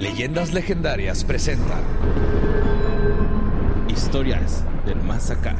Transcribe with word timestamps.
Leyendas 0.00 0.52
legendarias 0.52 1.24
presentan 1.24 1.82
Historias 3.88 4.64
del 4.86 5.02
más 5.02 5.28
acá. 5.30 5.56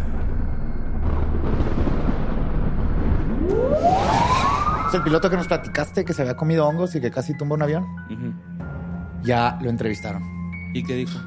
Es 4.87 4.95
el 4.95 5.03
piloto 5.03 5.29
que 5.29 5.37
nos 5.37 5.49
platicaste 5.49 6.05
que 6.05 6.13
se 6.13 6.23
había 6.23 6.37
comido 6.37 6.69
hongos 6.69 6.95
y 6.95 7.01
que 7.01 7.11
casi 7.11 7.37
tumba 7.37 7.57
un 7.57 7.63
avión. 7.63 7.87
Ya 9.25 9.59
lo 9.61 9.71
entrevistaron. 9.71 10.23
¿Y 10.73 10.85
qué 10.85 10.95
dijo? 10.95 11.19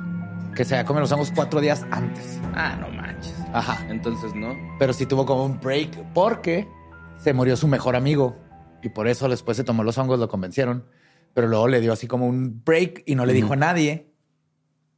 Que 0.56 0.64
se 0.64 0.76
había 0.76 0.86
comido 0.86 1.02
los 1.02 1.12
hongos 1.12 1.34
cuatro 1.36 1.59
días 1.59 1.86
antes. 1.92 2.39
Ah, 2.56 2.78
no 2.80 2.89
manches. 2.89 3.36
Ajá. 3.52 3.86
Entonces 3.89 4.34
no. 4.34 4.56
Pero 4.80 4.94
sí 4.94 5.06
tuvo 5.06 5.26
como 5.26 5.45
un 5.45 5.59
break 5.59 6.14
porque 6.14 6.70
se 7.17 7.34
murió 7.34 7.58
su 7.58 7.67
mejor 7.67 7.98
amigo. 7.98 8.38
Y 8.82 8.89
por 8.89 9.09
eso 9.09 9.28
después 9.28 9.58
se 9.58 9.66
tomó 9.66 9.84
los 9.84 9.98
hongos, 9.98 10.17
lo 10.17 10.30
convencieron. 10.30 10.86
Pero 11.34 11.48
luego 11.48 11.68
le 11.68 11.80
dio 11.82 11.94
así 11.94 12.08
como 12.08 12.28
un 12.28 12.62
break 12.64 13.04
y 13.06 13.16
no 13.16 13.26
le 13.26 13.34
dijo 13.34 13.54
a 13.54 13.56
nadie. 13.56 14.12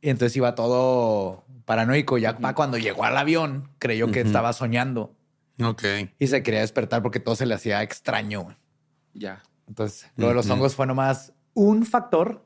Y 0.01 0.09
entonces 0.09 0.35
iba 0.35 0.55
todo 0.55 1.45
paranoico. 1.65 2.17
Ya 2.17 2.37
para 2.37 2.55
cuando 2.55 2.77
llegó 2.77 3.03
al 3.05 3.17
avión, 3.17 3.69
creyó 3.79 4.11
que 4.11 4.21
estaba 4.21 4.53
soñando. 4.53 5.15
Ok. 5.61 5.83
Y 6.19 6.27
se 6.27 6.43
quería 6.43 6.61
despertar 6.61 7.01
porque 7.01 7.19
todo 7.19 7.35
se 7.35 7.45
le 7.45 7.53
hacía 7.53 7.81
extraño. 7.83 8.57
Ya. 9.13 9.43
Entonces, 9.67 10.11
lo 10.17 10.27
de 10.29 10.33
los 10.33 10.49
hongos 10.49 10.75
fue 10.75 10.87
nomás 10.87 11.33
un 11.53 11.85
factor 11.85 12.45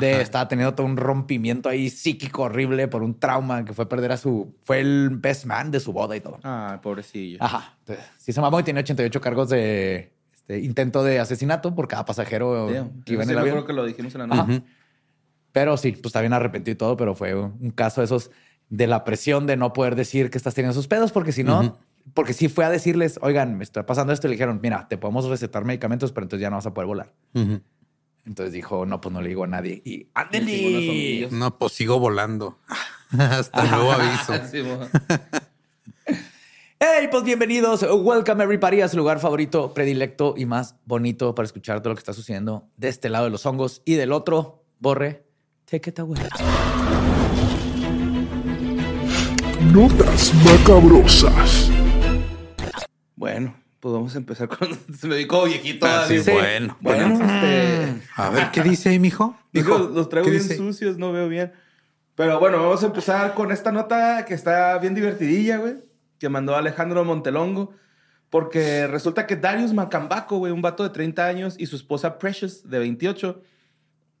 de 0.00 0.12
Ajá. 0.12 0.20
estaba 0.22 0.48
teniendo 0.48 0.74
todo 0.74 0.86
un 0.86 0.98
rompimiento 0.98 1.68
ahí 1.68 1.88
psíquico 1.88 2.42
horrible 2.42 2.88
por 2.88 3.02
un 3.02 3.18
trauma 3.18 3.64
que 3.64 3.72
fue 3.72 3.88
perder 3.88 4.12
a 4.12 4.16
su 4.18 4.54
fue 4.62 4.80
el 4.80 5.08
best 5.10 5.46
man 5.46 5.70
de 5.70 5.80
su 5.80 5.92
boda 5.92 6.14
y 6.14 6.20
todo. 6.20 6.38
Ah, 6.42 6.78
pobrecillo. 6.82 7.38
Ajá. 7.40 7.76
Entonces, 7.80 8.04
sí 8.18 8.32
se 8.32 8.40
mamó 8.40 8.60
y 8.60 8.62
tiene 8.62 8.80
88 8.80 9.20
cargos 9.20 9.48
de 9.48 10.12
este, 10.48 10.60
intento 10.64 11.04
de 11.04 11.20
asesinato 11.20 11.74
por 11.74 11.88
cada 11.88 12.04
pasajero 12.06 12.66
que 13.04 13.12
iba 13.12 13.22
en 13.22 13.30
el 13.30 13.38
avión. 13.38 13.58
acuerdo 13.58 13.66
que 13.66 13.72
lo 13.74 13.84
dijimos 13.84 14.14
en 14.14 14.20
la 14.20 14.34
Ajá. 14.34 14.46
noche. 14.46 14.62
Pero 15.52 15.76
sí, 15.76 15.92
pues 15.92 16.06
está 16.06 16.20
bien 16.20 16.32
arrepentido 16.32 16.72
y 16.72 16.76
todo, 16.76 16.96
pero 16.96 17.14
fue 17.14 17.34
un 17.34 17.70
caso 17.70 18.00
de 18.00 18.06
esos 18.06 18.30
de 18.70 18.86
la 18.86 19.04
presión 19.04 19.46
de 19.46 19.56
no 19.56 19.72
poder 19.72 19.94
decir 19.94 20.30
que 20.30 20.38
estás 20.38 20.54
teniendo 20.54 20.74
sus 20.74 20.88
pedos, 20.88 21.12
porque 21.12 21.32
si 21.32 21.42
no, 21.44 21.78
porque 22.14 22.32
sí 22.32 22.48
fue 22.48 22.64
a 22.64 22.70
decirles, 22.70 23.18
oigan, 23.22 23.56
me 23.56 23.64
está 23.64 23.84
pasando 23.86 24.12
esto, 24.12 24.26
y 24.26 24.30
le 24.30 24.34
dijeron, 24.36 24.60
mira, 24.62 24.88
te 24.88 24.98
podemos 24.98 25.26
recetar 25.26 25.64
medicamentos, 25.64 26.12
pero 26.12 26.24
entonces 26.24 26.42
ya 26.42 26.50
no 26.50 26.56
vas 26.56 26.66
a 26.66 26.74
poder 26.74 26.86
volar. 26.86 27.14
Entonces 28.26 28.52
dijo, 28.52 28.84
no, 28.84 29.00
pues 29.00 29.12
no 29.12 29.22
le 29.22 29.30
digo 29.30 29.44
a 29.44 29.46
nadie. 29.46 29.80
Y 29.84 30.08
ándele. 30.14 31.28
No, 31.30 31.58
pues 31.58 31.72
sigo 31.72 31.98
volando. 31.98 32.58
Hasta 33.18 33.64
nuevo 33.64 33.92
aviso. 33.92 34.34
Hey, 36.80 37.08
pues 37.10 37.24
bienvenidos. 37.24 37.82
Welcome 37.82 38.42
everybody 38.44 38.80
a 38.82 38.88
su 38.88 38.96
lugar 38.96 39.18
favorito, 39.18 39.74
predilecto 39.74 40.34
y 40.36 40.46
más 40.46 40.76
bonito 40.84 41.34
para 41.34 41.44
escuchar 41.44 41.80
todo 41.80 41.90
lo 41.90 41.96
que 41.96 42.00
está 42.00 42.12
sucediendo 42.12 42.68
de 42.76 42.88
este 42.88 43.08
lado 43.08 43.24
de 43.24 43.30
los 43.30 43.44
hongos 43.46 43.82
y 43.84 43.94
del 43.94 44.12
otro. 44.12 44.64
Borre, 44.78 45.24
take 45.64 45.90
it 45.90 45.98
away. 45.98 46.22
Notas 49.72 50.32
macabrosas. 50.44 51.68
Bueno, 53.16 53.56
pues 53.80 53.92
vamos 53.92 54.14
a 54.14 54.18
empezar 54.18 54.48
con. 54.48 54.68
Se 54.96 55.08
me 55.08 55.16
dijo 55.16 55.44
viejito. 55.46 55.84
Ah, 55.84 56.04
sí, 56.06 56.20
bueno. 56.30 56.76
Bueno, 56.80 57.14
este. 57.14 58.02
A 58.14 58.30
ver, 58.30 58.50
¿qué 58.52 58.62
dice 58.62 58.90
ahí, 58.90 59.00
mijo? 59.00 59.36
Digo, 59.52 59.74
Hijo, 59.74 59.88
los 59.88 60.08
traigo 60.08 60.26
¿qué 60.26 60.30
bien 60.30 60.42
dice? 60.44 60.56
sucios, 60.56 60.96
no 60.96 61.10
veo 61.10 61.28
bien. 61.28 61.52
Pero 62.14 62.38
bueno, 62.38 62.58
vamos 62.58 62.82
a 62.84 62.86
empezar 62.86 63.34
con 63.34 63.50
esta 63.50 63.72
nota 63.72 64.24
que 64.24 64.34
está 64.34 64.78
bien 64.78 64.94
divertidilla, 64.94 65.56
güey. 65.58 65.87
Que 66.18 66.28
mandó 66.28 66.56
Alejandro 66.56 67.04
Montelongo. 67.04 67.74
Porque 68.30 68.86
resulta 68.86 69.26
que 69.26 69.36
Darius 69.36 69.72
Macambaco, 69.72 70.38
güey, 70.38 70.52
un 70.52 70.60
vato 70.60 70.82
de 70.82 70.90
30 70.90 71.26
años, 71.26 71.54
y 71.58 71.66
su 71.66 71.76
esposa 71.76 72.18
Precious, 72.18 72.68
de 72.68 72.78
28, 72.78 73.42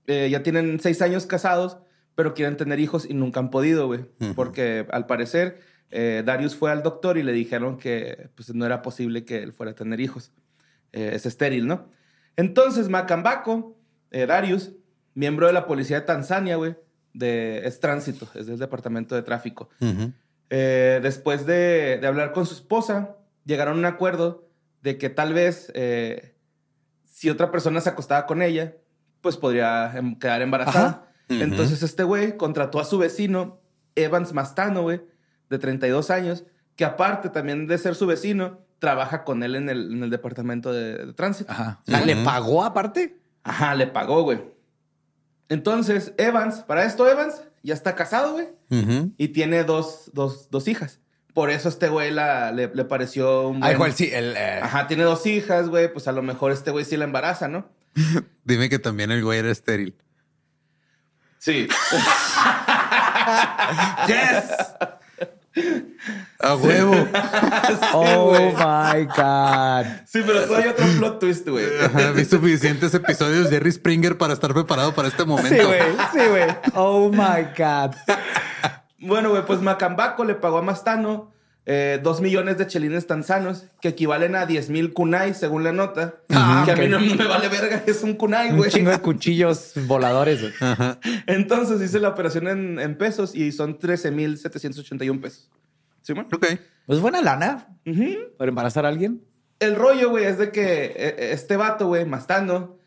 eh, 0.06 0.28
ya 0.30 0.42
tienen 0.42 0.80
6 0.80 1.02
años 1.02 1.26
casados, 1.26 1.78
pero 2.14 2.32
quieren 2.32 2.56
tener 2.56 2.80
hijos 2.80 3.06
y 3.08 3.14
nunca 3.14 3.40
han 3.40 3.50
podido, 3.50 3.86
güey. 3.86 4.06
Porque 4.34 4.86
al 4.90 5.06
parecer 5.06 5.60
eh, 5.90 6.22
Darius 6.24 6.56
fue 6.56 6.70
al 6.70 6.82
doctor 6.82 7.18
y 7.18 7.22
le 7.22 7.32
dijeron 7.32 7.78
que 7.78 8.30
pues, 8.34 8.54
no 8.54 8.64
era 8.64 8.82
posible 8.82 9.24
que 9.24 9.42
él 9.42 9.52
fuera 9.52 9.72
a 9.72 9.74
tener 9.74 10.00
hijos. 10.00 10.32
Eh, 10.92 11.10
es 11.14 11.26
estéril, 11.26 11.66
¿no? 11.66 11.88
Entonces 12.36 12.88
Macambaco, 12.88 13.76
Darius, 14.10 14.72
miembro 15.14 15.46
de 15.46 15.52
la 15.52 15.66
policía 15.66 16.00
de 16.00 16.06
Tanzania, 16.06 16.56
güey, 16.56 16.76
de, 17.12 17.66
es 17.66 17.78
tránsito, 17.78 18.28
es 18.34 18.46
del 18.46 18.58
departamento 18.58 19.14
de 19.14 19.22
tráfico. 19.22 19.68
Ujú. 19.80 20.12
Eh, 20.50 21.00
después 21.02 21.46
de, 21.46 21.98
de 22.00 22.06
hablar 22.06 22.32
con 22.32 22.46
su 22.46 22.54
esposa, 22.54 23.16
llegaron 23.44 23.76
a 23.76 23.78
un 23.78 23.84
acuerdo 23.84 24.48
de 24.82 24.98
que 24.98 25.10
tal 25.10 25.34
vez 25.34 25.70
eh, 25.74 26.34
si 27.04 27.30
otra 27.30 27.50
persona 27.50 27.80
se 27.80 27.88
acostaba 27.88 28.26
con 28.26 28.42
ella, 28.42 28.76
pues 29.20 29.36
podría 29.36 29.92
em, 29.96 30.16
quedar 30.18 30.42
embarazada. 30.42 31.08
Entonces 31.28 31.82
este 31.82 32.04
güey 32.04 32.36
contrató 32.36 32.80
a 32.80 32.84
su 32.84 32.96
vecino, 32.96 33.60
Evans 33.96 34.32
Mastano, 34.32 34.82
güey, 34.82 35.02
de 35.50 35.58
32 35.58 36.10
años, 36.10 36.44
que 36.76 36.84
aparte 36.84 37.28
también 37.28 37.66
de 37.66 37.76
ser 37.76 37.94
su 37.96 38.06
vecino, 38.06 38.60
trabaja 38.78 39.24
con 39.24 39.42
él 39.42 39.56
en 39.56 39.68
el, 39.68 39.92
en 39.92 40.02
el 40.04 40.10
departamento 40.10 40.72
de, 40.72 41.06
de 41.06 41.12
tránsito. 41.12 41.50
Ajá. 41.52 41.82
¿Le 41.86 42.16
pagó 42.16 42.64
aparte? 42.64 43.20
Ajá, 43.42 43.74
le 43.74 43.88
pagó, 43.88 44.22
güey. 44.22 44.40
Entonces, 45.48 46.12
Evans, 46.18 46.60
para 46.60 46.84
esto 46.84 47.08
Evans 47.08 47.42
ya 47.62 47.74
está 47.74 47.94
casado, 47.94 48.32
güey, 48.32 48.48
y 49.16 49.28
tiene 49.28 49.64
dos, 49.64 50.10
dos, 50.12 50.50
dos 50.50 50.68
hijas. 50.68 51.00
Por 51.34 51.50
eso 51.50 51.68
este 51.68 51.88
güey 51.88 52.10
la, 52.10 52.50
le, 52.52 52.68
le 52.74 52.84
pareció 52.84 53.48
un 53.48 53.62
Ah, 53.62 53.72
igual 53.72 53.92
sí. 53.92 54.10
El, 54.12 54.36
eh, 54.36 54.60
Ajá, 54.62 54.86
tiene 54.88 55.04
dos 55.04 55.24
hijas, 55.26 55.68
güey, 55.68 55.92
pues 55.92 56.08
a 56.08 56.12
lo 56.12 56.22
mejor 56.22 56.50
este 56.52 56.70
güey 56.70 56.84
sí 56.84 56.96
la 56.96 57.04
embaraza, 57.04 57.46
¿no? 57.48 57.68
Dime 58.44 58.68
que 58.68 58.78
también 58.78 59.10
el 59.10 59.22
güey 59.22 59.38
era 59.38 59.50
estéril. 59.50 59.96
Sí. 61.38 61.68
A 66.40 66.54
huevo. 66.56 66.94
Oh 67.92 68.32
my 68.56 69.04
God. 69.04 69.86
Sí, 70.06 70.22
pero 70.24 70.44
todavía 70.44 70.66
hay 70.66 70.72
otro 70.72 70.86
plot 70.98 71.18
twist, 71.18 71.48
güey. 71.48 71.66
Vi 72.14 72.24
suficientes 72.24 72.94
episodios 72.94 73.44
de 73.44 73.56
Jerry 73.56 73.72
Springer 73.72 74.16
para 74.16 74.32
estar 74.34 74.52
preparado 74.54 74.94
para 74.94 75.08
este 75.08 75.24
momento. 75.24 75.48
Sí, 75.54 75.64
güey. 75.64 75.80
Sí, 76.12 76.28
güey. 76.28 76.44
Oh 76.74 77.10
my 77.10 77.44
God. 77.56 77.94
Bueno, 79.00 79.30
güey, 79.30 79.44
pues 79.44 79.60
Macambaco 79.60 80.24
le 80.24 80.34
pagó 80.34 80.58
a 80.58 80.62
Mastano 80.62 81.32
eh, 81.70 82.00
dos 82.02 82.22
millones 82.22 82.56
de 82.56 82.66
chelines 82.66 83.06
tanzanos, 83.06 83.66
que 83.82 83.88
equivalen 83.88 84.34
a 84.36 84.46
10 84.46 84.70
mil 84.70 84.94
kunai, 84.94 85.34
según 85.34 85.64
la 85.64 85.72
nota. 85.72 86.14
Ah, 86.30 86.62
que 86.64 86.72
ok. 86.72 86.78
a 86.78 86.80
mí 86.82 86.88
no, 86.88 86.98
no 86.98 87.14
me 87.14 87.26
vale 87.26 87.48
verga, 87.50 87.82
es 87.86 88.02
un 88.02 88.14
kunai, 88.14 88.52
Un 88.52 88.56
güey. 88.56 88.70
chingo 88.70 88.90
de 88.90 88.98
cuchillos 89.00 89.72
voladores. 89.86 90.40
güey. 90.40 90.52
Ajá. 90.60 90.98
Entonces 91.26 91.82
hice 91.82 92.00
la 92.00 92.08
operación 92.08 92.48
en, 92.48 92.78
en 92.80 92.96
pesos 92.96 93.34
y 93.34 93.52
son 93.52 93.78
13 93.78 94.10
mil 94.12 94.38
781 94.38 95.20
pesos. 95.20 95.50
¿Sí, 96.00 96.14
man? 96.14 96.26
Ok. 96.32 96.46
Pues 96.86 97.00
buena 97.00 97.20
lana 97.20 97.68
para 98.38 98.48
embarazar 98.48 98.86
a 98.86 98.88
alguien. 98.88 99.22
El 99.60 99.76
rollo, 99.76 100.08
güey, 100.08 100.24
es 100.24 100.38
de 100.38 100.50
que 100.50 100.84
eh, 100.96 101.32
este 101.32 101.56
vato, 101.58 101.88
güey, 101.88 102.06
Mastando, 102.06 102.78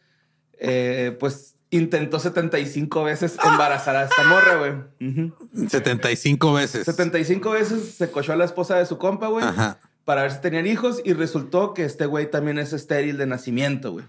eh, 0.54 1.16
pues 1.20 1.56
intentó 1.72 2.20
75 2.20 3.04
veces 3.04 3.38
embarazar 3.44 3.96
a 3.96 4.04
esta 4.04 4.24
morra, 4.28 4.56
güey. 4.58 5.10
Ujú. 5.10 5.68
75 5.70 6.54
veces. 6.54 6.86
75 6.86 7.52
veces 7.52 7.96
se 7.96 8.12
cochó 8.12 8.34
a 8.34 8.36
la 8.36 8.46
esposa 8.46 8.78
de 8.78 8.86
su 8.86 8.98
compa, 8.98 9.28
güey, 9.28 9.44
Ajá. 9.46 9.80
para 10.06 10.22
ver 10.24 10.32
si 10.32 10.42
tenían 10.42 10.68
hijos 10.68 11.02
y 11.04 11.14
resultó 11.14 11.74
que 11.74 11.86
este 11.86 12.06
güey 12.06 12.30
también 12.30 12.60
es 12.60 12.74
estéril 12.74 13.18
de 13.18 13.26
nacimiento, 13.26 13.92
güey. 13.94 14.06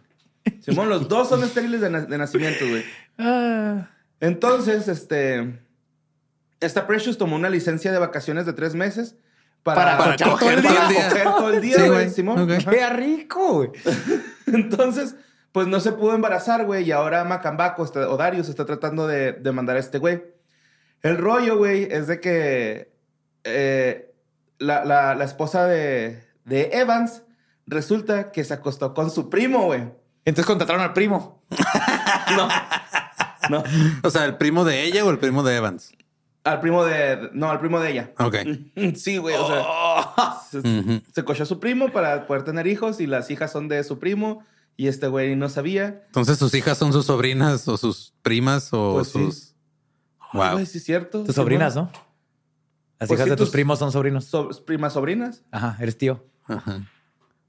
Simón, 0.61 0.89
los 0.89 1.09
dos 1.09 1.29
son 1.29 1.45
estériles 1.45 1.81
de, 1.81 1.89
na- 1.91 2.01
de 2.01 2.19
nacimiento, 2.19 2.65
güey. 2.69 2.85
Entonces, 4.21 4.89
este, 4.89 5.59
esta 6.61 6.87
Precious 6.87 7.19
tomó 7.19 7.37
una 7.37 7.49
licencia 7.51 7.93
de 7.93 7.99
vacaciones 7.99 8.47
de 8.47 8.53
tres 8.53 8.75
meses 8.75 9.15
para, 9.63 9.97
Para 9.97 10.17
coger 10.17 10.63
todo 10.63 10.73
el 10.73 10.75
para 10.77 10.89
día. 10.89 11.09
coger 11.09 11.25
todo 11.25 11.49
el 11.53 11.61
día, 11.61 11.77
Sí, 11.77 11.89
güey. 11.89 12.11
Simón. 12.11 12.41
Ok. 12.41 12.51
Ajá. 12.59 12.71
¡Qué 12.71 12.91
rico, 12.91 13.53
güey! 13.55 13.71
Entonces, 14.47 15.15
pues 15.53 15.67
no 15.67 15.81
se 15.81 15.93
pudo 15.93 16.15
embarazar, 16.15 16.65
güey. 16.65 16.85
Y 16.85 16.93
ahora 16.93 17.25
Macambaco 17.25 17.85
está- 17.85 18.09
o 18.09 18.17
Darius 18.17 18.49
está 18.49 18.65
tratando 18.65 19.07
de, 19.07 19.33
de 19.33 19.53
mandar 19.53 19.77
a 19.77 19.81
este 19.81 19.99
güey. 19.99 20.23
El 21.03 21.19
rollo, 21.19 21.57
güey, 21.59 21.89
es 21.91 22.07
de 22.07 22.21
que 22.21 22.93
eh, 23.45 24.15
la, 24.59 24.85
la- 24.85 25.15
la 25.15 25.25
esposa 25.25 25.67
de, 25.67 26.23
de 26.45 26.71
Evans 26.73 27.23
resulta 27.67 28.33
que 28.33 28.45
se 28.45 28.55
acostó 28.55 28.95
con 28.95 29.11
su 29.11 29.29
primo, 29.31 29.65
güey. 29.67 29.85
Entonces 30.25 30.47
contrataron 30.47 30.83
al 30.83 30.93
primo. 30.93 31.43
No. 32.37 32.49
No. 33.51 33.65
O 34.05 34.11
sea, 34.11 34.25
¿el 34.25 34.37
primo 34.37 34.65
de 34.65 34.85
ella 34.85 35.05
o 35.05 35.11
el 35.11 35.19
primo 35.19 35.43
de 35.43 35.57
Evans? 35.57 35.93
Al 36.45 36.61
primo 36.61 36.85
de. 36.85 37.29
No, 37.33 37.51
al 37.51 37.59
primo 37.61 37.79
de 37.81 37.91
ella. 37.91 38.11
Ok. 38.19 38.37
Sí, 38.97 39.19
güey. 39.19 39.35
O 39.37 39.47
sea, 39.47 40.37
se, 40.51 40.59
Ujú. 40.61 41.03
se 41.13 41.25
cochó 41.25 41.43
a 41.43 41.47
su 41.47 41.61
primo 41.61 41.91
para 41.91 42.27
poder 42.27 42.45
tener 42.45 42.67
hijos 42.69 43.01
y 43.01 43.07
las 43.07 43.31
hijas 43.31 43.51
son 43.53 43.69
de 43.69 43.83
su 43.85 43.99
primo. 43.99 44.45
Y 44.77 44.89
este 44.89 45.07
güey 45.09 45.37
no 45.37 45.49
sabía. 45.49 46.03
Entonces, 46.07 46.39
sus 46.39 46.55
hijas 46.55 46.79
son 46.79 46.93
sus 46.93 47.07
sobrinas 47.07 47.69
o 47.69 47.77
sus 47.77 48.15
primas 48.23 48.69
o 48.73 48.95
Pues 48.95 49.09
sí. 49.09 49.19
sus. 49.19 49.55
Ay, 50.19 50.29
Wow. 50.41 50.53
güey, 50.53 50.67
sí, 50.67 50.79
es 50.79 50.85
cierto. 50.85 51.25
Tus 51.25 51.35
sobrinas, 51.35 51.75
bueno. 51.75 51.91
¿no? 51.93 52.01
Las 52.99 53.09
Pues 53.09 53.19
hijas 53.19 53.25
sí, 53.25 53.31
de 53.31 53.37
tus 53.37 53.47
tus- 53.49 53.53
primos 53.53 53.79
son 53.79 53.93
sobrinos. 53.93 54.25
So- 54.25 54.49
primas 54.65 54.93
sobrinas. 54.95 55.43
Ajá, 55.51 55.77
eres 55.81 55.99
tío. 55.99 56.25
Ajá. 56.47 56.87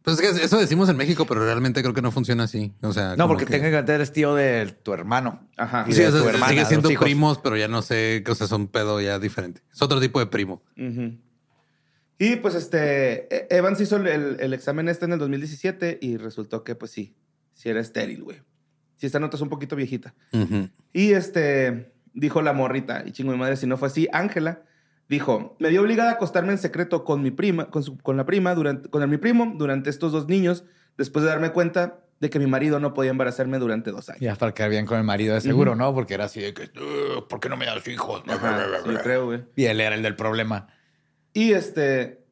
Pues 0.02 0.20
es 0.20 0.38
que 0.38 0.44
eso 0.44 0.58
decimos 0.58 0.90
en 0.90 0.98
México, 0.98 1.26
pero 1.26 1.46
realmente 1.46 1.82
creo 1.82 1.94
que 1.94 2.02
no 2.02 2.12
funciona 2.12 2.44
así. 2.44 2.74
O 2.82 2.92
sea, 2.92 3.16
No, 3.16 3.28
porque 3.28 3.46
que- 3.46 3.52
técnicamente 3.52 3.94
eres 3.94 4.12
tío 4.12 4.36
de 4.36 4.66
tu 4.84 4.92
hermano. 4.94 5.48
Ajá. 5.56 5.86
Y 5.88 5.94
Sí, 5.94 6.02
de 6.02 6.08
o 6.10 6.12
sea, 6.12 6.22
tu 6.24 6.28
hermana, 6.28 6.50
sigue 6.50 6.66
siendo 6.66 6.90
primos, 7.00 7.38
pero 7.42 7.56
ya 7.56 7.70
no 7.70 7.82
sé, 7.82 8.22
o 8.28 8.36
sea, 8.36 8.48
son 8.48 8.68
pedo 8.68 9.00
ya 9.00 9.18
diferente. 9.20 9.62
Es 9.72 9.82
otro 9.82 10.02
tipo 10.02 10.20
de 10.20 10.26
primo. 10.26 10.62
Ujú. 10.76 11.18
Y 12.20 12.36
pues 12.38 12.56
este, 12.56 13.34
E- 13.36 13.48
Evans 13.58 13.80
hizo 13.82 13.98
el, 13.98 14.08
el- 14.40 14.54
examen 14.54 14.88
este 14.88 15.06
en 15.06 15.14
el 15.14 15.20
2017 15.20 15.98
y 16.02 16.18
resultó 16.18 16.64
que 16.64 16.76
pues 16.76 16.92
sí, 16.92 17.16
sí 17.54 17.70
era 17.70 17.80
estéril, 17.80 18.24
güey. 18.24 18.42
Sí, 18.98 19.08
esta 19.08 19.20
nota 19.20 19.36
es 19.36 19.42
un 19.42 19.50
poquito 19.50 19.76
viejita. 19.76 20.14
Ujú. 20.32 20.70
Y 20.94 21.14
este, 21.14 21.92
dijo 22.14 22.42
la 22.42 22.54
morrita, 22.54 23.04
y 23.06 23.12
chingo 23.12 23.32
mi 23.32 23.38
madre, 23.38 23.58
si 23.58 23.68
no 23.68 23.78
fue 23.78 23.88
así, 23.88 24.08
Ángela, 24.14 24.62
dijo, 25.10 25.58
me 25.60 25.70
dio 25.70 25.82
obligada 25.82 26.12
a 26.12 26.14
acostarme 26.14 26.54
en 26.54 26.60
secreto 26.60 27.04
con 27.04 27.22
mi 27.22 27.32
prima, 27.32 27.70
con, 27.70 27.84
su- 27.84 27.98
con 27.98 28.16
la 28.16 28.26
prima, 28.26 28.56
durante, 28.56 28.90
con 28.90 29.02
el- 29.02 29.10
mi 29.10 29.18
primo, 29.18 29.54
durante 29.58 29.90
estos 29.90 30.12
dos 30.12 30.28
niños, 30.28 30.64
después 30.98 31.24
de 31.26 31.30
darme 31.32 31.52
cuenta 31.52 32.00
de 32.20 32.30
que 32.30 32.40
mi 32.40 32.48
marido 32.48 32.80
no 32.80 32.94
podía 32.94 33.12
embarazarme 33.12 33.58
durante 33.60 33.92
dos 33.92 34.08
años. 34.10 34.22
Ya 34.22 34.36
para 34.36 34.54
quedar 34.54 34.70
bien 34.70 34.86
con 34.86 34.98
el 34.98 35.04
marido 35.04 35.34
de 35.34 35.42
seguro, 35.42 35.76
¿no? 35.76 35.94
Porque 35.94 36.14
era 36.14 36.26
así 36.26 36.40
de 36.40 36.54
que, 36.54 36.70
"Ugh, 36.80 37.28
¿por 37.28 37.42
qué 37.42 37.50
no 37.50 37.58
me 37.58 37.66
das 37.66 37.86
hijos? 37.88 38.24
Ajá, 38.28 38.66
sí, 38.86 38.92
yo 38.94 39.00
creo, 39.02 39.26
güey. 39.26 39.44
Y 39.58 39.66
él 39.66 39.82
era 39.82 39.96
el 39.96 40.04
del 40.04 40.16
problema. 40.16 40.68
Y 41.34 41.54
este, 41.54 42.24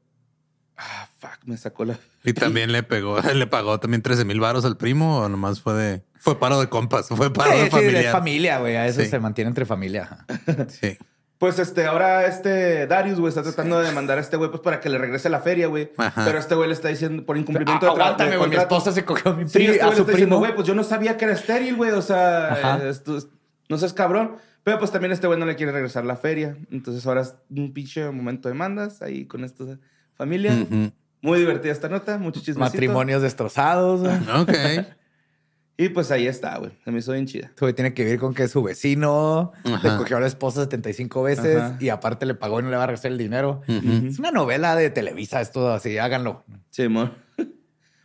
ah, 0.77 1.07
fuck, 1.19 1.39
me 1.45 1.57
sacó 1.57 1.86
la... 1.86 1.98
Y 2.24 2.33
también 2.33 2.71
le 2.71 2.83
pegó, 2.83 3.19
le 3.33 3.48
pagó 3.48 3.80
también 3.80 4.01
13 4.03 4.25
mil 4.25 4.39
varos 4.39 4.63
al 4.65 4.77
primo 4.77 5.19
o 5.21 5.30
nomás 5.30 5.59
fue 5.62 5.74
de, 5.74 6.03
fue 6.19 6.38
paro 6.39 6.59
de 6.59 6.69
compas, 6.69 7.07
fue 7.07 7.33
paro 7.33 7.51
Sí, 7.51 7.57
de 7.57 7.63
sí, 7.65 7.69
familia. 7.71 8.00
de 8.01 8.12
familia, 8.12 8.59
güey. 8.59 8.75
A 8.75 8.86
eso 8.88 9.01
Sí. 9.01 9.07
se 9.07 9.19
mantiene 9.19 9.50
entre 9.50 9.65
familia. 9.65 10.25
Sí. 10.69 10.98
Pues 11.39 11.57
este, 11.57 11.88
ahora 11.88 12.27
este 12.27 12.86
Darius, 12.86 13.19
güey, 13.19 13.30
está 13.30 13.42
tratando 13.42 13.80
de 13.80 13.88
demandar 13.88 14.19
a 14.19 14.21
este 14.21 14.38
güey 14.38 14.51
pues 14.51 14.62
para 14.62 14.80
que 14.80 14.89
le 14.89 15.00
regrese 15.00 15.27
la 15.27 15.39
feria, 15.39 15.65
güey. 15.65 15.92
Pero 16.13 16.38
este 16.38 16.53
güey 16.53 16.68
le 16.68 16.75
está 16.75 16.89
diciendo 16.89 17.25
por 17.25 17.36
incumplimiento 17.36 17.83
de 17.83 17.92
tra- 17.92 17.95
aguántame, 17.95 18.38
güey. 18.38 18.51
Mi 18.51 18.57
esposa 18.57 18.92
se 18.92 19.03
cogió 19.03 19.31
a 19.31 19.36
mi 19.36 19.50
Sí, 19.50 19.53
pri- 19.57 19.65
este 19.65 19.81
a 19.81 19.86
güey 19.86 19.89
le 19.89 19.95
su 19.95 20.01
está 20.03 20.12
diciendo, 20.12 20.36
primo. 20.36 20.39
güey, 20.42 20.53
pues 20.53 20.68
yo 20.68 20.75
no 20.75 20.83
sabía 20.83 21.18
que 21.18 21.25
era 21.25 21.33
estéril, 21.33 21.75
güey. 21.77 21.89
O 21.94 22.01
sea, 22.03 22.80
eh, 22.83 22.94
no 23.69 23.77
seas 23.80 23.94
cabrón. 23.94 24.36
Pero 24.63 24.78
pues 24.80 24.92
también 24.92 25.12
este 25.12 25.28
güey 25.28 25.40
no 25.40 25.46
le 25.46 25.56
quiere 25.56 25.72
regresar 25.72 26.06
la 26.06 26.16
feria. 26.16 26.56
Entonces 26.72 27.06
ahora 27.08 27.22
es 27.22 27.36
un 27.50 27.74
pinche 27.74 28.10
momento 28.12 28.48
de 28.48 28.54
mandas 28.56 29.02
ahí 29.02 29.25
con 29.25 29.44
esta 29.44 29.63
familia. 30.13 30.54
Muy 31.22 31.40
divertida 31.40 31.72
esta 31.72 31.90
nota, 31.90 32.18
mucho 32.18 32.40
chismecito. 32.40 32.60
Matrimonios 32.60 33.22
destrozados. 33.22 34.02
güey. 34.02 34.16
Ok. 34.42 34.52
Y 35.78 35.90
pues 35.90 36.12
ahí 36.12 36.28
está, 36.28 36.58
güey. 36.60 36.72
Se 36.84 36.92
me 36.92 37.00
hizo 37.00 37.12
bien 37.13 37.25
chida. 37.25 37.48
Este 37.48 37.62
güey 37.66 37.74
tiene 37.74 37.94
que 37.96 38.04
vivir 38.04 38.19
con 38.19 38.36
que 38.36 38.48
su 38.48 38.62
vecino 38.62 39.52
Ajá. 39.63 39.90
le 39.94 39.98
cogió 39.98 40.18
a 40.18 40.19
la 40.19 40.28
esposa 40.28 40.62
75 40.63 41.24
veces 41.24 41.58
Ajá. 41.58 41.78
y 41.80 41.90
aparte 41.90 42.28
le 42.28 42.36
pagó 42.36 42.60
y 42.60 42.63
no 42.63 42.69
le 42.69 42.78
va 42.78 42.84
a 42.84 42.88
regresar 42.88 43.12
el 43.12 43.18
dinero. 43.18 43.62
Ujú. 43.68 44.08
Es 44.08 44.19
una 44.19 44.30
novela 44.30 44.75
de 44.75 44.92
Televisa, 44.92 45.42
esto 45.42 45.72
así, 45.72 45.98
háganlo. 45.98 46.44
Sí, 46.69 46.84
amor. 46.84 47.16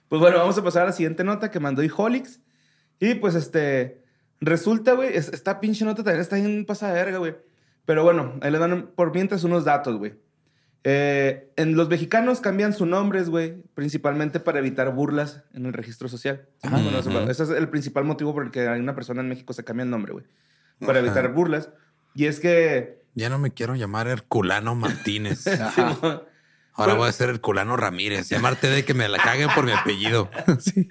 Pues 0.08 0.20
bueno, 0.20 0.38
vamos 0.38 0.56
a 0.56 0.62
pasar 0.62 0.84
a 0.84 0.86
la 0.86 0.92
siguiente 0.92 1.24
nota 1.24 1.50
que 1.50 1.58
mandó 1.58 1.82
Holix. 1.96 2.38
Y 3.00 3.16
pues 3.16 3.34
este, 3.34 4.04
resulta, 4.40 4.92
güey, 4.92 5.16
es- 5.16 5.28
esta 5.32 5.60
pinche 5.60 5.84
nota 5.84 6.02
también 6.04 6.20
está 6.20 6.36
bien 6.36 6.64
pasada 6.66 6.94
de 6.94 7.02
verga, 7.04 7.18
güey. 7.18 7.36
Pero 7.84 8.02
bueno, 8.04 8.34
ahí 8.42 8.50
le 8.50 8.58
dan 8.58 8.88
por 8.96 9.12
mientras 9.14 9.44
unos 9.44 9.64
datos, 9.64 9.96
güey. 9.96 10.14
Eh, 10.88 11.50
en 11.56 11.76
los 11.76 11.88
mexicanos 11.88 12.40
cambian 12.40 12.72
sus 12.72 12.86
nombres, 12.86 13.28
güey, 13.28 13.56
principalmente 13.74 14.38
para 14.38 14.60
evitar 14.60 14.92
burlas 14.94 15.42
en 15.52 15.66
el 15.66 15.72
registro 15.72 16.08
social. 16.08 16.46
Ajá. 16.62 16.76
Bueno, 16.78 16.98
eso- 16.98 17.30
ese 17.30 17.42
es 17.42 17.50
el 17.50 17.68
principal 17.68 18.04
motivo 18.04 18.32
por 18.34 18.44
el 18.44 18.50
que 18.52 18.68
hay 18.68 18.78
una 18.80 18.94
persona 18.94 19.20
en 19.20 19.28
México 19.28 19.52
se 19.52 19.64
cambia 19.64 19.82
el 19.84 19.90
nombre, 19.90 20.12
güey. 20.12 20.24
Para 20.80 20.98
Ajá. 21.00 21.06
evitar 21.06 21.32
burlas. 21.32 21.70
Y 22.14 22.26
es 22.26 22.38
que... 22.40 23.02
Ya 23.14 23.28
no 23.30 23.38
me 23.38 23.52
quiero 23.52 23.74
llamar 23.74 24.06
Herculano 24.08 24.74
Martínez. 24.74 25.46
Ajá. 25.60 26.22
Ahora 26.74 26.94
voy 26.94 27.08
a 27.08 27.12
ser 27.12 27.30
Herculano 27.30 27.76
Ramírez. 27.76 28.28
Llamarte 28.28 28.68
de 28.68 28.84
que 28.84 28.92
me 28.94 29.08
la 29.08 29.18
caguen 29.18 29.48
por 29.54 29.64
mi 29.64 29.72
apellido. 29.72 30.30
Sí. 30.60 30.88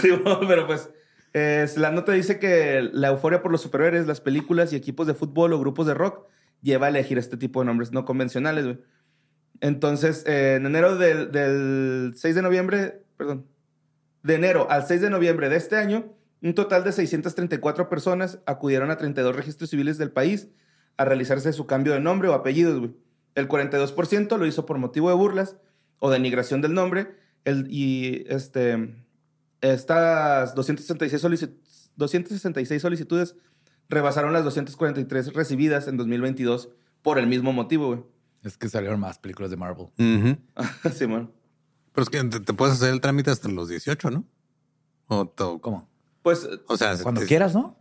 Sí, 0.00 0.08
pero 0.48 0.66
pues 0.66 0.88
eh, 1.34 1.66
la 1.76 1.90
nota 1.90 2.12
dice 2.12 2.38
que 2.38 2.88
la 2.92 3.08
euforia 3.08 3.42
por 3.42 3.52
los 3.52 3.60
superhéroes, 3.60 4.06
las 4.06 4.20
películas 4.20 4.72
y 4.72 4.76
equipos 4.76 5.06
de 5.06 5.14
fútbol 5.14 5.52
o 5.52 5.60
grupos 5.60 5.86
de 5.86 5.94
rock 5.94 6.26
lleva 6.62 6.86
a 6.86 6.88
elegir 6.88 7.18
este 7.18 7.36
tipo 7.36 7.60
de 7.60 7.66
nombres 7.66 7.92
no 7.92 8.04
convencionales. 8.04 8.78
Entonces, 9.60 10.24
eh, 10.26 10.56
en 10.56 10.66
enero 10.66 10.96
del, 10.96 11.30
del 11.32 12.12
6 12.16 12.34
de 12.34 12.42
noviembre, 12.42 13.02
perdón, 13.16 13.46
de 14.22 14.34
enero 14.34 14.66
al 14.70 14.86
6 14.86 15.00
de 15.00 15.10
noviembre 15.10 15.48
de 15.48 15.56
este 15.56 15.76
año, 15.76 16.12
un 16.42 16.54
total 16.54 16.84
de 16.84 16.92
634 16.92 17.88
personas 17.88 18.38
acudieron 18.46 18.90
a 18.90 18.96
32 18.96 19.34
registros 19.34 19.70
civiles 19.70 19.98
del 19.98 20.12
país 20.12 20.48
a 20.96 21.04
realizarse 21.04 21.52
su 21.52 21.66
cambio 21.66 21.94
de 21.94 22.00
nombre 22.00 22.28
o 22.28 22.34
apellidos, 22.34 22.78
güey. 22.78 22.94
El 23.34 23.48
42% 23.48 24.36
lo 24.36 24.46
hizo 24.46 24.66
por 24.66 24.78
motivo 24.78 25.08
de 25.08 25.14
burlas 25.14 25.56
o 26.00 26.10
denigración 26.10 26.60
del 26.60 26.74
nombre. 26.74 27.14
El, 27.44 27.66
y 27.70 28.24
este, 28.28 28.94
estas 29.60 30.54
266, 30.54 31.22
solici- 31.24 31.54
266 31.96 32.80
solicitudes 32.82 33.34
rebasaron 33.88 34.32
las 34.32 34.44
243 34.44 35.32
recibidas 35.34 35.88
en 35.88 35.96
2022 35.96 36.68
por 37.02 37.18
el 37.18 37.26
mismo 37.26 37.52
motivo, 37.52 37.86
güey. 37.88 38.00
Es 38.44 38.56
que 38.56 38.68
salieron 38.68 39.00
más 39.00 39.18
películas 39.18 39.50
de 39.50 39.56
Marvel. 39.56 39.88
Ujú. 39.98 40.36
Simón. 40.94 41.32
Pero 41.92 42.02
es 42.02 42.10
que 42.10 42.22
te, 42.24 42.40
te 42.40 42.52
puedes 42.52 42.74
hacer 42.74 42.90
el 42.92 43.00
trámite 43.00 43.30
hasta 43.30 43.48
los 43.48 43.68
18, 43.68 44.10
¿no? 44.10 44.24
O, 45.08 45.26
to- 45.26 45.60
¿Cómo? 45.60 45.88
Pues 46.22 46.48
o 46.68 46.76
sea, 46.76 46.96
Cuando 47.02 47.22
te- 47.22 47.26
quieras, 47.26 47.54
¿no? 47.54 47.77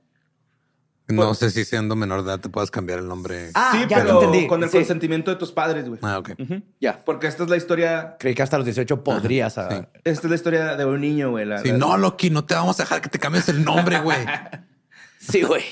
No 1.09 1.33
sé 1.33 1.51
si 1.51 1.63
siendo 1.63 1.95
menor 1.95 2.23
de 2.23 2.31
edad 2.31 2.39
te 2.41 2.49
puedas 2.49 2.69
cambiar 2.69 2.99
el 2.99 3.07
nombre. 3.07 3.51
Ah, 3.53 3.69
sí, 3.73 3.85
ya 3.89 3.97
te 3.99 4.03
pero 4.03 4.21
entendí. 4.21 4.45
con 4.47 4.61
el 4.63 4.69
Sí. 4.69 4.77
consentimiento 4.77 5.31
de 5.31 5.37
tus 5.37 5.51
padres, 5.53 5.87
güey. 5.87 5.99
Ah, 6.03 6.17
ok. 6.19 6.31
Ujú. 6.37 6.61
Ya. 6.81 7.03
Porque 7.05 7.27
esta 7.27 7.43
es 7.43 7.49
la 7.49 7.55
historia, 7.55 8.17
Creí 8.19 8.35
que 8.35 8.41
hasta 8.43 8.57
los 8.57 8.65
18 8.65 9.03
podrías. 9.03 9.57
ah, 9.57 9.69
sí. 9.71 9.99
esta 10.03 10.27
es 10.27 10.29
la 10.29 10.35
historia 10.35 10.75
de 10.75 10.83
un 10.85 10.99
niño, 10.99 11.31
güey. 11.31 11.45
la- 11.45 11.59
Sí, 11.59 11.71
la- 11.71 11.77
no, 11.77 11.95
Loki, 11.97 12.29
no 12.29 12.43
te 12.45 12.55
vamos 12.55 12.79
a 12.79 12.83
dejar 12.83 13.01
que 13.01 13.09
te 13.09 13.19
cambies 13.19 13.47
el 13.49 13.63
nombre, 13.63 13.99
güey. 14.01 14.17
Sí, 15.19 15.41
güey. 15.43 15.63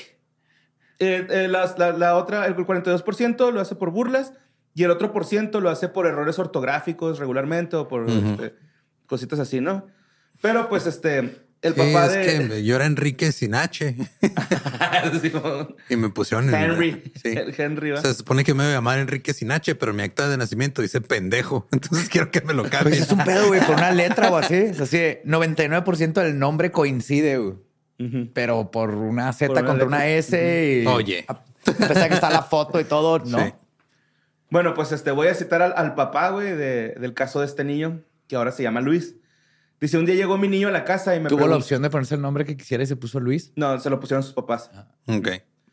Eh, 0.98 1.26
eh, 1.30 1.48
las- 1.48 1.78
la, 1.78 1.92
la 1.92 2.16
otra, 2.16 2.46
el 2.46 2.54
42% 2.56 3.50
lo 3.52 3.60
hace 3.60 3.74
por 3.74 3.90
burlas 3.90 4.32
y 4.74 4.84
el 4.84 4.90
otro 4.90 5.12
por 5.12 5.24
ciento 5.26 5.60
lo 5.60 5.68
hace 5.70 5.88
por 5.88 6.06
errores 6.06 6.38
ortográficos 6.38 7.18
regularmente 7.18 7.76
o 7.76 7.86
por 7.88 8.02
Ujú. 8.04 8.12
este, 8.42 8.54
cositas 9.06 9.38
así, 9.38 9.60
¿no? 9.60 9.86
Pero 10.40 10.68
pues 10.68 10.86
este, 10.86 11.45
el 11.62 11.74
papá 11.74 12.06
es 12.06 12.12
de... 12.12 12.48
que 12.48 12.64
yo 12.64 12.76
era 12.76 12.86
Enrique 12.86 13.32
sin 13.32 13.54
H 13.54 13.96
Simón. 15.22 15.74
y 15.88 15.96
me 15.96 16.10
pusieron 16.10 16.48
en 16.48 16.54
Henry. 16.54 17.12
Sí. 17.22 17.28
El 17.36 17.54
Henry, 17.56 17.90
¿va? 17.92 18.00
Se 18.02 18.14
supone 18.14 18.44
que 18.44 18.54
me 18.54 18.64
voy 18.64 18.72
a 18.72 18.76
llamar 18.76 18.98
Enrique 18.98 19.32
sin 19.32 19.50
H, 19.50 19.74
pero 19.74 19.92
mi 19.92 20.02
acta 20.02 20.28
de 20.28 20.36
nacimiento 20.36 20.82
dice 20.82 21.00
pendejo. 21.00 21.66
Entonces 21.72 22.08
quiero 22.08 22.30
que 22.30 22.40
me 22.42 22.52
lo 22.54 22.62
Pues 22.62 22.72
cambien. 22.74 23.02
es 23.02 23.10
un 23.10 23.24
pedo, 23.24 23.48
güey, 23.48 23.60
por 23.60 23.76
una 23.76 23.90
letra 23.92 24.30
o 24.30 24.36
así. 24.36 24.54
Es 24.54 24.80
así, 24.80 25.18
99% 25.24 26.12
del 26.14 26.38
nombre 26.38 26.70
coincide, 26.70 27.38
güey. 27.38 27.54
Pero 28.34 28.70
por 28.70 28.90
una 28.90 29.32
Z 29.32 29.46
Por 29.46 29.58
una 29.62 29.66
contra 29.68 29.84
letra. 29.86 29.96
una 29.98 30.06
S 30.06 30.82
y... 30.82 30.86
Oye. 30.86 31.24
A 31.28 31.42
pesar 31.64 31.96
de 32.04 32.08
que 32.08 32.14
está 32.14 32.30
la 32.30 32.42
foto 32.42 32.78
y 32.78 32.84
todo, 32.84 33.18
¿no? 33.20 33.38
Sí. 33.44 33.52
Bueno, 34.50 34.74
pues 34.74 34.92
este, 34.92 35.10
voy 35.10 35.28
a 35.28 35.34
citar 35.34 35.62
al, 35.62 35.72
al 35.76 35.94
papá, 35.94 36.28
güey, 36.28 36.54
de- 36.54 36.90
del 37.00 37.14
caso 37.14 37.40
de 37.40 37.46
este 37.46 37.64
niño, 37.64 38.02
que 38.28 38.36
ahora 38.36 38.52
se 38.52 38.62
llama 38.62 38.80
Luis. 38.82 39.14
Dice, 39.80 39.98
un 39.98 40.06
día 40.06 40.14
llegó 40.14 40.38
mi 40.38 40.48
niño 40.48 40.68
a 40.68 40.70
la 40.70 40.84
casa 40.84 41.14
y 41.14 41.20
me 41.20 41.28
Tuvo 41.28 41.46
la 41.46 41.56
opción 41.56 41.82
de 41.82 41.90
ponerse 41.90 42.14
el 42.14 42.22
nombre 42.22 42.44
que 42.44 42.56
quisiera 42.56 42.82
y 42.82 42.86
se 42.86 42.96
puso 42.96 43.20
Luis. 43.20 43.52
No, 43.56 43.78
se 43.78 43.90
lo 43.90 44.00
pusieron 44.00 44.22
sus 44.22 44.32
papás. 44.32 44.70
Ok. 45.06 45.28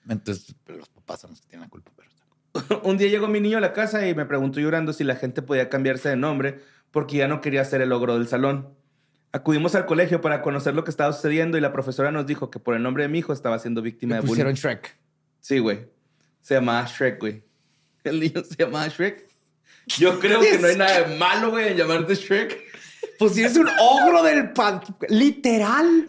Entonces, 0.10 0.56
pues, 0.66 0.78
los 0.78 0.90
papás 0.90 1.22
son 1.22 1.32
los 1.32 1.42
que 1.42 1.48
tienen 1.48 1.66
la 1.66 1.70
culpa. 1.70 1.92
Pero... 1.96 2.10
un 2.84 2.98
día 2.98 3.08
llegó 3.08 3.28
mi 3.28 3.40
niño 3.40 3.58
a 3.58 3.62
la 3.62 3.74
casa 3.74 4.08
y 4.08 4.16
me 4.16 4.26
preguntó 4.26 4.60
llorando 4.60 4.94
si 4.94 5.04
la 5.04 5.16
gente 5.16 5.42
podía 5.42 5.70
cambiarse 5.70 6.10
de 6.10 6.16
nombre 6.16 6.62
porque 6.92 7.18
ya 7.18 7.28
no 7.28 7.42
quería 7.42 7.66
ser 7.66 7.82
el 7.82 7.92
ogro 7.92 8.18
del 8.18 8.28
salón. 8.28 8.70
Acudimos 9.32 9.74
al 9.74 9.88
colegio 9.88 10.22
para 10.22 10.44
conocer 10.44 10.76
lo 10.76 10.84
que 10.84 10.92
estaba 10.92 11.12
sucediendo 11.12 11.58
y 11.58 11.62
la 11.62 11.74
profesora 11.74 12.12
nos 12.12 12.28
dijo 12.28 12.52
que 12.52 12.60
por 12.60 12.76
el 12.76 12.84
nombre 12.84 13.04
de 13.04 13.10
mi 13.10 13.20
hijo 13.20 13.34
estaba 13.34 13.58
siendo 13.58 13.82
víctima 13.82 14.16
Le 14.16 14.22
de 14.22 14.28
pusieron 14.28 14.52
bullying. 14.54 14.62
Shrek. 14.62 14.98
Sí, 15.40 15.58
güey. 15.60 15.88
Se 16.42 16.54
llamaba 16.54 16.86
Shrek, 16.86 17.20
güey. 17.20 17.44
El 18.04 18.20
niño 18.20 18.44
se 18.44 18.56
llamaba 18.56 18.88
Shrek. 18.90 19.28
Yo 19.88 20.20
creo 20.20 20.40
que 20.42 20.60
no 20.60 20.68
hay 20.68 20.76
nada 20.78 21.02
de 21.02 21.18
malo, 21.18 21.50
güey, 21.50 21.70
en 21.70 21.78
llamarte 21.78 22.14
Shrek. 22.16 22.73
Pues 23.20 23.34
si 23.34 23.44
es 23.44 23.56
un 23.58 23.68
ogro 23.80 24.24
del 24.24 24.52
pan. 24.52 24.82
Literal. 25.10 26.08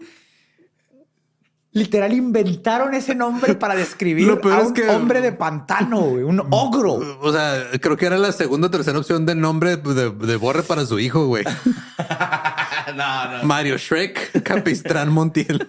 Literal 1.73 2.13
inventaron 2.13 2.95
ese 2.95 3.17
nombre 3.17 3.55
para 3.57 3.75
describir 3.75 4.29
Lo 4.29 4.41
peor 4.41 4.55
a 4.55 4.63
es 4.63 4.69
un 4.69 4.75
que- 4.75 4.89
hombre 4.89 5.21
de 5.21 5.33
pantano, 5.33 6.03
güey. 6.03 6.23
Un 6.23 6.41
ogro. 6.51 7.19
O 7.21 7.33
sea, 7.33 7.65
creo 7.81 7.97
que 7.97 8.07
era 8.07 8.17
la 8.17 8.31
segunda 8.31 8.69
o 8.69 8.71
tercera 8.71 8.97
opción 8.99 9.27
de 9.27 9.35
nombre 9.35 9.77
de, 9.77 10.11
de 10.11 10.37
Borre 10.37 10.63
para 10.63 10.87
su 10.87 11.01
hijo, 11.01 11.27
güey. 11.27 11.43
no, 12.97 13.39
no. 13.39 13.43
Mario 13.43 13.77
Shrek, 13.77 14.43
Capistrán 14.45 15.11
Montiel. 15.11 15.69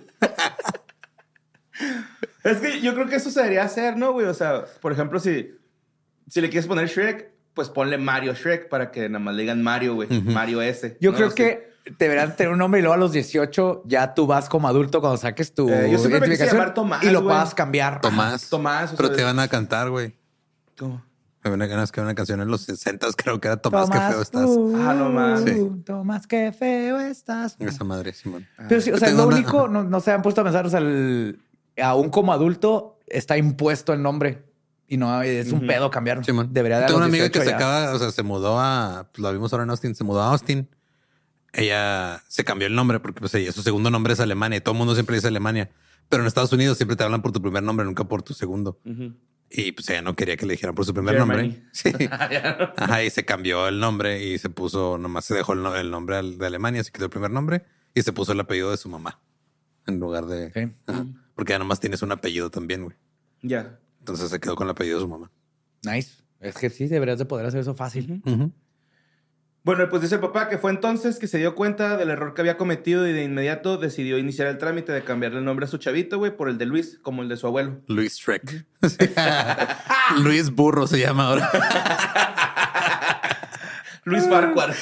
Es 2.44 2.58
que 2.58 2.80
yo 2.82 2.94
creo 2.94 3.08
que 3.08 3.16
eso 3.16 3.32
se 3.32 3.40
debería 3.40 3.64
hacer, 3.64 3.98
¿no, 3.98 4.12
güey? 4.14 4.28
O 4.28 4.34
sea, 4.36 4.66
por 4.82 4.92
ejemplo, 4.92 5.20
si, 5.20 5.56
si 6.30 6.40
le 6.40 6.50
quieres 6.50 6.68
poner 6.68 6.88
Shrek, 6.88 7.32
pues 7.56 7.70
ponle 7.70 7.98
Mario 7.98 8.34
Shrek 8.36 8.70
para 8.70 8.92
que 8.92 9.10
nada 9.10 9.18
más 9.24 9.34
le 9.34 9.42
digan 9.42 9.64
Mario, 9.64 9.96
güey. 9.96 10.08
Mario 10.22 10.62
S. 10.62 10.98
Yo 11.02 11.12
¿no? 11.12 11.18
creo 11.18 11.34
que 11.34 11.74
deberán 11.98 12.36
tener 12.36 12.52
un 12.52 12.60
nombre 12.60 12.80
y 12.80 12.84
luego 12.84 12.94
a 12.94 12.98
los 12.98 13.12
18 13.12 13.84
ya 13.86 14.14
tú 14.14 14.28
vas 14.28 14.50
como 14.50 14.68
adulto 14.68 15.00
cuando 15.02 15.18
saques 15.18 15.54
tu 15.54 15.70
Eh, 15.70 15.90
yo 15.92 16.00
me 16.04 16.10
identificación 16.10 16.58
llamar 16.58 16.74
Tomás, 16.74 17.04
y 17.04 17.10
lo 17.10 17.24
puedas 17.24 17.56
cambiar. 17.56 18.02
Tomás. 18.02 18.50
Tomás, 18.50 18.94
o 18.94 18.98
Pero 18.98 19.12
te 19.12 19.24
van 19.24 19.40
a 19.40 19.48
cantar, 19.48 19.90
güey. 19.90 20.16
¿Cómo? 20.78 21.04
Había 21.44 21.56
una, 21.56 21.68
ganas 21.68 21.92
que 21.92 22.02
una 22.02 22.16
canción 22.16 22.42
en 22.42 22.48
los 22.48 22.62
60 22.62 23.08
creo 23.16 23.40
que 23.40 23.48
era 23.48 23.58
Tomás, 23.58 23.90
qué 23.90 24.00
feo 24.00 24.22
estás. 24.22 24.46
uh, 24.48 24.76
Ah, 24.82 24.94
no 24.96 25.10
mames. 25.12 25.44
Sí. 25.56 25.72
Tomás, 25.86 26.26
qué 26.28 26.52
feo 26.52 27.00
estás. 27.00 27.56
Esa 27.60 27.84
madre, 27.84 28.14
Simón. 28.14 28.48
Pero 28.68 28.82
sí, 28.82 28.92
o 28.92 28.98
sea, 28.98 29.12
lo 29.12 29.28
una- 29.28 29.36
único, 29.36 29.68
no, 29.68 29.84
no 29.84 30.00
se 30.00 30.12
han 30.12 30.24
puesto 30.24 30.42
a 30.42 30.44
pensar, 30.44 30.66
o 30.66 30.70
sea, 30.70 30.80
el- 30.80 31.40
aún 31.82 32.10
como 32.10 32.34
adulto 32.34 33.00
está 33.06 33.38
impuesto 33.38 33.94
el 33.94 34.02
nombre 34.02 34.44
y 34.88 34.98
no 34.98 35.22
es 35.22 35.52
un 35.52 35.66
pedo 35.66 35.90
cambiarlo. 35.90 36.24
Simón. 36.24 36.50
Debería 36.52 36.80
de 36.80 36.86
Tengo 36.86 36.98
una 36.98 37.08
amiga 37.08 37.30
que 37.30 37.40
18 37.40 37.50
se 37.50 37.56
acaba, 37.56 37.94
o 37.94 38.00
sea, 38.00 38.12
se 38.12 38.24
mudó 38.24 38.60
a, 38.60 39.10
pues 39.12 39.22
la 39.24 39.32
vimos 39.32 39.52
ahora 39.54 39.64
en 39.64 39.70
Austin, 39.72 39.96
se 39.96 40.04
mudó 40.04 40.22
a 40.22 40.32
Austin. 40.32 40.70
Ella 41.54 42.22
se 42.28 42.44
cambió 42.44 42.68
el 42.68 42.76
nombre 42.76 43.00
porque 43.00 43.20
pues 43.22 43.34
ella, 43.36 43.52
su 43.52 43.62
segundo 43.62 43.90
nombre 43.90 44.14
es 44.14 44.20
Alemania 44.20 44.58
y 44.58 44.62
todo 44.62 44.74
el 44.74 44.78
mundo 44.80 44.94
siempre 44.94 45.16
dice 45.16 45.28
Alemania. 45.30 45.72
Pero 46.10 46.22
en 46.22 46.28
Estados 46.28 46.52
Unidos 46.52 46.78
siempre 46.78 46.96
te 46.98 47.04
hablan 47.04 47.22
por 47.22 47.32
tu 47.32 47.42
primer 47.42 47.64
nombre, 47.64 47.86
nunca 47.86 48.04
por 48.04 48.22
tu 48.24 48.34
segundo. 48.34 48.80
Ujú. 48.86 49.14
Y 49.50 49.72
pues 49.72 49.90
ella 49.90 50.02
no 50.02 50.16
quería 50.16 50.36
que 50.38 50.46
le 50.46 50.54
dijeran 50.54 50.76
por 50.76 50.86
su 50.86 50.94
primer 50.94 51.16
Germany. 51.16 51.42
nombre. 51.48 51.64
Sí. 51.72 51.92
Ajá, 52.78 53.04
y 53.04 53.10
se 53.10 53.24
cambió 53.26 53.68
el 53.68 53.80
nombre 53.80 54.24
y 54.24 54.38
se 54.38 54.50
puso, 54.50 54.98
nomás 54.98 55.26
se 55.26 55.34
dejó 55.34 55.54
el, 55.54 55.64
no- 55.64 55.76
el 55.76 55.90
nombre 55.92 56.22
de 56.22 56.46
Alemania, 56.46 56.84
se 56.84 56.92
quitó 56.92 57.06
el 57.06 57.10
primer 57.12 57.32
nombre 57.32 57.64
y 57.94 58.02
se 58.02 58.12
puso 58.12 58.34
el 58.34 58.40
apellido 58.40 58.72
de 58.72 58.78
su 58.78 58.90
mamá 58.90 59.20
en 59.88 60.00
lugar 60.00 60.26
de. 60.26 60.52
Sí. 60.52 60.74
Ajá. 60.88 61.06
Porque 61.36 61.54
ya 61.54 61.60
nomás 61.60 61.80
tienes 61.80 62.02
un 62.02 62.12
apellido 62.12 62.50
también, 62.50 62.84
güey. 62.84 62.96
Ya. 63.42 63.80
Entonces 64.06 64.30
se 64.30 64.40
quedó 64.40 64.56
con 64.56 64.68
el 64.68 64.72
apellido 64.72 65.00
de 65.00 65.06
su 65.06 65.08
mamá. 65.08 65.32
Nice. 65.82 66.22
Es 66.40 66.54
que 66.54 66.70
sí, 66.70 66.88
deberías 66.88 67.18
de 67.18 67.26
poder 67.26 67.48
hacer 67.48 67.62
eso 67.62 67.74
fácil. 67.74 68.22
Bueno, 69.64 69.90
pues 69.90 70.04
dice 70.04 70.14
el 70.14 70.22
papá 70.22 70.48
que 70.48 70.60
fue 70.60 70.70
entonces 70.70 71.18
que 71.18 71.26
se 71.26 71.40
dio 71.40 71.56
cuenta 71.56 71.98
del 71.98 72.12
error 72.12 72.36
que 72.36 72.42
había 72.42 72.56
cometido 72.56 73.08
y 73.08 73.14
de 73.14 73.24
inmediato 73.24 73.78
decidió 73.78 74.20
iniciar 74.20 74.48
el 74.48 74.60
trámite 74.60 74.92
de 74.92 75.04
cambiarle 75.04 75.40
el 75.40 75.46
nombre 75.46 75.66
a 75.66 75.68
su 75.68 75.80
chavito, 75.80 76.20
güey, 76.20 76.38
por 76.38 76.50
el 76.50 76.60
de 76.60 76.68
Luis, 76.68 77.00
como 77.02 77.24
el 77.24 77.30
de 77.30 77.36
su 77.36 77.48
abuelo. 77.48 77.82
Luis 77.88 78.18
Shrek. 78.18 78.68
Luis 80.24 80.52
Burro 80.52 80.86
se 80.86 81.00
llama 81.00 81.30
ahora. 81.30 81.50
Luis 84.04 84.30
Farquhar. 84.30 84.76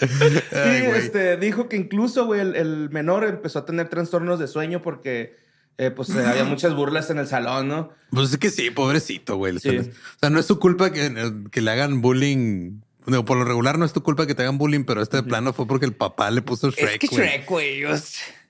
y 0.50 0.96
este, 0.96 1.36
dijo 1.36 1.68
que 1.68 1.76
incluso, 1.76 2.26
güey, 2.26 2.40
el, 2.40 2.56
el 2.56 2.90
menor 2.90 3.22
empezó 3.22 3.60
a 3.60 3.64
tener 3.64 3.88
trastornos 3.88 4.40
de 4.40 4.48
sueño 4.48 4.82
porque, 4.82 5.45
eh, 5.78 5.90
pues, 5.90 6.08
eh, 6.10 6.24
había 6.24 6.44
muchas 6.44 6.74
burlas 6.74 7.10
en 7.10 7.18
el 7.18 7.26
salón, 7.26 7.68
¿no? 7.68 7.90
Pues 8.10 8.32
es 8.32 8.38
que 8.38 8.50
sí, 8.50 8.70
pobrecito, 8.70 9.36
güey. 9.36 9.58
Sí. 9.58 9.78
O 9.78 10.18
sea, 10.20 10.30
no 10.30 10.40
es 10.40 10.46
tu 10.46 10.58
culpa 10.58 10.90
que, 10.90 11.32
que 11.50 11.60
le 11.60 11.70
hagan 11.70 12.00
bullying. 12.00 12.80
Digo, 13.06 13.24
por 13.24 13.36
lo 13.36 13.44
regular 13.44 13.78
no 13.78 13.84
es 13.84 13.92
tu 13.92 14.02
culpa 14.02 14.26
que 14.26 14.34
te 14.34 14.42
hagan 14.42 14.58
bullying, 14.58 14.84
pero 14.84 15.02
este 15.02 15.22
plano 15.22 15.52
fue 15.52 15.66
porque 15.66 15.86
el 15.86 15.92
papá 15.94 16.30
le 16.30 16.42
puso 16.42 16.70
Shrek. 16.70 17.04
es 17.04 17.10
que. 17.10 17.16
Shrek, 17.16 17.46
güey. 17.46 17.84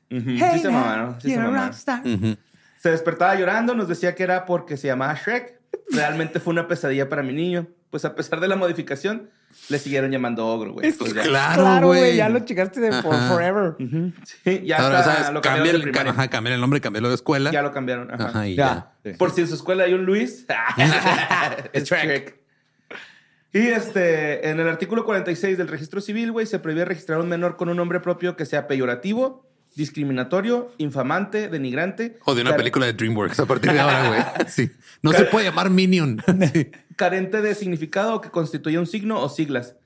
Hey, 0.08 0.20
sí 0.54 0.60
se 0.60 0.70
mamaron, 0.70 1.20
sí 1.20 1.36
mamaron. 1.36 2.38
Se 2.78 2.90
despertaba 2.90 3.34
llorando, 3.34 3.74
nos 3.74 3.88
decía 3.88 4.14
que 4.14 4.22
era 4.22 4.46
porque 4.46 4.76
se 4.76 4.86
llamaba 4.86 5.14
Shrek. 5.14 5.60
Realmente 5.90 6.38
fue 6.40 6.52
una 6.52 6.68
pesadilla 6.68 7.08
para 7.08 7.22
mi 7.22 7.32
niño. 7.32 7.66
Pues 7.90 8.04
a 8.04 8.14
pesar 8.14 8.40
de 8.40 8.48
la 8.48 8.56
modificación, 8.56 9.30
le 9.68 9.78
siguieron 9.78 10.10
llamando 10.10 10.46
ogro, 10.46 10.72
güey. 10.74 10.86
Es 10.88 10.96
Pues. 10.96 11.12
Claro, 11.12 11.62
Claro, 11.62 11.86
güey. 11.88 12.16
Ya 12.16 12.28
lo 12.28 12.40
checaste 12.40 12.80
de 12.80 12.92
for 13.02 13.14
forever. 13.28 13.74
Ujú. 13.80 14.12
Sí, 14.44 14.62
ya 14.64 14.78
Ahora, 14.78 15.00
hasta 15.00 15.12
¿sabes? 15.16 15.32
lo 15.32 15.40
Cambia 15.40 15.72
cambiaron 15.72 15.88
el, 16.06 16.08
ajá, 16.08 16.28
cambia 16.28 16.54
el 16.54 16.60
nombre, 16.60 16.80
cambiarlo 16.80 17.08
de 17.08 17.14
escuela. 17.16 17.50
Ya 17.50 17.62
lo 17.62 17.72
cambiaron. 17.72 18.10
Ajá. 18.12 18.28
Ajá, 18.28 18.46
y 18.48 18.54
Ya. 18.54 18.92
ya. 19.04 19.14
Por 19.18 19.32
si 19.32 19.40
en 19.40 19.48
su 19.48 19.54
escuela 19.54 19.84
hay 19.84 19.94
un 19.94 20.04
Luis, 20.04 20.46
es. 21.72 21.84
Shrek. 21.84 22.38
Y 23.52 23.58
este, 23.68 24.50
en 24.50 24.60
el 24.60 24.68
artículo 24.68 25.04
46 25.04 25.56
del 25.56 25.68
registro 25.68 26.00
civil, 26.00 26.30
güey, 26.30 26.46
se 26.46 26.58
prohíbe 26.58 26.84
registrar 26.84 27.18
a 27.18 27.22
un 27.22 27.28
menor 27.28 27.56
con 27.56 27.68
un 27.70 27.76
nombre 27.78 28.00
propio 28.00 28.36
que 28.36 28.44
sea 28.44 28.66
peyorativo, 28.68 29.48
discriminatorio, 29.74 30.72
infamante, 30.78 31.48
denigrante. 31.48 32.18
O 32.24 32.34
de 32.34 32.42
una 32.42 32.54
película 32.56 32.84
de 32.86 32.92
DreamWorks 32.92 33.40
a 33.40 33.46
partir 33.46 33.72
de 33.72 33.80
ahora, 33.80 34.08
güey. 34.08 34.20
Sí. 34.48 34.70
No 35.02 35.12
se 35.12 35.24
puede 35.24 35.46
llamar 35.46 35.70
Minion. 35.70 36.22
Sí. 36.52 36.70
Carente 36.96 37.40
de 37.42 37.54
significado 37.54 38.14
o 38.16 38.20
que 38.20 38.30
constituya 38.30 38.80
un 38.80 38.86
signo 38.86 39.20
o 39.22 39.28
siglas. 39.28 39.76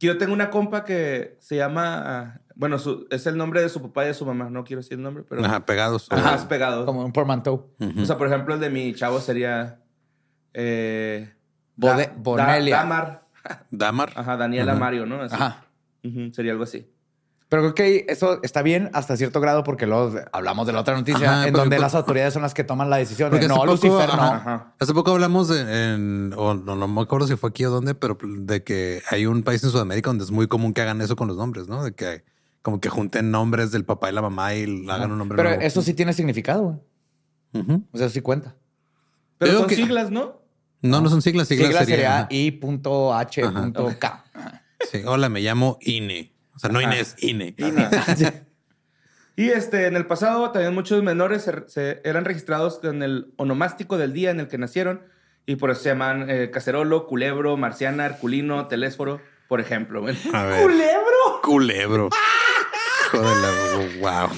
Yo 0.00 0.18
tengo 0.18 0.32
una 0.32 0.50
compa 0.50 0.84
que 0.84 1.36
se 1.40 1.56
llama, 1.56 2.02
ah, 2.04 2.40
bueno, 2.56 2.78
su- 2.78 3.06
es 3.10 3.26
el 3.26 3.36
nombre 3.36 3.62
de 3.62 3.68
su 3.68 3.80
papá 3.80 4.04
y 4.04 4.08
de 4.08 4.14
su 4.14 4.26
mamá, 4.26 4.50
no 4.50 4.64
quiero 4.64 4.80
decir 4.82 4.94
el 4.98 5.02
nombre, 5.02 5.24
pero 5.28 5.44
Ajá, 5.44 5.64
pegados. 5.66 6.08
Ajá, 6.10 6.34
es 6.34 6.44
pegado. 6.44 6.84
Como 6.86 7.04
un 7.04 7.12
portmanteau. 7.12 7.70
Ujú. 7.78 8.02
O 8.02 8.04
sea, 8.04 8.18
por 8.18 8.26
ejemplo, 8.26 8.54
el 8.54 8.60
de 8.60 8.70
mi 8.70 8.92
chavo 8.94 9.20
sería 9.20 9.80
eh, 10.52 11.32
Bode- 11.76 12.06
Da- 12.08 12.12
Bonelia. 12.16 12.76
Da- 12.76 12.82
Damar. 12.82 13.24
Damar. 13.70 14.12
Ajá, 14.16 14.36
Daniela. 14.36 14.74
Mario, 14.74 15.06
¿no? 15.06 15.20
Así. 15.22 15.34
Ajá. 15.34 15.64
Sería 16.32 16.52
algo 16.52 16.64
así. 16.64 16.90
Pero 17.54 17.72
creo 17.72 17.74
que 17.76 18.06
eso 18.08 18.40
está 18.42 18.62
bien 18.62 18.90
hasta 18.94 19.16
cierto 19.16 19.40
grado 19.40 19.62
porque 19.62 19.86
luego 19.86 20.18
hablamos 20.32 20.66
de 20.66 20.72
la 20.72 20.80
otra 20.80 20.96
noticia 20.96 21.30
Ajá, 21.30 21.46
en 21.46 21.52
porque- 21.52 21.60
donde 21.60 21.76
porque- 21.76 21.80
las 21.82 21.94
autoridades 21.94 22.34
son 22.34 22.42
las 22.42 22.52
que 22.52 22.64
toman 22.64 22.90
la 22.90 22.96
decisión. 22.96 23.30
De, 23.30 23.38
hace 23.38 23.46
no, 23.46 23.54
poco- 23.54 23.66
Lucifer, 23.66 24.08
no. 24.08 24.22
ajá. 24.22 24.74
Hace 24.80 24.92
poco 24.92 25.12
hablamos 25.12 25.46
de, 25.46 25.94
en, 25.94 26.34
o 26.36 26.54
no, 26.54 26.74
no 26.74 26.88
me 26.88 27.00
acuerdo 27.02 27.28
si 27.28 27.36
fue 27.36 27.50
aquí 27.50 27.64
o 27.64 27.70
dónde, 27.70 27.94
pero 27.94 28.18
de 28.20 28.64
que 28.64 29.02
hay 29.08 29.26
un 29.26 29.44
país 29.44 29.62
en 29.62 29.70
Sudamérica 29.70 30.10
donde 30.10 30.24
es 30.24 30.32
muy 30.32 30.48
común 30.48 30.74
que 30.74 30.80
hagan 30.80 31.00
eso 31.00 31.14
con 31.14 31.28
los 31.28 31.36
nombres, 31.36 31.68
¿no? 31.68 31.84
De 31.84 31.92
que 31.94 32.24
como 32.60 32.80
que 32.80 32.88
junten 32.88 33.30
nombres 33.30 33.70
del 33.70 33.84
papá 33.84 34.10
y 34.10 34.14
la 34.14 34.22
mamá 34.22 34.52
y 34.54 34.66
le 34.66 34.90
hagan 34.92 35.12
un 35.12 35.18
nombre 35.18 35.36
Pero 35.36 35.50
nuevo. 35.50 35.62
eso 35.62 35.80
sí 35.80 35.94
tiene 35.94 36.12
significado. 36.12 36.62
güey. 37.52 37.62
Ujú. 37.62 37.84
O 37.92 37.98
sea, 37.98 38.08
sí 38.08 38.20
cuenta. 38.20 38.56
Pero 39.38 39.58
son 39.60 39.68
que- 39.68 39.76
siglas, 39.76 40.10
¿no? 40.10 40.40
No, 40.82 41.00
no 41.00 41.08
son 41.08 41.22
siglas, 41.22 41.46
siglas, 41.46 41.68
Sigla 41.68 41.84
sería, 41.84 42.26
sería 42.26 42.28
I.H.K. 42.30 44.24
Sí, 44.90 45.02
hola, 45.06 45.28
me 45.28 45.40
llamo 45.40 45.78
INE. 45.80 46.33
O 46.54 46.58
sea, 46.58 46.70
no 46.70 46.78
Ajá. 46.78 46.94
Inés, 46.94 47.16
INE. 47.20 47.54
Sí. 48.16 48.26
Y 49.36 49.48
este, 49.50 49.86
en 49.86 49.96
el 49.96 50.06
pasado 50.06 50.52
también 50.52 50.72
muchos 50.74 51.02
menores 51.02 51.42
se, 51.42 51.68
se- 51.68 52.00
eran 52.04 52.24
registrados 52.24 52.78
con 52.78 53.02
el 53.02 53.32
onomástico 53.36 53.98
del 53.98 54.12
día 54.12 54.30
en 54.30 54.38
el 54.40 54.46
que 54.48 54.58
nacieron 54.58 55.02
y 55.44 55.56
por 55.56 55.70
eso 55.70 55.82
se 55.82 55.88
llaman 55.88 56.30
eh, 56.30 56.50
cacerolo, 56.52 57.06
culebro, 57.08 57.56
marciana, 57.56 58.06
herculino, 58.06 58.68
telésforo, 58.68 59.20
por 59.48 59.60
ejemplo. 59.60 60.00
güey. 60.02 60.16
A 60.32 60.44
ver. 60.44 60.62
¡Culebro! 60.62 61.40
Culebro. 61.42 62.08
Joder, 63.10 63.98
wow. 63.98 64.28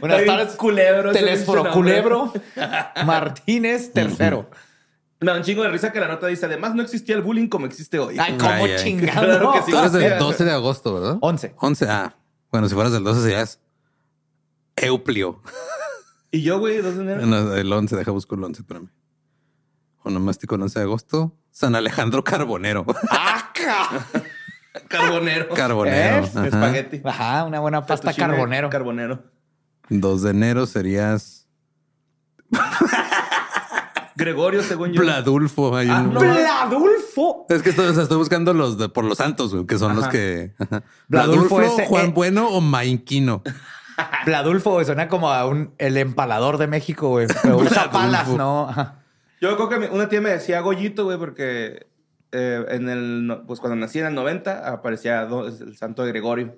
Buenas 0.00 0.24
tardes. 0.24 0.54
culebro. 0.56 1.12
Telésforo. 1.12 1.70
Culebro 1.72 2.32
Martínez 3.04 3.92
tercero. 3.92 4.50
Me 5.20 5.30
da 5.30 5.36
un 5.36 5.42
chingo 5.42 5.62
de 5.62 5.68
risa 5.68 5.92
que 5.92 6.00
la 6.00 6.08
nota 6.08 6.26
dice, 6.26 6.46
además 6.46 6.74
no 6.74 6.82
existía 6.82 7.14
el 7.14 7.22
bullying 7.22 7.48
como 7.48 7.66
existe 7.66 7.98
hoy. 7.98 8.16
Ay, 8.18 8.38
ay. 8.40 8.76
chingado. 8.78 9.20
Claro 9.26 9.52
que 9.52 9.62
sí. 9.62 9.70
Tú 9.70 9.78
eres 9.78 9.92
del 9.92 10.02
Hostia. 10.04 10.18
12 10.18 10.44
de 10.44 10.52
agosto, 10.52 10.94
¿verdad? 10.94 11.18
11. 11.20 11.54
11. 11.58 11.86
Ah, 11.90 12.16
bueno, 12.50 12.68
si 12.68 12.74
fueras 12.74 12.92
del 12.92 13.04
12 13.04 13.22
serías 13.22 13.60
Euplio. 14.76 15.42
Y 16.30 16.42
yo, 16.42 16.58
güey, 16.58 16.78
¿dos 16.78 16.96
de 16.96 17.02
enero? 17.02 17.26
No, 17.26 17.54
el 17.54 17.72
11, 17.72 17.96
deja 17.96 18.12
buscar 18.12 18.38
el 18.38 18.44
11, 18.44 18.62
espérame. 18.62 18.88
Onomástico 20.04 20.54
el 20.54 20.62
11 20.62 20.78
de 20.78 20.84
agosto. 20.84 21.36
San 21.50 21.74
Alejandro 21.74 22.24
Carbonero. 22.24 22.86
Carbonero. 24.88 25.48
Carbonero. 25.48 26.24
¿Eh? 26.24 26.30
ajá. 26.34 26.46
Espagueti. 26.46 27.02
Ajá, 27.04 27.44
una 27.44 27.60
buena 27.60 27.84
pasta 27.84 28.14
carbonero. 28.14 28.70
Carbonero. 28.70 29.24
2 29.88 30.22
de 30.22 30.30
enero 30.30 30.66
serías. 30.66 31.48
Gregorio, 34.20 34.62
según 34.62 34.92
yo. 34.92 35.00
Bladulfo. 35.02 35.76
hay 35.76 35.88
Ah, 35.90 36.00
un- 36.06 36.14
no. 36.14 36.20
¡Bladulfo! 36.20 37.46
Es 37.48 37.62
que 37.62 37.70
estoy, 37.70 37.86
o 37.86 37.94
sea, 37.94 38.02
estoy 38.04 38.18
buscando 38.18 38.54
los 38.54 38.78
de, 38.78 38.88
por 38.88 39.04
los 39.04 39.18
santos, 39.18 39.52
güey, 39.54 39.66
que 39.66 39.78
son 39.78 39.96
los 39.96 40.06
que. 40.08 40.52
Ajá. 40.58 40.82
Bladulfo 41.08 41.56
Bladulfo, 41.56 41.60
ese, 41.62 41.86
Juan 41.88 42.06
eh. 42.06 42.12
Bueno 42.14 42.48
o 42.48 42.60
Mainquino. 42.60 43.42
Bladulfo, 44.26 44.72
güey, 44.72 44.86
suena 44.86 45.08
como 45.08 45.30
a 45.30 45.46
un 45.46 45.74
el 45.78 45.96
empalador 45.96 46.56
de 46.58 46.66
México, 46.66 47.08
güey. 47.08 47.26
Pero 47.42 47.58
usa 47.58 47.90
palas, 47.90 48.28
¿no? 48.28 48.68
Ajá. 48.68 49.02
Yo 49.40 49.56
creo 49.56 49.68
que 49.68 49.88
una 49.94 50.08
tía 50.08 50.20
me 50.20 50.30
decía 50.30 50.60
Goyito, 50.60 51.04
güey, 51.04 51.18
porque 51.18 51.86
eh, 52.32 52.64
en 52.68 52.88
el, 52.88 53.42
pues 53.46 53.58
cuando 53.60 53.76
nací 53.76 53.98
en 53.98 54.06
el 54.06 54.14
90 54.14 54.70
aparecía 54.72 55.22
el 55.22 55.76
santo 55.76 56.02
de 56.04 56.08
Gregorio. 56.12 56.56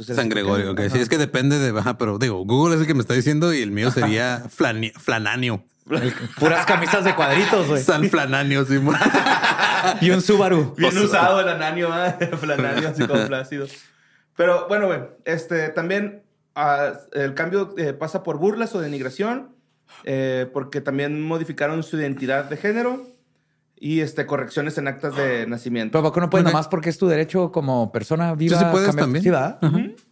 Entonces, 0.00 0.16
San 0.16 0.28
Gregorio, 0.28 0.72
ok. 0.72 0.80
Sí, 0.90 0.98
es 0.98 1.08
que 1.08 1.18
depende 1.18 1.58
de. 1.58 1.78
Ajá, 1.78 1.98
pero 1.98 2.18
digo, 2.18 2.44
Google 2.44 2.74
es 2.76 2.80
el 2.80 2.86
que 2.86 2.94
me 2.94 3.00
está 3.00 3.14
diciendo 3.14 3.52
y 3.52 3.60
el 3.60 3.70
mío 3.70 3.90
sería 3.90 4.44
flani- 4.44 4.92
Flananio. 4.94 5.62
Puras 6.38 6.64
camisas 6.66 7.04
de 7.04 7.14
cuadritos, 7.14 7.66
güey. 7.66 7.82
San 7.82 8.08
Flananio, 8.08 8.64
sí. 8.64 8.80
Y 10.00 10.10
un 10.10 10.22
Subaru. 10.22 10.74
Bien 10.76 10.96
usado 10.98 11.40
el 11.40 11.48
ananio, 11.48 11.88
¿ah? 11.92 12.16
el 12.20 12.50
ananio 12.50 12.88
así 12.88 13.06
como 13.06 13.20
flácido. 13.26 13.66
Pero 14.36 14.66
bueno, 14.68 14.86
güey, 14.86 15.00
este, 15.24 15.68
también 15.68 16.22
ah, 16.54 16.92
el 17.12 17.34
cambio 17.34 17.74
eh, 17.76 17.92
pasa 17.92 18.22
por 18.22 18.38
burlas 18.38 18.74
o 18.74 18.80
denigración, 18.80 19.54
eh, 20.04 20.48
porque 20.52 20.80
también 20.80 21.20
modificaron 21.20 21.82
su 21.82 21.98
identidad 21.98 22.44
de 22.44 22.56
género 22.56 23.06
y 23.82 24.00
este, 24.00 24.26
correcciones 24.26 24.76
en 24.78 24.86
actas 24.86 25.16
de 25.16 25.46
nacimiento. 25.46 25.92
Pero 25.92 26.02
¿por 26.04 26.12
qué 26.12 26.20
no 26.20 26.30
puedes 26.30 26.46
Ok. 26.46 26.52
nomás 26.52 26.68
porque 26.68 26.90
es 26.90 26.98
tu 26.98 27.08
derecho 27.08 27.50
como 27.50 27.90
persona 27.90 28.34
viva? 28.34 28.58
sí 28.58 28.64
puedes 28.70 28.88
cambiar- 28.94 29.58
también. 29.58 29.96
Sí, 29.96 30.04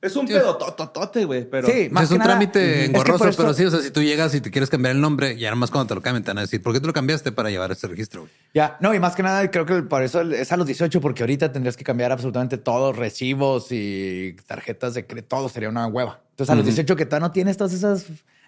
es 0.00 0.16
un 0.16 0.26
Sí. 0.26 0.34
pedo 0.34 0.56
tototote, 0.58 1.24
güey, 1.24 1.48
pero... 1.48 1.66
Sí, 1.66 1.88
más 1.90 2.02
es 2.04 2.08
que 2.10 2.14
un 2.14 2.18
nada- 2.18 2.30
trámite 2.32 2.60
Es 2.72 2.78
que 2.80 2.84
engorroso, 2.86 3.26
eso- 3.28 3.42
pero 3.42 3.54
sí, 3.54 3.64
o 3.64 3.70
sea, 3.70 3.80
si 3.80 3.90
tú 3.90 4.02
llegas 4.02 4.34
y 4.34 4.40
te 4.42 4.50
quieres 4.50 4.68
cambiar 4.68 4.94
el 4.94 5.00
nombre, 5.00 5.38
ya 5.38 5.48
nomás 5.50 5.70
cuando 5.70 5.88
te 5.88 5.94
lo 5.94 6.02
cambien 6.02 6.22
te 6.22 6.28
van 6.30 6.38
a 6.38 6.40
decir, 6.42 6.62
¿por 6.62 6.72
qué 6.74 6.80
te 6.80 6.86
lo 6.86 6.92
cambiaste 6.92 7.32
para 7.32 7.48
llevar 7.48 7.72
ese 7.72 7.86
registro? 7.88 8.22
güey? 8.22 8.32
Ya, 8.52 8.76
no, 8.80 8.92
y 8.94 8.98
más 9.00 9.14
que 9.16 9.22
nada 9.22 9.50
creo 9.50 9.64
que 9.64 9.82
por 9.82 10.02
eso 10.02 10.20
es 10.20 10.52
a 10.52 10.56
los 10.58 10.66
18, 10.66 11.00
porque 11.00 11.22
ahorita 11.22 11.52
tendrías 11.52 11.76
que 11.78 11.84
cambiar 11.84 12.12
absolutamente 12.12 12.58
todos, 12.58 12.96
recibos 12.96 13.68
y 13.70 14.36
tarjetas 14.46 14.92
de 14.94 15.06
crédito, 15.06 15.36
todo 15.36 15.48
sería 15.48 15.70
una 15.70 15.86
hueva. 15.86 16.20
Entonces 16.32 16.52
a 16.52 16.56
los 16.56 16.64
18 16.66 16.96
que 16.96 17.06
todavía 17.06 17.28
no 17.28 17.32
tienes 17.32 17.56
todas 17.56 17.72
esas, 17.72 18.04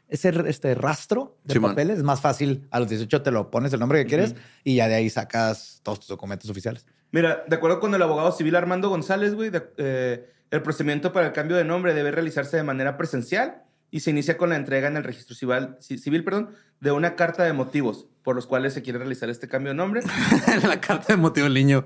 ese 0.08 0.32
este 0.46 0.75
rastro 0.75 1.36
de 1.44 1.54
Simón. 1.54 1.72
papeles, 1.72 1.98
es 1.98 2.04
más 2.04 2.20
fácil. 2.20 2.66
A 2.70 2.80
los 2.80 2.88
18 2.88 3.22
te 3.22 3.30
lo 3.30 3.50
pones 3.50 3.72
el 3.72 3.80
nombre 3.80 4.02
que 4.02 4.08
quieres 4.08 4.34
y 4.64 4.76
ya 4.76 4.88
de 4.88 4.94
ahí 4.94 5.10
sacas 5.10 5.80
todos 5.82 6.00
tus 6.00 6.08
documentos 6.08 6.48
oficiales. 6.50 6.86
Mira, 7.12 7.44
de 7.46 7.56
acuerdo 7.56 7.80
con 7.80 7.94
el 7.94 8.02
abogado 8.02 8.32
civil 8.32 8.56
Armando 8.56 8.88
González, 8.88 9.34
güey, 9.34 9.50
de- 9.50 9.62
eh, 9.78 10.30
el 10.50 10.62
procedimiento 10.62 11.12
para 11.12 11.26
el 11.26 11.32
cambio 11.32 11.56
de 11.56 11.64
nombre 11.64 11.94
debe 11.94 12.10
realizarse 12.10 12.56
de 12.56 12.62
manera 12.62 12.96
presencial 12.96 13.62
y 13.90 14.00
se 14.00 14.10
inicia 14.10 14.36
con 14.36 14.50
la 14.50 14.56
entrega 14.56 14.88
en 14.88 14.96
el 14.96 15.04
registro 15.04 15.34
civil, 15.34 15.76
ci- 15.80 15.98
civil 15.98 16.25
perdón, 16.25 16.50
de 16.80 16.90
una 16.92 17.16
carta 17.16 17.44
de 17.44 17.52
motivos 17.52 18.06
por 18.22 18.34
los 18.36 18.46
cuales 18.46 18.75
se 18.75 18.82
quiere 18.82 18.98
realizar 18.98 19.28
este 19.30 19.48
cambio 19.48 19.70
de 19.70 19.76
nombre. 19.76 20.02
En 20.48 20.62
la 20.68 20.80
carta 20.80 21.12
de 21.14 21.16
motivo 21.16 21.46
el 21.46 21.54
niño, 21.54 21.84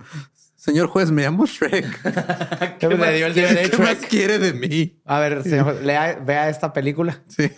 señor 0.57 0.89
juez, 0.89 1.11
me 1.11 1.23
llamo 1.23 1.47
Shrek. 1.47 1.87
¿Qué 2.79 2.89
le 2.89 3.17
dio 3.17 3.27
el 3.27 3.35
¿Qué, 3.35 3.43
DVD 3.47 3.71
qué 3.71 3.79
más 3.79 3.97
quiere 4.09 4.39
de 4.39 4.53
mí? 4.55 4.99
A 5.05 5.21
ver, 5.21 5.43
señor, 5.43 5.83
lea- 5.83 6.19
vea 6.25 6.49
esta 6.49 6.73
película. 6.73 7.23
Sí. 7.29 7.51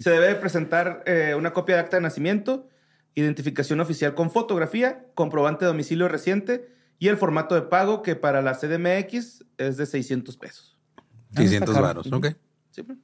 Se 0.00 0.10
debe 0.10 0.34
presentar 0.34 1.02
eh, 1.06 1.34
una 1.36 1.52
copia 1.52 1.76
de 1.76 1.80
acta 1.80 1.96
de 1.96 2.02
nacimiento, 2.02 2.68
identificación 3.14 3.80
oficial 3.80 4.14
con 4.14 4.30
fotografía, 4.30 5.06
comprobante 5.14 5.64
de 5.64 5.68
domicilio 5.68 6.08
reciente 6.08 6.68
y 6.98 7.08
el 7.08 7.16
formato 7.16 7.54
de 7.54 7.62
pago 7.62 8.02
que 8.02 8.16
para 8.16 8.42
la 8.42 8.54
CDMX 8.54 9.44
es 9.56 9.76
de 9.76 9.86
600 9.86 10.36
pesos. 10.36 10.78
Ah, 10.96 11.02
600 11.36 11.70
está 11.70 11.80
varos, 11.80 12.12
ok. 12.12 12.26
¿Sí? 12.70 12.82
pues? 12.82 12.98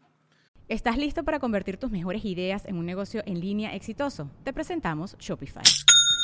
¿Estás 0.69 0.97
listo 0.97 1.25
para 1.25 1.41
convertir 1.41 1.77
tus 1.77 1.91
mejores 1.91 2.25
ideas 2.25 2.65
en 2.67 2.77
un 2.77 2.87
negocio 2.87 3.23
en 3.27 3.41
línea 3.41 3.75
exitoso? 3.75 4.31
Te 4.45 4.53
presentamos 4.53 5.17
Shopify. 5.19 5.63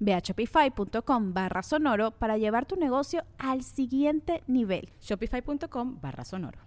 Ve 0.00 0.14
a 0.14 0.20
shopify.com 0.20 1.34
barra 1.34 1.62
sonoro 1.62 2.12
para 2.12 2.36
llevar 2.38 2.66
tu 2.66 2.76
negocio 2.76 3.24
al 3.38 3.62
siguiente 3.62 4.42
nivel. 4.46 4.90
Shopify.com 5.00 6.00
barra 6.00 6.24
sonoro. 6.24 6.58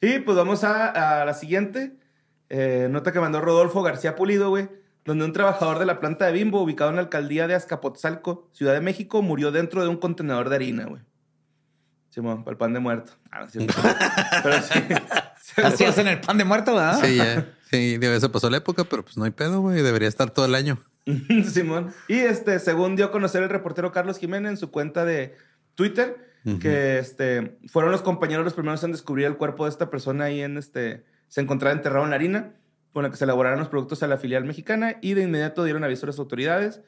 Y 0.00 0.18
pues 0.18 0.36
vamos 0.36 0.64
a, 0.64 1.20
a 1.20 1.24
la 1.24 1.34
siguiente 1.34 1.96
eh, 2.54 2.88
nota 2.90 3.12
que 3.12 3.20
mandó 3.20 3.40
Rodolfo 3.40 3.82
García 3.82 4.14
Pulido, 4.14 4.50
güey, 4.50 4.68
donde 5.06 5.24
un 5.24 5.32
trabajador 5.32 5.78
de 5.78 5.86
la 5.86 6.00
planta 6.00 6.26
de 6.26 6.32
Bimbo, 6.32 6.60
ubicado 6.60 6.90
en 6.90 6.96
la 6.96 7.02
alcaldía 7.02 7.46
de 7.46 7.54
Azcapotzalco, 7.54 8.50
Ciudad 8.52 8.74
de 8.74 8.82
México, 8.82 9.22
murió 9.22 9.52
dentro 9.52 9.82
de 9.82 9.88
un 9.88 9.96
contenedor 9.96 10.50
de 10.50 10.56
harina, 10.56 10.84
güey. 10.84 11.00
Simón, 12.10 12.44
para 12.44 12.52
el 12.52 12.58
pan 12.58 12.74
de 12.74 12.80
muerto. 12.80 13.12
Ah, 13.30 13.40
no, 13.40 13.48
sí, 13.48 13.66
pero 14.42 14.60
sí. 14.60 15.62
Así 15.62 15.84
hacen 15.84 16.08
el 16.08 16.20
pan 16.20 16.36
de 16.36 16.44
muerto, 16.44 16.74
¿verdad? 16.74 17.00
Sí, 17.02 17.16
ya. 17.16 17.46
Sí, 17.70 17.96
digo, 17.96 18.12
eso 18.12 18.30
pasó 18.30 18.50
la 18.50 18.58
época, 18.58 18.84
pero 18.84 19.02
pues 19.02 19.16
no 19.16 19.24
hay 19.24 19.30
pedo, 19.30 19.62
güey. 19.62 19.80
Debería 19.80 20.08
estar 20.08 20.30
todo 20.30 20.44
el 20.44 20.54
año. 20.54 20.78
Simón. 21.44 21.92
Y 22.08 22.18
este, 22.18 22.58
según 22.58 22.96
dio 22.96 23.06
a 23.06 23.10
conocer 23.12 23.42
el 23.42 23.48
reportero 23.48 23.92
Carlos 23.92 24.18
Jiménez 24.18 24.50
en 24.52 24.56
su 24.56 24.70
cuenta 24.70 25.04
de 25.04 25.34
Twitter, 25.74 26.30
que 26.60 26.98
este, 26.98 27.56
fueron 27.68 27.92
los 27.92 28.02
compañeros 28.02 28.44
los 28.44 28.54
primeros 28.54 28.82
en 28.82 28.90
descubrir 28.90 29.26
el 29.26 29.36
cuerpo 29.36 29.64
de 29.64 29.70
esta 29.70 29.90
persona 29.90 30.24
ahí 30.24 30.40
en 30.42 30.58
este, 30.58 31.04
se 31.28 31.40
encontraba 31.40 31.72
enterrado 31.74 32.02
en 32.04 32.10
la 32.10 32.16
harina, 32.16 32.54
con 32.92 33.04
la 33.04 33.10
que 33.10 33.16
se 33.16 33.24
elaboraron 33.24 33.60
los 33.60 33.68
productos 33.68 34.02
a 34.02 34.08
la 34.08 34.16
filial 34.16 34.44
mexicana 34.44 34.96
y 35.00 35.14
de 35.14 35.22
inmediato 35.22 35.62
dieron 35.64 35.84
aviso 35.84 36.04
a 36.04 36.08
las 36.08 36.18
autoridades. 36.18 36.82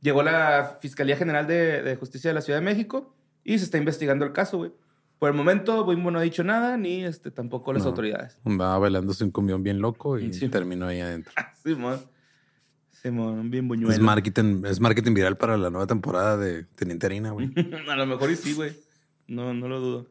Llegó 0.00 0.22
la 0.22 0.78
Fiscalía 0.80 1.16
General 1.16 1.46
de, 1.48 1.82
de 1.82 1.96
Justicia 1.96 2.30
de 2.30 2.34
la 2.34 2.40
Ciudad 2.42 2.60
de 2.60 2.64
México 2.64 3.14
y 3.44 3.58
se 3.58 3.64
está 3.64 3.76
investigando 3.78 4.24
el 4.24 4.32
caso, 4.32 4.58
güey. 4.58 4.72
Por 5.18 5.30
el 5.30 5.36
momento, 5.36 5.84
Bimbo 5.84 6.10
no 6.10 6.18
ha 6.18 6.22
dicho 6.22 6.42
nada, 6.42 6.76
ni 6.76 7.04
este, 7.04 7.30
tampoco 7.30 7.72
las 7.72 7.82
No. 7.82 7.90
autoridades. 7.90 8.38
Andaba 8.44 8.78
bailándose 8.78 9.22
un 9.24 9.30
cumbión 9.30 9.62
bien 9.62 9.80
loco 9.80 10.18
y 10.18 10.32
Sí. 10.32 10.48
terminó 10.48 10.86
ahí 10.86 11.00
adentro. 11.00 11.32
Simón. 11.62 12.00
Simón, 13.02 13.38
un 13.38 13.50
bien 13.50 13.66
buñuelo. 13.66 13.92
Es 13.92 13.98
marketing, 14.00 14.62
es 14.66 14.80
marketing 14.80 15.14
viral 15.14 15.36
para 15.36 15.56
la 15.56 15.70
nueva 15.70 15.86
temporada 15.86 16.36
de 16.36 16.64
Teniente 16.76 17.06
Harina, 17.06 17.30
güey. 17.32 17.50
a 17.90 17.96
lo 17.96 18.06
mejor 18.06 18.30
y 18.30 18.36
sí, 18.36 18.52
güey. 18.54 18.72
No, 19.26 19.52
no 19.54 19.68
lo 19.68 19.80
dudo. 19.80 20.06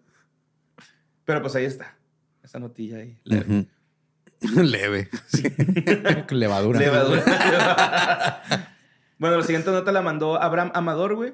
Pero 1.23 1.41
pues 1.41 1.55
ahí 1.55 1.65
está. 1.65 1.95
Esa 2.43 2.59
notilla 2.59 2.97
ahí. 2.97 3.17
leve. 3.23 3.67
Leve. 4.63 5.09
Sí. 5.27 5.43
Levadura. 6.31 6.79
Levadura. 6.79 8.41
bueno, 9.19 9.37
la 9.37 9.43
siguiente 9.43 9.69
nota 9.71 9.91
la 9.91 10.01
mandó 10.01 10.41
Abraham 10.41 10.71
Amador, 10.73 11.15
güey. 11.15 11.33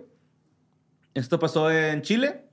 Esto 1.13 1.39
pasó 1.39 1.71
en 1.71 2.01
Chile. 2.01 2.43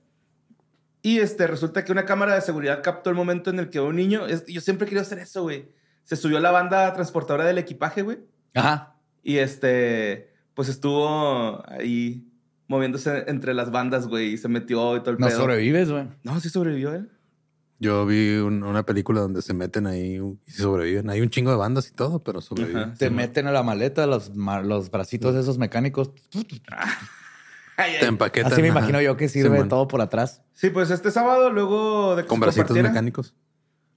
Y 1.01 1.19
este, 1.19 1.45
resulta 1.45 1.83
que 1.85 1.91
una 1.91 2.05
cámara 2.05 2.33
de 2.35 2.41
seguridad 2.41 2.81
captó 2.81 3.09
el 3.09 3.15
momento 3.17 3.49
en 3.51 3.59
el 3.59 3.69
que 3.69 3.79
un 3.81 3.97
niño. 3.97 4.25
es- 4.25 4.45
yo 4.47 4.61
siempre 4.61 4.87
quería 4.87 5.01
hacer 5.01 5.19
eso, 5.19 5.43
güey. 5.43 5.67
Se 6.05 6.15
subió 6.15 6.37
a 6.37 6.41
la 6.41 6.51
banda 6.51 6.91
transportadora 6.93 7.43
del 7.45 7.57
equipaje, 7.57 8.01
güey. 8.01 8.19
Ajá. 8.55 8.94
Y 9.27 9.39
este, 9.39 10.31
pues 10.53 10.69
estuvo 10.69 11.61
ahí 11.67 12.27
moviéndose 12.67 13.23
entre 13.27 13.55
las 13.55 13.71
bandas, 13.71 14.07
güey. 14.07 14.33
Y 14.33 14.37
se 14.37 14.47
metió 14.47 14.95
y 14.95 14.99
todo 14.99 15.09
el 15.11 15.17
No 15.17 15.27
pedo. 15.27 15.39
sobrevives, 15.39 15.89
güey. 15.91 16.05
No, 16.23 16.39
sí 16.39 16.49
sobrevivió 16.49 16.93
él. 16.93 17.09
Yo 17.79 18.05
vi 18.05 18.35
un- 18.37 18.63
una 18.63 18.85
película 18.85 19.21
donde 19.21 19.41
se 19.41 19.53
meten 19.55 19.87
ahí 19.87 20.19
y 20.45 20.51
sobreviven. 20.51 21.09
Hay 21.09 21.21
un 21.21 21.29
chingo 21.31 21.49
de 21.49 21.57
bandas 21.57 21.89
y 21.89 21.93
todo, 21.93 22.19
pero 22.23 22.39
sobreviven. 22.39 22.83
Ajá. 22.83 22.93
Te 22.93 23.09
meten 23.09 23.47
a 23.47 23.51
la 23.51 23.63
maleta 23.63 24.05
los, 24.05 24.35
ma- 24.35 24.61
los 24.61 24.91
bracitos 24.91 25.35
esos 25.35 25.57
mecánicos. 25.57 26.11
Te 27.99 28.05
empaquetan. 28.05 28.53
Así 28.53 28.61
me 28.61 28.69
ajá. 28.69 28.79
imagino 28.79 29.01
yo 29.01 29.17
que 29.17 29.27
sirve 29.27 29.49
Simón. 29.49 29.67
todo 29.69 29.87
por 29.87 29.99
atrás. 30.01 30.41
Sí, 30.53 30.69
pues 30.69 30.91
este 30.91 31.11
sábado, 31.11 31.49
luego 31.51 32.15
de 32.15 32.21
que 32.23 32.27
Con 32.29 32.37
se 32.37 32.41
bracitos 32.45 32.67
compartiera 32.67 32.89
mecánicos. 32.89 33.33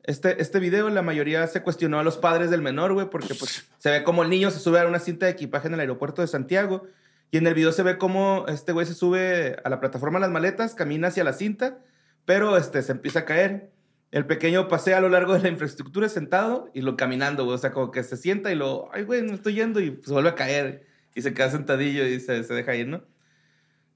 Este, 0.09 0.41
este 0.41 0.59
video, 0.59 0.89
la 0.89 1.03
mayoría 1.03 1.47
se 1.49 1.61
cuestionó 1.61 1.99
a 1.99 2.03
los 2.03 2.17
padres 2.17 2.49
del 2.49 2.63
menor, 2.63 2.95
güey, 2.95 3.11
porque 3.11 3.35
pues 3.35 3.69
se 3.77 3.91
ve 3.91 4.05
como 4.05 4.23
el 4.23 4.31
niño 4.31 4.51
se 4.51 4.59
sube 4.59 4.81
a 4.81 4.87
una 4.87 5.01
cinta 5.01 5.27
de 5.27 5.33
equipaje 5.33 5.69
en 5.69 5.75
el 5.75 5.81
aeropuerto 5.81 6.23
de 6.23 6.29
Santiago. 6.29 6.87
Y 7.31 7.37
en 7.37 7.47
el 7.47 7.53
video 7.53 7.73
se 7.73 7.83
ve 7.83 7.99
como 7.99 8.47
este 8.49 8.73
güey 8.73 8.87
se 8.87 8.95
sube 8.95 9.57
a 9.63 9.69
la 9.69 9.81
plataforma 9.81 10.19
de 10.19 10.23
las 10.23 10.31
maletas, 10.31 10.75
camina 10.75 11.09
hacia 11.09 11.25
la 11.25 11.35
cinta, 11.35 11.81
pero 12.25 12.57
este, 12.57 12.81
se 12.81 12.93
empieza 12.93 13.19
a 13.19 13.25
caer. 13.27 13.71
El 14.11 14.25
pequeño 14.25 14.67
pasea 14.69 14.97
a 14.97 15.03
lo 15.03 15.11
largo 15.11 15.35
de 15.35 15.41
la 15.41 15.51
infraestructura 15.51 16.09
sentado 16.09 16.71
y 16.73 16.81
lo 16.81 16.97
caminando, 16.97 17.45
güey. 17.45 17.57
O 17.57 17.59
sea, 17.59 17.73
como 17.73 17.91
que 17.91 18.03
se 18.03 18.17
sienta 18.17 18.51
y 18.51 18.55
lo, 18.55 18.89
ay, 18.95 19.03
güey, 19.03 19.21
me 19.21 19.35
estoy 19.35 19.57
yendo 19.57 19.79
y 19.79 19.91
pues 19.91 20.09
vuelve 20.09 20.31
a 20.31 20.35
caer. 20.35 20.87
Y 21.15 21.21
se 21.21 21.35
queda 21.35 21.51
sentadillo 21.51 22.07
y 22.07 22.19
se, 22.19 22.45
se 22.45 22.55
deja 22.55 22.75
ir, 22.75 22.89
¿no? 22.89 23.05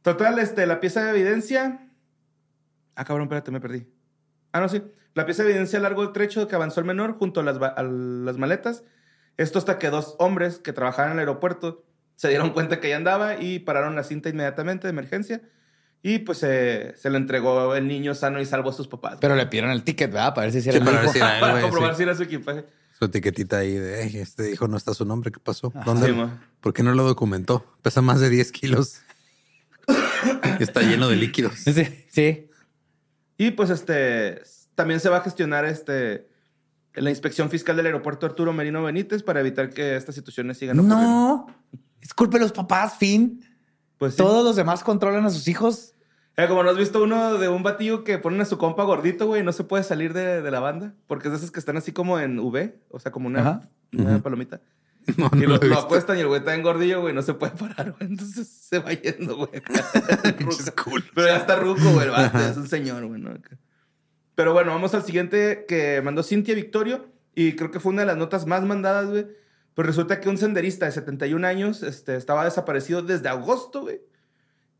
Total, 0.03 0.38
este, 0.40 0.66
la 0.66 0.79
pieza 0.79 1.03
de 1.05 1.18
evidencia. 1.18 1.88
Ah, 2.96 3.07
cabrón, 3.07 3.29
espérate, 3.29 3.51
me 3.51 3.62
perdí. 3.62 3.87
Ah, 4.53 4.61
no, 4.61 4.68
sí. 4.68 4.83
La 5.14 5.27
pieza 5.27 5.42
de 5.42 5.51
evidencia 5.51 5.79
largo 5.81 6.11
trecho 6.12 6.48
que 6.48 6.55
avanzó 6.55 6.81
el 6.81 6.87
menor 6.87 7.18
junto 7.18 7.40
a 7.40 7.42
las, 7.42 7.57
a 7.61 7.83
las 7.83 8.38
maletas. 8.38 8.83
Esto 9.37 9.59
hasta 9.59 9.79
que 9.79 9.90
dos 9.90 10.14
hombres 10.18 10.59
que 10.59 10.72
trabajaban 10.72 11.12
en 11.12 11.18
el 11.18 11.20
aeropuerto 11.20 11.85
se 12.16 12.29
dieron 12.29 12.51
cuenta 12.51 12.81
que 12.81 12.88
ya 12.88 12.96
andaba 12.96 13.40
y 13.40 13.59
pararon 13.59 13.94
la 13.96 14.05
cinta 14.05 14.29
inmediatamente 14.29 14.87
de 14.87 14.90
emergencia. 14.90 15.42
Y 16.03 16.18
pues 16.20 16.38
se 16.38 16.94
se 16.96 17.11
le 17.11 17.16
entregó 17.18 17.75
el 17.77 17.87
niño 17.87 18.14
sano 18.14 18.40
y 18.40 18.46
salvo 18.46 18.70
a 18.70 18.72
sus 18.72 18.88
papás. 18.88 19.18
Pero 19.20 19.37
le 19.37 19.46
pidieron 19.46 19.70
el 19.70 19.83
ticket, 19.85 20.11
¿verdad? 20.11 20.35
Para 20.35 20.46
ver 20.46 20.53
si 20.53 20.61
Sí, 20.62 20.68
era 20.70 20.79
el 20.79 20.85
para 20.85 21.01
ver 21.01 21.09
si 21.11 21.18
era 21.18 21.35
él, 21.35 21.40
para 21.40 21.53
güey, 21.53 21.62
comprobar 21.62 21.90
sí. 21.92 21.96
si 21.98 22.03
era 22.03 22.14
su 22.14 22.22
equipaje. 22.25 22.64
Su 22.98 23.05
etiquetita 23.07 23.59
ahí 23.59 23.75
de, 23.75 24.03
"Ey, 24.03 24.16
este 24.18 24.51
hijo 24.51 24.66
no 24.68 24.77
está 24.77 24.94
su 24.94 25.05
nombre, 25.05 25.31
¿qué 25.33 25.40
pasó? 25.40 25.72
¿Dónde? 25.85 26.09
Sí. 26.12 26.14
¿Por 26.61 26.72
qué 26.72 26.83
no 26.83 26.94
lo 26.94 27.05
documentó? 27.05 27.64
Pesa 27.83 28.01
más 28.03 28.20
de 28.20 28.31
10 28.31 28.51
kilos. 28.53 29.01
Está 30.61 30.83
lleno 30.83 31.09
de 31.09 31.16
líquidos. 31.16 31.55
Sí, 31.55 31.72
sí. 32.09 32.51
Y 33.38 33.51
pues 33.53 33.70
este 33.70 34.42
también 34.74 35.00
se 35.00 35.08
va 35.08 35.18
a 35.18 35.20
gestionar 35.20 35.64
este 35.64 36.28
la 36.94 37.11
inspección 37.11 37.48
fiscal 37.50 37.76
del 37.76 37.87
aeropuerto 37.87 38.26
Arturo 38.26 38.52
Merino 38.52 38.82
Benítez 38.82 39.22
para 39.22 39.40
evitar 39.40 39.70
que 39.70 39.96
estas 39.96 40.14
situaciones 40.14 40.58
sigan 40.58 40.78
ocurriendo. 40.78 41.06
No. 41.06 41.46
De 42.28 42.38
los 42.38 42.52
papás, 42.52 42.96
fin. 42.98 43.42
Pues 43.96 44.14
sí. 44.14 44.18
Todos 44.18 44.44
los 44.44 44.56
demás 44.56 44.85
controlan 44.85 45.24
a 45.24 45.30
sus 45.30 45.48
hijos. 45.48 45.94
Eh, 46.37 46.46
como 46.48 46.62
no 46.62 46.70
has 46.70 46.76
visto 46.76 47.02
uno 47.02 47.38
de 47.38 47.48
un 47.48 47.62
batillo 47.62 48.04
que 48.04 48.18
ponen 48.18 48.40
a 48.40 48.44
su 48.44 48.58
compa 48.58 48.85
gordito, 48.85 49.26
güey, 49.26 49.42
y 49.42 49.44
no 49.44 49.52
se 49.52 49.64
puede 49.64 49.85
salir 49.85 50.12
de, 50.14 50.40
de 50.40 50.50
la 50.50 50.61
banda, 50.61 50.94
porque 51.06 51.28
es 51.28 51.32
de 51.32 51.38
esos 51.38 51.50
que 51.50 51.61
están 51.61 51.76
así 51.76 51.92
como 51.92 52.18
en 52.18 52.38
V, 52.38 52.80
o 52.90 52.98
sea, 52.98 53.12
como 53.12 53.26
una, 53.28 53.68
palomita. 54.22 54.61
No, 55.16 55.28
Y 55.32 55.38
no 55.38 55.56
lo, 55.56 55.58
lo 55.58 55.78
acuestan 55.80 56.16
y 56.16 56.20
el 56.20 56.28
güey 56.28 56.38
está 56.38 56.54
en 56.54 56.62
gordillo, 56.62 57.00
güey, 57.00 57.12
no 57.12 57.22
se 57.22 57.35
puede 57.35 57.52
parar, 57.56 57.90
güey. 57.90 58.08
Entonces 58.08 58.46
se 58.46 58.78
va 58.78 58.92
yendo, 58.92 59.35
güey. 59.35 59.50
Pero 61.14 61.26
ya 61.26 61.38
está 61.38 61.56
ruco, 61.56 61.82
güey, 61.92 62.08
es 62.48 62.56
un 62.56 62.68
señor, 62.68 63.04
güey, 63.06 63.20
¿no? 63.20 63.32
Pero 64.34 64.52
bueno, 64.52 64.72
vamos 64.72 64.94
al 64.94 65.02
siguiente 65.02 65.64
que 65.68 66.00
mandó 66.02 66.22
Cintia 66.22 66.54
Victorio 66.54 67.06
y 67.34 67.54
creo 67.56 67.70
que 67.70 67.80
fue 67.80 67.92
una 67.92 68.02
de 68.02 68.06
las 68.06 68.16
notas 68.16 68.46
más 68.46 68.64
mandadas, 68.64 69.10
güey. 69.10 69.26
Pues 69.74 69.86
resulta 69.86 70.20
que 70.20 70.28
un 70.28 70.36
senderista 70.36 70.86
de 70.86 70.92
71 70.92 71.46
años 71.46 71.82
este, 71.82 72.16
estaba 72.16 72.44
desaparecido 72.44 73.02
desde 73.02 73.28
agosto, 73.28 73.82
güey. 73.82 74.00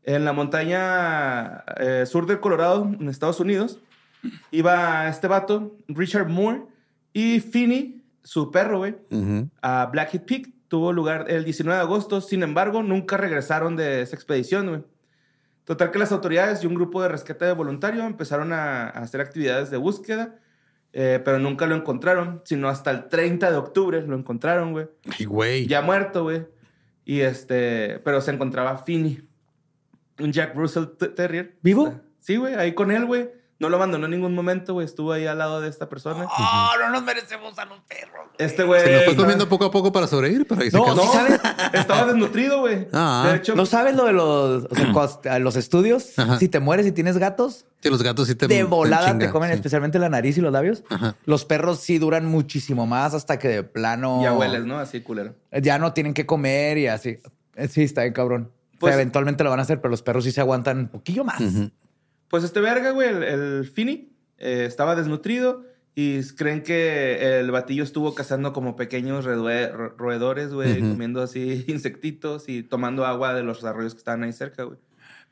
En 0.03 0.25
la 0.25 0.33
montaña 0.33 1.63
eh, 1.77 2.05
sur 2.05 2.27
del 2.27 2.39
Colorado, 2.39 2.91
en 2.99 3.09
Estados 3.09 3.39
Unidos. 3.39 3.79
Iba 4.51 5.07
este 5.07 5.27
vato, 5.27 5.77
Richard 5.87 6.29
Moore, 6.29 6.63
y 7.13 7.39
Finney, 7.39 8.03
su 8.23 8.51
perro, 8.51 8.79
güey, 8.79 8.95
a 9.61 9.85
Blackheath 9.87 10.25
Peak. 10.25 10.49
Tuvo 10.67 10.91
lugar 10.91 11.25
el 11.29 11.43
19 11.43 11.77
de 11.77 11.83
agosto. 11.83 12.21
Sin 12.21 12.41
embargo, 12.41 12.81
nunca 12.81 13.17
regresaron 13.17 13.75
de 13.75 14.01
esa 14.01 14.15
expedición, 14.15 14.67
güey. 14.67 14.83
Total 15.65 15.91
que 15.91 15.99
las 15.99 16.11
autoridades 16.11 16.63
y 16.63 16.67
un 16.67 16.75
grupo 16.75 17.01
de 17.01 17.09
rescate 17.09 17.45
de 17.45 17.53
voluntario 17.53 18.03
empezaron 18.03 18.51
a, 18.51 18.83
a 18.83 18.99
hacer 18.99 19.21
actividades 19.21 19.71
de 19.71 19.77
búsqueda, 19.77 20.35
eh, 20.91 21.21
pero 21.23 21.39
nunca 21.39 21.65
lo 21.65 21.75
encontraron, 21.75 22.41
sino 22.45 22.67
hasta 22.67 22.91
el 22.91 23.07
30 23.07 23.49
de 23.49 23.57
octubre 23.57 24.01
lo 24.05 24.15
encontraron, 24.17 24.73
güey. 24.73 24.87
Ay, 25.17 25.25
güey. 25.25 25.67
Ya 25.67 25.81
muerto, 25.81 26.23
güey. 26.23 26.45
Y 27.05 27.21
este, 27.21 27.99
pero 28.03 28.21
se 28.21 28.31
encontraba 28.31 28.77
Finney, 28.77 29.27
un 30.19 30.31
Jack 30.31 30.55
Russell 30.55 30.85
Terrier. 31.15 31.57
¿Vivo? 31.61 31.93
Sí, 32.19 32.37
güey, 32.37 32.55
ahí 32.55 32.73
con 32.73 32.91
él, 32.91 33.05
güey. 33.05 33.29
No 33.63 33.69
lo 33.69 33.77
abandonó 33.77 34.05
en 34.05 34.11
ningún 34.11 34.35
momento, 34.35 34.73
güey. 34.73 34.85
Estuvo 34.85 35.11
ahí 35.13 35.25
al 35.25 35.37
lado 35.37 35.61
de 35.61 35.69
esta 35.69 35.89
persona. 35.89 36.25
Oh, 36.25 36.69
no 36.79 36.89
nos 36.91 37.03
merecemos 37.03 37.57
a 37.57 37.65
los 37.65 37.79
perros. 37.81 38.27
Este 38.37 38.63
güey. 38.63 38.81
Se 38.81 38.91
lo 38.97 39.01
fue 39.03 39.15
comiendo 39.15 39.47
poco 39.49 39.65
a 39.65 39.71
poco 39.71 39.91
para 39.91 40.05
sobrevivir, 40.07 40.45
pero 40.47 40.61
ahí 40.61 40.69
se 40.71 40.77
No, 40.77 40.83
quedó. 40.85 40.95
No, 40.95 41.01
¿Sí 41.03 41.07
sabes? 41.17 41.39
estaba 41.73 42.05
desnutrido, 42.05 42.59
güey. 42.61 42.87
Ah. 42.93 43.27
de 43.31 43.37
hecho, 43.37 43.55
¿No 43.55 43.65
sabes 43.65 43.95
lo 43.95 44.05
de 44.05 44.13
los, 44.13 44.65
o 44.69 44.75
sea, 44.75 44.91
cuando- 44.93 45.39
los 45.39 45.55
estudios? 45.55 46.17
Ajá. 46.19 46.37
Si 46.39 46.47
te 46.49 46.59
mueres 46.59 46.85
y 46.87 46.91
tienes 46.91 47.17
gatos, 47.17 47.65
Que 47.81 47.89
los 47.89 48.01
gatos 48.03 48.27
sí 48.27 48.35
te 48.35 48.47
de 48.47 48.63
volada 48.63 49.17
te 49.17 49.29
comen 49.29 49.49
sí. 49.49 49.55
especialmente 49.55 49.97
la 49.99 50.09
nariz 50.09 50.37
y 50.37 50.41
los 50.41 50.51
labios. 50.51 50.83
Ajá. 50.89 51.15
Los 51.25 51.45
perros 51.45 51.79
sí 51.79 51.97
duran 51.99 52.25
muchísimo 52.25 52.85
más 52.87 53.13
hasta 53.13 53.39
que 53.39 53.47
de 53.47 53.63
plano 53.63 54.21
ya 54.23 54.33
hueles, 54.33 54.65
¿no? 54.65 54.79
Así 54.79 55.01
culero. 55.01 55.35
ya 55.61 55.77
no 55.79 55.93
tienen 55.93 56.13
que 56.13 56.25
comer 56.25 56.77
y 56.77 56.87
así. 56.87 57.17
Eh, 57.55 57.67
Sí, 57.67 57.83
está 57.83 58.01
bien 58.01 58.13
cabrón. 58.13 58.51
O 58.51 58.69
sea, 58.71 58.79
Pues- 58.79 58.93
eventualmente 58.95 59.43
lo 59.45 59.49
van 59.49 59.59
a 59.59 59.61
hacer, 59.63 59.79
pero 59.79 59.91
los 59.91 60.01
perros 60.01 60.23
sí 60.25 60.31
se 60.31 60.41
aguantan 60.41 60.77
un 60.79 60.87
poquillo 60.89 61.23
más. 61.23 61.39
Pues 62.33 62.43
este 62.43 62.61
verga, 62.61 62.89
güey, 62.89 63.09
el, 63.09 63.21
el 63.21 63.63
Finney, 63.71 64.11
eh, 64.39 64.65
estaba 64.65 64.95
desnutrido 64.95 65.65
y 65.93 66.19
creen 66.33 66.63
que 66.63 67.39
el 67.39 67.51
batillo 67.51 67.83
estuvo 67.83 68.15
cazando 68.15 68.53
como 68.53 68.75
pequeños 68.75 69.25
roedores, 69.25 70.51
güey, 70.51 70.79
comiendo 70.79 71.21
así 71.21 71.63
insectitos 71.67 72.49
y 72.49 72.63
tomando 72.63 73.05
agua 73.05 73.35
de 73.35 73.43
los 73.43 73.63
arroyos 73.63 73.93
que 73.93 73.99
estaban 73.99 74.23
ahí 74.23 74.33
cerca, 74.33 74.63
güey. 74.63 74.79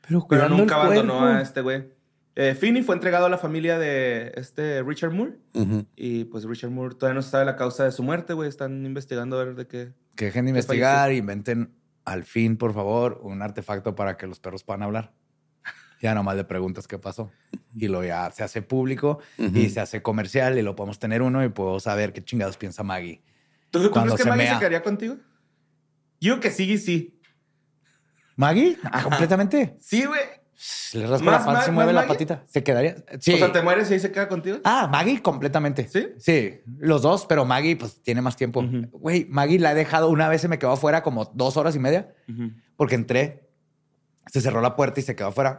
Pero, 0.06 0.24
Pero 0.28 0.48
nunca 0.48 0.76
abandonó 0.76 1.18
cuerpo. 1.18 1.38
a 1.38 1.42
este 1.42 1.60
güey. 1.62 1.88
Eh, 2.36 2.54
Finney 2.54 2.84
fue 2.84 2.94
entregado 2.94 3.26
a 3.26 3.28
la 3.28 3.38
familia 3.38 3.80
de 3.80 4.30
este 4.36 4.84
Richard 4.84 5.10
Moore 5.10 5.38
y 5.96 6.26
pues 6.26 6.44
Richard 6.44 6.70
Moore 6.70 6.94
todavía 6.94 7.16
no 7.16 7.22
se 7.22 7.30
sabe 7.30 7.46
la 7.46 7.56
causa 7.56 7.82
de 7.82 7.90
su 7.90 8.04
muerte, 8.04 8.32
güey. 8.32 8.48
Están 8.48 8.86
investigando 8.86 9.40
a 9.40 9.44
ver 9.44 9.56
de 9.56 9.66
qué. 9.66 9.92
Que 10.14 10.26
dejen 10.26 10.44
de 10.44 10.50
investigar, 10.50 11.10
inventen 11.12 11.72
al 12.04 12.22
fin, 12.22 12.56
por 12.56 12.72
favor, 12.72 13.18
un 13.24 13.42
artefacto 13.42 13.96
para 13.96 14.16
que 14.16 14.28
los 14.28 14.38
perros 14.38 14.62
puedan 14.62 14.84
hablar. 14.84 15.12
Ya 16.02 16.14
nomás 16.14 16.34
le 16.34 16.42
preguntas 16.44 16.88
qué 16.88 16.98
pasó. 16.98 17.30
Y 17.74 17.86
lo 17.86 18.04
ya 18.04 18.30
se 18.32 18.42
hace 18.42 18.60
público 18.60 19.20
y 19.38 19.70
se 19.70 19.80
hace 19.80 20.02
comercial 20.02 20.58
y 20.58 20.62
lo 20.62 20.74
podemos 20.74 20.98
tener 20.98 21.22
uno 21.22 21.44
y 21.44 21.48
puedo 21.48 21.78
saber 21.78 22.12
qué 22.12 22.22
chingados 22.22 22.56
piensa 22.56 22.82
Maggie. 22.82 23.22
¿Tú, 23.70 23.90
crees 23.90 24.12
que 24.14 24.22
se 24.24 24.28
Maggie 24.28 24.44
mea. 24.44 24.54
se 24.54 24.58
quedaría 24.58 24.82
contigo? 24.82 25.16
Yo 26.20 26.40
que 26.40 26.50
sí, 26.50 26.76
sí. 26.76 27.20
¿Maggie? 28.36 28.76
Ah, 28.82 29.04
completamente. 29.04 29.76
Sí, 29.80 30.04
güey. 30.04 30.20
Le 30.92 31.06
rasco 31.06 31.24
¿Más 31.24 31.40
la 31.40 31.52
panza 31.52 31.70
y 31.70 31.72
mueve 31.72 31.92
la 31.92 32.00
Maggie? 32.00 32.14
patita. 32.14 32.44
¿Se 32.46 32.62
quedaría? 32.62 32.96
Sí. 33.20 33.34
O 33.34 33.38
sea, 33.38 33.52
te 33.52 33.62
mueres 33.62 33.90
y 33.90 33.94
ahí 33.94 34.00
se 34.00 34.10
queda 34.10 34.28
contigo. 34.28 34.58
Ah, 34.64 34.88
Maggie 34.90 35.22
completamente. 35.22 35.88
¿Sí? 35.88 36.08
Sí, 36.18 36.60
los 36.78 37.02
dos, 37.02 37.26
pero 37.26 37.44
Maggie 37.44 37.76
pues 37.76 38.02
tiene 38.02 38.22
más 38.22 38.36
tiempo. 38.36 38.64
Güey, 38.90 39.26
Maggie 39.30 39.58
la 39.60 39.72
he 39.72 39.74
dejado 39.76 40.08
una 40.08 40.28
vez 40.28 40.40
se 40.40 40.48
me 40.48 40.58
quedó 40.58 40.72
afuera 40.72 41.02
como 41.02 41.26
dos 41.26 41.56
horas 41.56 41.76
y 41.76 41.78
media 41.78 42.12
porque 42.76 42.96
entré, 42.96 43.41
se 44.26 44.40
cerró 44.40 44.60
la 44.60 44.76
puerta 44.76 45.00
y 45.00 45.02
se 45.02 45.14
quedó 45.16 45.28
afuera 45.28 45.56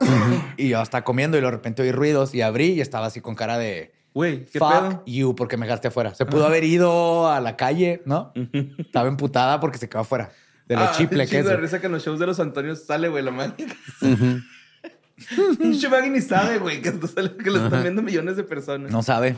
y 0.58 0.70
yo 0.70 0.82
estaba 0.82 1.04
comiendo 1.04 1.38
y 1.38 1.42
de 1.42 1.52
repente 1.52 1.82
oí 1.82 1.92
ruidos 1.92 2.34
y 2.34 2.42
abrí 2.42 2.68
y 2.74 2.82
estaba 2.82 3.08
así 3.08 3.22
con 3.22 3.36
cara 3.36 3.58
de 3.58 3.94
Güey, 4.14 4.46
¿qué 4.46 4.60
fuck 4.60 4.72
pedo? 4.72 5.04
you 5.08 5.36
porque 5.36 5.58
me 5.58 5.66
dejaste 5.66 5.88
afuera. 5.88 6.14
Se 6.14 6.26
pudo 6.28 6.46
haber 6.46 6.64
ido 6.64 7.32
a 7.32 7.40
la 7.42 7.56
calle, 7.58 8.02
¿no? 8.06 8.32
Estaba 8.78 9.08
emputada 9.08 9.60
porque 9.60 9.80
se 9.80 9.90
quedó 9.90 10.02
afuera 10.02 10.32
de 10.68 10.76
lo 10.76 10.82
Ah, 10.82 10.92
chiple 10.96 11.26
que 11.28 11.40
es. 11.40 11.46
de 11.46 11.58
risa 11.58 11.80
que 11.82 11.88
en 11.88 11.94
los 11.94 12.04
shows 12.06 12.20
de 12.20 12.28
los 12.28 12.40
Antonios 12.40 12.86
sale, 12.86 13.10
güey, 13.10 13.24
la. 13.24 13.32
Ujú. 13.32 14.40
Pinche 15.60 16.10
ni 16.10 16.22
sabe, 16.22 16.60
güey, 16.60 16.82
que, 16.82 16.92
que 16.92 17.50
lo 17.52 17.64
están 17.64 17.82
viendo 17.82 18.02
millones 18.02 18.38
de 18.38 18.44
personas. 18.44 18.92
No 18.92 19.02
sabe. 19.04 19.36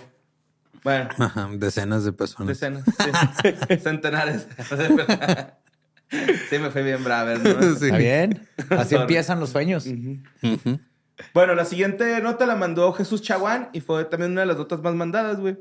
Bueno, 0.83 1.09
Ajá, 1.17 1.49
Decenas 1.53 2.03
de 2.05 2.11
personas. 2.13 2.47
decenas, 2.59 2.83
sí. 2.85 3.77
Centenares. 3.81 4.47
sí, 6.49 6.59
me 6.59 6.69
fue 6.69 6.83
bien 6.83 7.03
brava, 7.03 7.35
¿no? 7.35 7.61
Sí. 7.77 7.85
¿Está 7.85 7.97
bien? 7.97 8.47
Así 8.69 8.91
Sorry. 8.91 9.01
empiezan 9.01 9.39
los 9.39 9.49
sueños. 9.49 9.87
Bueno, 11.33 11.55
la 11.55 11.65
siguiente 11.65 12.19
nota 12.21 12.45
la 12.45 12.55
mandó 12.55 12.91
Jesús 12.93 13.21
Chaguán 13.21 13.69
y 13.73 13.81
fue 13.81 14.05
también 14.05 14.31
una 14.31 14.41
de 14.41 14.47
las 14.47 14.57
notas 14.57 14.81
más 14.81 14.95
mandadas, 14.95 15.39
güey. 15.39 15.57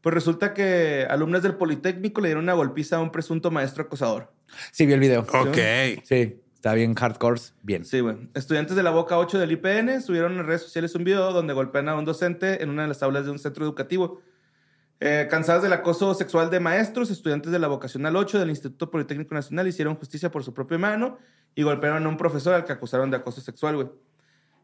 Pues 0.00 0.14
resulta 0.14 0.54
que 0.54 1.06
alumnas 1.08 1.42
del 1.42 1.54
Politécnico 1.54 2.20
le 2.20 2.28
dieron 2.28 2.44
una 2.44 2.54
golpiza 2.54 2.96
a 2.96 3.00
un 3.00 3.10
presunto 3.10 3.50
maestro 3.50 3.84
acosador. 3.84 4.32
Sí, 4.70 4.86
vi 4.86 4.92
el 4.92 5.00
video. 5.00 5.22
Ok. 5.22 5.58
Sí, 6.04 6.40
está 6.54 6.74
bien 6.74 6.94
hardcore. 6.94 7.40
Bien. 7.62 7.84
Sí, 7.84 8.00
güey. 8.00 8.16
Estudiantes 8.34 8.76
de 8.76 8.82
la 8.82 8.90
Boca 8.90 9.18
8 9.18 9.38
del 9.38 9.52
IPN 9.52 10.02
subieron 10.02 10.38
en 10.38 10.46
redes 10.46 10.62
sociales 10.62 10.94
un 10.94 11.04
video 11.04 11.32
donde 11.32 11.54
golpean 11.54 11.88
a 11.88 11.96
un 11.96 12.04
docente 12.04 12.62
en 12.62 12.70
una 12.70 12.82
de 12.82 12.88
las 12.88 13.02
aulas 13.02 13.24
de 13.24 13.32
un 13.32 13.38
centro 13.38 13.64
educativo. 13.64 14.20
Eh, 14.98 15.26
cansadas 15.30 15.62
del 15.62 15.74
acoso 15.74 16.14
sexual 16.14 16.48
de 16.48 16.58
maestros, 16.58 17.10
estudiantes 17.10 17.52
de 17.52 17.58
la 17.58 17.68
Vocacional 17.68 18.16
8 18.16 18.38
del 18.38 18.48
Instituto 18.48 18.90
Politécnico 18.90 19.34
Nacional 19.34 19.68
hicieron 19.68 19.94
justicia 19.94 20.30
por 20.30 20.42
su 20.42 20.54
propia 20.54 20.78
mano 20.78 21.18
y 21.54 21.62
golpearon 21.64 22.06
a 22.06 22.08
un 22.08 22.16
profesor 22.16 22.54
al 22.54 22.64
que 22.64 22.72
acusaron 22.72 23.10
de 23.10 23.18
acoso 23.18 23.42
sexual, 23.42 23.76
güey. 23.76 23.88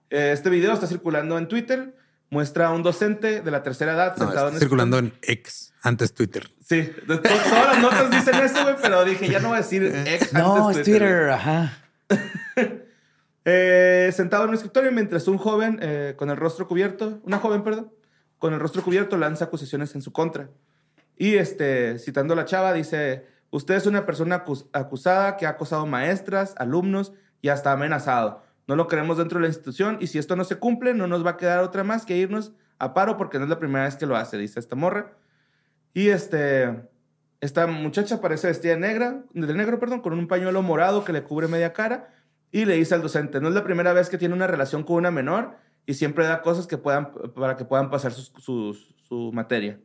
Eh, 0.08 0.32
este 0.32 0.48
video 0.48 0.72
está 0.72 0.86
circulando 0.86 1.36
en 1.36 1.48
Twitter. 1.48 1.94
Muestra 2.30 2.68
a 2.68 2.70
un 2.72 2.82
docente 2.82 3.42
de 3.42 3.50
la 3.50 3.62
tercera 3.62 3.92
edad 3.92 4.16
No, 4.16 4.24
sentado 4.24 4.46
está 4.46 4.56
en 4.56 4.60
circulando 4.60 4.98
en 4.98 5.12
X, 5.20 5.74
antes 5.82 6.14
Twitter. 6.14 6.50
Sí, 6.64 6.90
todas 7.06 7.66
las 7.66 7.78
notas 7.82 8.10
dicen 8.10 8.34
eso, 8.36 8.62
güey, 8.62 8.76
pero 8.80 9.04
dije, 9.04 9.28
ya 9.28 9.38
no 9.38 9.48
voy 9.48 9.58
a 9.58 9.60
decir 9.60 9.84
ex 10.06 10.32
No, 10.32 10.68
antes 10.68 10.78
es 10.78 10.84
Twitter. 10.84 11.30
Ajá. 11.30 11.78
Eh, 13.44 14.12
sentado 14.14 14.44
en 14.44 14.50
un 14.50 14.54
escritorio 14.54 14.92
mientras 14.92 15.26
un 15.26 15.36
joven 15.36 15.80
eh, 15.82 16.14
con 16.16 16.30
el 16.30 16.36
rostro 16.36 16.68
cubierto, 16.68 17.20
una 17.24 17.38
joven, 17.38 17.64
perdón, 17.64 17.90
con 18.42 18.52
el 18.54 18.58
rostro 18.58 18.82
cubierto 18.82 19.16
lanza 19.16 19.44
acusaciones 19.44 19.94
en 19.94 20.02
su 20.02 20.12
contra. 20.12 20.48
Y 21.16 21.36
este, 21.36 22.00
citando 22.00 22.34
a 22.34 22.36
la 22.36 22.44
chava, 22.44 22.72
dice, 22.72 23.24
usted 23.50 23.76
es 23.76 23.86
una 23.86 24.04
persona 24.04 24.44
acus- 24.44 24.66
acusada 24.72 25.36
que 25.36 25.46
ha 25.46 25.50
acosado 25.50 25.86
maestras, 25.86 26.52
alumnos 26.58 27.12
y 27.40 27.50
hasta 27.50 27.70
amenazado. 27.70 28.42
No 28.66 28.74
lo 28.74 28.88
queremos 28.88 29.16
dentro 29.16 29.38
de 29.38 29.42
la 29.42 29.48
institución 29.48 29.98
y 30.00 30.08
si 30.08 30.18
esto 30.18 30.34
no 30.34 30.42
se 30.42 30.56
cumple, 30.56 30.92
no 30.92 31.06
nos 31.06 31.24
va 31.24 31.30
a 31.30 31.36
quedar 31.36 31.60
otra 31.60 31.84
más 31.84 32.04
que 32.04 32.16
irnos 32.16 32.50
a 32.80 32.94
paro 32.94 33.16
porque 33.16 33.38
no 33.38 33.44
es 33.44 33.50
la 33.50 33.60
primera 33.60 33.84
vez 33.84 33.94
que 33.94 34.06
lo 34.06 34.16
hace, 34.16 34.36
dice 34.38 34.58
esta 34.58 34.74
morra. 34.74 35.12
Y 35.94 36.08
este, 36.08 36.88
esta 37.40 37.68
muchacha 37.68 38.20
parece 38.20 38.48
vestida 38.48 38.72
de 38.72 38.80
negra, 38.80 39.22
de 39.34 39.54
negro, 39.54 39.78
perdón, 39.78 40.00
con 40.00 40.14
un 40.14 40.26
pañuelo 40.26 40.62
morado 40.62 41.04
que 41.04 41.12
le 41.12 41.22
cubre 41.22 41.46
media 41.46 41.72
cara 41.72 42.12
y 42.50 42.64
le 42.64 42.74
dice 42.74 42.96
al 42.96 43.02
docente, 43.02 43.40
no 43.40 43.50
es 43.50 43.54
la 43.54 43.62
primera 43.62 43.92
vez 43.92 44.08
que 44.08 44.18
tiene 44.18 44.34
una 44.34 44.48
relación 44.48 44.82
con 44.82 44.96
una 44.96 45.12
menor 45.12 45.58
y 45.86 45.94
siempre 45.94 46.24
da 46.26 46.42
cosas 46.42 46.66
que 46.66 46.78
puedan, 46.78 47.12
para 47.34 47.56
que 47.56 47.64
puedan 47.64 47.90
pasar 47.90 48.12
sus- 48.12 48.32
sus- 48.38 48.94
su 49.08 49.30
materia. 49.32 49.78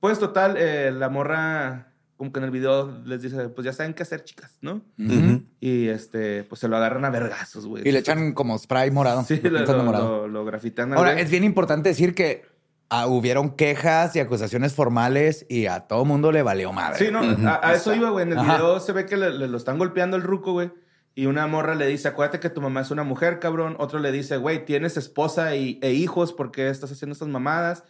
Pues 0.00 0.18
total, 0.18 0.56
eh, 0.58 0.92
la 0.92 1.08
morra, 1.08 1.92
como 2.16 2.32
que 2.32 2.38
en 2.38 2.44
el 2.44 2.50
video 2.50 3.00
les 3.04 3.22
dice, 3.22 3.48
pues 3.48 3.64
ya 3.64 3.72
saben 3.72 3.94
qué 3.94 4.02
hacer, 4.04 4.22
chicas, 4.24 4.58
¿no? 4.60 4.82
Ujú. 4.98 5.42
Y 5.60 5.88
este, 5.88 6.44
pues 6.44 6.60
se 6.60 6.68
lo 6.68 6.76
agarran 6.76 7.04
a 7.04 7.10
vergazos, 7.10 7.66
güey. 7.66 7.86
Y 7.86 7.92
le 7.92 7.98
echan 8.00 8.32
como 8.32 8.56
spray 8.58 8.90
morado. 8.90 9.24
Sí, 9.24 9.40
lo 9.42 9.50
lo, 9.50 9.56
pintan 9.58 9.74
de 9.74 9.78
lo, 9.78 9.84
morado. 9.84 10.08
lo- 10.08 10.28
lo 10.28 10.44
grafitan. 10.44 10.92
Ahora, 10.92 11.12
güey. 11.12 11.24
es 11.24 11.30
bien 11.30 11.42
importante 11.44 11.88
decir 11.88 12.14
que 12.14 12.44
ah, 12.90 13.06
hubieron 13.06 13.50
quejas 13.50 14.16
y 14.16 14.20
acusaciones 14.20 14.72
formales 14.72 15.44
y 15.48 15.66
a 15.66 15.80
todo 15.80 16.04
mundo 16.04 16.32
le 16.32 16.42
valió 16.42 16.72
madre. 16.72 17.04
Sí, 17.06 17.12
no, 17.12 17.20
a, 17.48 17.60
a 17.68 17.74
eso 17.74 17.94
iba, 17.94 18.10
güey. 18.10 18.22
En 18.24 18.32
el 18.32 18.38
Ajá. 18.38 18.54
video 18.56 18.80
se 18.80 18.92
ve 18.92 19.04
que 19.04 19.16
le, 19.16 19.30
le 19.30 19.46
lo 19.48 19.56
están 19.58 19.76
golpeando 19.78 20.16
el 20.16 20.22
ruco, 20.22 20.52
güey. 20.52 20.70
Y 21.14 21.26
una 21.26 21.46
morra 21.46 21.74
le 21.74 21.86
dice, 21.86 22.08
acuérdate 22.08 22.40
que 22.40 22.50
tu 22.50 22.60
mamá 22.60 22.82
es 22.82 22.90
una 22.90 23.02
mujer, 23.02 23.40
cabrón. 23.40 23.76
Otro 23.78 23.98
le 23.98 24.12
dice, 24.12 24.36
güey, 24.36 24.64
tienes 24.64 24.96
esposa 24.96 25.56
y, 25.56 25.78
e 25.82 25.92
hijos, 25.92 26.32
¿por 26.32 26.50
qué 26.52 26.68
estás 26.68 26.92
haciendo 26.92 27.12
estas 27.12 27.28
mamadas? 27.28 27.84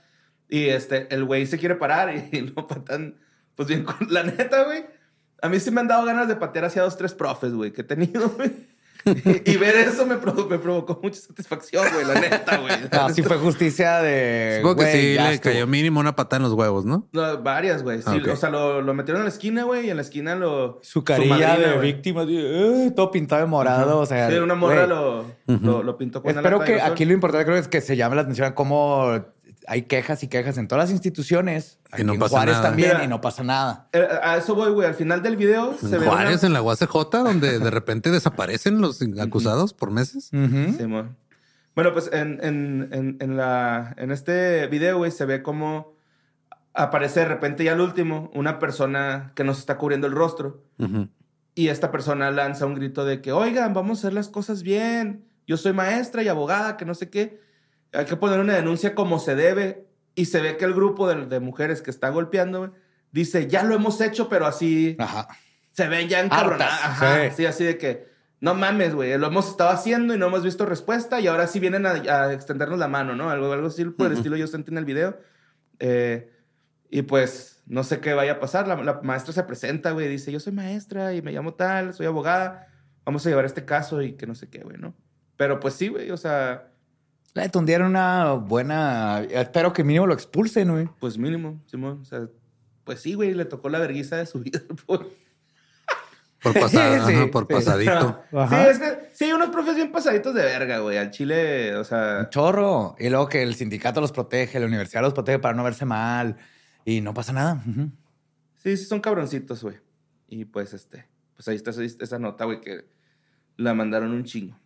Y 0.48 0.68
este, 0.68 1.12
el 1.14 1.24
güey 1.24 1.46
se 1.46 1.58
quiere 1.58 1.74
parar 1.74 2.14
y, 2.32 2.40
lo 2.40 2.66
patan, 2.66 3.16
pues 3.54 3.68
bien, 3.68 3.84
con 3.84 3.96
la 4.10 4.22
neta, 4.22 4.64
güey. 4.64 4.86
A 5.42 5.48
mí 5.48 5.60
sí 5.60 5.70
me 5.70 5.80
han 5.80 5.88
dado 5.88 6.04
ganas 6.04 6.26
de 6.26 6.36
patear 6.36 6.64
hacia 6.64 6.82
dos, 6.82 6.96
tres 6.96 7.14
profes, 7.14 7.52
güey, 7.52 7.72
que 7.72 7.82
he 7.82 7.84
tenido, 7.84 8.28
güey. 8.30 8.50
Y, 9.24 9.52
y 9.52 9.56
ver 9.56 9.76
eso 9.76 10.06
me, 10.06 10.16
provo- 10.20 10.48
me 10.48 10.58
provocó 10.58 10.98
mucha 11.02 11.20
satisfacción, 11.20 11.84
güey, 11.92 12.04
la 12.06 12.20
neta, 12.20 12.56
güey. 12.58 12.72
Así 12.92 13.22
fue 13.22 13.36
justicia 13.38 14.00
de. 14.00 14.56
Supongo 14.58 14.76
que 14.76 14.82
güey, 14.84 14.92
sí 14.92 15.14
le 15.14 15.34
estuvo. 15.34 15.52
cayó 15.52 15.66
mínimo 15.66 16.00
una 16.00 16.14
patada 16.16 16.38
en 16.38 16.42
los 16.44 16.52
huevos, 16.52 16.84
¿no? 16.84 17.08
No, 17.12 17.42
varias, 17.42 17.82
güey. 17.82 18.02
Sí. 18.02 18.20
O 18.30 18.36
sea, 18.36 18.50
lo, 18.50 18.82
lo 18.82 18.94
metieron 18.94 19.20
en 19.20 19.24
la 19.26 19.30
esquina, 19.30 19.64
güey, 19.64 19.86
y 19.86 19.90
en 19.90 19.96
la 19.96 20.02
esquina 20.02 20.34
lo... 20.34 20.78
Su 20.82 21.04
carilla 21.04 21.36
madrina, 21.48 21.56
de 21.68 21.76
güey. 21.76 21.92
víctima, 21.92 22.24
eh, 22.28 22.92
todo 22.94 23.10
pintado 23.10 23.42
de 23.42 23.48
morado. 23.48 23.98
O 23.98 24.06
sea, 24.06 24.30
Sí, 24.30 24.36
una 24.36 24.54
morra 24.54 24.86
lo, 24.86 25.24
lo, 25.46 25.82
lo 25.82 25.96
pintó 25.96 26.22
con 26.22 26.30
una 26.32 26.40
Espero 26.40 26.58
lata 26.58 26.72
que 26.72 26.80
aquí 26.80 27.04
lo 27.04 27.12
importante 27.12 27.44
creo 27.46 27.56
es 27.56 27.68
que 27.68 27.80
se 27.80 27.96
llame 27.96 28.16
la 28.16 28.22
atención 28.22 28.46
a 28.48 28.54
cómo 28.54 29.20
hay 29.68 29.82
quejas 29.82 30.22
y 30.22 30.28
quejas 30.28 30.58
en 30.58 30.66
todas 30.66 30.84
las 30.84 30.90
instituciones. 30.90 31.78
Y 31.90 31.94
Aquí 31.96 32.04
no 32.04 32.14
en 32.14 32.18
pasa 32.20 32.30
Juárez 32.30 32.54
nada. 32.56 32.68
también 32.68 32.90
Mira. 32.92 33.04
y 33.04 33.08
no 33.08 33.20
pasa 33.20 33.44
nada. 33.44 33.88
Eh, 33.92 34.06
A 34.22 34.36
eso 34.36 34.54
voy, 34.54 34.70
güey. 34.72 34.88
Al 34.88 34.94
final 34.94 35.22
del 35.22 35.36
video 35.36 35.76
se 35.78 35.98
ve 35.98 36.06
Juárez 36.06 36.38
una... 36.42 36.46
en 36.48 36.52
la 36.54 36.62
UACJ, 36.62 37.10
donde 37.12 37.58
de 37.58 37.70
repente 37.70 38.10
desaparecen 38.10 38.80
los 38.80 39.00
acusados 39.20 39.74
por 39.74 39.90
meses. 39.90 40.30
Ujú. 40.32 40.76
Simón. 40.76 41.16
Bueno, 41.74 41.92
pues 41.92 42.10
en, 42.12 42.40
en, 42.42 42.88
en, 42.92 43.16
en 43.20 43.36
la, 43.36 43.94
en 43.98 44.10
este 44.10 44.66
video, 44.66 44.98
güey, 44.98 45.10
se 45.12 45.24
ve 45.26 45.42
como 45.42 45.94
aparece 46.74 47.20
de 47.20 47.26
repente 47.26 47.64
ya 47.64 47.72
al 47.72 47.80
último 47.80 48.30
una 48.34 48.58
persona 48.58 49.32
que 49.34 49.44
nos 49.44 49.58
está 49.58 49.78
cubriendo 49.78 50.06
el 50.06 50.12
rostro. 50.14 50.64
Y 51.54 51.68
esta 51.68 51.90
persona 51.90 52.30
lanza 52.30 52.66
un 52.66 52.74
grito 52.74 53.04
de 53.04 53.20
que, 53.20 53.32
oigan, 53.32 53.74
vamos 53.74 53.98
a 53.98 54.00
hacer 54.02 54.12
las 54.12 54.28
cosas 54.28 54.62
bien. 54.62 55.24
Yo 55.46 55.56
soy 55.56 55.72
maestra 55.72 56.22
y 56.22 56.28
abogada, 56.28 56.76
que 56.76 56.84
no 56.84 56.94
sé 56.94 57.10
qué. 57.10 57.40
Hay 57.92 58.04
que 58.04 58.16
poner 58.16 58.40
una 58.40 58.54
denuncia 58.54 58.94
como 58.94 59.18
se 59.18 59.34
debe. 59.34 59.86
Y 60.14 60.24
se 60.24 60.40
ve 60.40 60.56
que 60.56 60.64
el 60.64 60.74
grupo 60.74 61.08
de, 61.08 61.26
de 61.26 61.38
mujeres 61.38 61.80
que 61.80 61.90
está 61.90 62.08
golpeando, 62.08 62.58
güey, 62.58 62.70
dice, 63.12 63.46
ya 63.46 63.62
lo 63.62 63.74
hemos 63.74 64.00
hecho, 64.00 64.28
pero 64.28 64.46
así 64.46 64.96
Ajá. 64.98 65.28
se 65.70 65.86
ven 65.86 66.08
ya 66.08 66.20
encabronadas. 66.20 66.80
Ajá, 66.82 67.30
sí. 67.30 67.36
sí, 67.36 67.46
así 67.46 67.64
de 67.64 67.78
que, 67.78 68.08
no 68.40 68.54
mames, 68.54 68.94
güey, 68.94 69.16
lo 69.16 69.28
hemos 69.28 69.48
estado 69.48 69.70
haciendo 69.70 70.14
y 70.14 70.18
no 70.18 70.26
hemos 70.26 70.42
visto 70.42 70.66
respuesta 70.66 71.20
y 71.20 71.28
ahora 71.28 71.46
sí 71.46 71.60
vienen 71.60 71.86
a, 71.86 71.90
a 71.90 72.32
extendernos 72.32 72.78
la 72.78 72.88
mano, 72.88 73.14
¿no? 73.14 73.30
Algo, 73.30 73.52
algo 73.52 73.68
así 73.68 73.84
por 73.84 74.08
el 74.08 74.14
estilo 74.14 74.36
yo 74.36 74.46
sentí 74.46 74.72
en 74.72 74.78
el 74.78 74.84
video. 74.84 75.18
Eh, 75.78 76.32
y 76.90 77.02
pues, 77.02 77.62
no 77.66 77.84
sé 77.84 78.00
qué 78.00 78.12
vaya 78.14 78.32
a 78.32 78.40
pasar. 78.40 78.66
La, 78.66 78.76
la 78.76 79.00
maestra 79.02 79.32
se 79.32 79.44
presenta, 79.44 79.92
güey, 79.92 80.08
dice, 80.08 80.32
yo 80.32 80.40
soy 80.40 80.52
maestra 80.52 81.14
y 81.14 81.22
me 81.22 81.32
llamo 81.32 81.54
tal, 81.54 81.94
soy 81.94 82.06
abogada, 82.06 82.66
vamos 83.04 83.24
a 83.24 83.28
llevar 83.28 83.44
este 83.44 83.64
caso 83.64 84.02
y 84.02 84.14
que 84.14 84.26
no 84.26 84.34
sé 84.34 84.48
qué, 84.48 84.60
güey, 84.60 84.78
¿no? 84.78 84.94
Pero 85.36 85.60
pues 85.60 85.74
sí, 85.74 85.88
güey, 85.88 86.10
o 86.10 86.16
sea, 86.16 86.67
Le 87.38 87.48
tundieron 87.48 87.88
una 87.88 88.32
buena. 88.32 89.20
Espero 89.30 89.72
que 89.72 89.84
mínimo 89.84 90.06
lo 90.06 90.14
expulsen, 90.14 90.70
güey. 90.72 90.88
pues 90.98 91.16
mínimo, 91.18 91.62
Simón, 91.66 92.00
o 92.02 92.04
sea, 92.04 92.28
pues 92.84 93.00
sí, 93.00 93.14
güey, 93.14 93.32
le 93.34 93.44
tocó 93.44 93.68
la 93.68 93.78
vergüenza 93.78 94.16
de 94.16 94.26
su 94.26 94.40
vida. 94.40 94.60
pues. 94.86 95.00
Por, 96.42 96.52
pasar, 96.60 96.70
Sí, 96.70 96.78
ajá, 96.78 97.06
sí, 97.06 97.30
por 97.32 97.46
sí. 97.48 97.52
pasadito. 97.52 98.22
Ajá. 98.32 98.64
Sí, 98.64 98.70
es 98.70 98.78
que 98.78 99.10
sí, 99.12 99.24
hay 99.24 99.32
unos 99.32 99.48
profes 99.50 99.74
bien 99.74 99.90
pasaditos 99.90 100.32
de 100.34 100.42
verga, 100.44 100.78
güey. 100.78 100.96
Al 100.96 101.10
chile, 101.10 101.74
o 101.74 101.82
sea, 101.82 102.18
Un 102.20 102.30
chorro. 102.30 102.94
Y 103.00 103.08
luego 103.08 103.28
que 103.28 103.42
el 103.42 103.56
sindicato 103.56 104.00
los 104.00 104.12
protege, 104.12 104.60
la 104.60 104.66
universidad 104.66 105.02
los 105.02 105.14
protege 105.14 105.40
para 105.40 105.54
no 105.54 105.64
verse 105.64 105.84
mal. 105.84 106.36
Y 106.84 107.00
no 107.00 107.12
pasa 107.12 107.32
nada. 107.32 107.60
Sí, 108.62 108.76
sí 108.76 108.84
son 108.84 109.00
cabroncitos, 109.00 109.64
güey. 109.64 109.78
Y 110.28 110.44
pues, 110.44 110.74
este, 110.74 111.06
pues 111.34 111.48
ahí 111.48 111.56
está 111.56 111.70
esa 111.70 112.18
nota, 112.20 112.44
güey, 112.44 112.60
que 112.60 112.84
la 113.56 113.74
mandaron 113.74 114.12
un 114.12 114.22
chingo. 114.22 114.56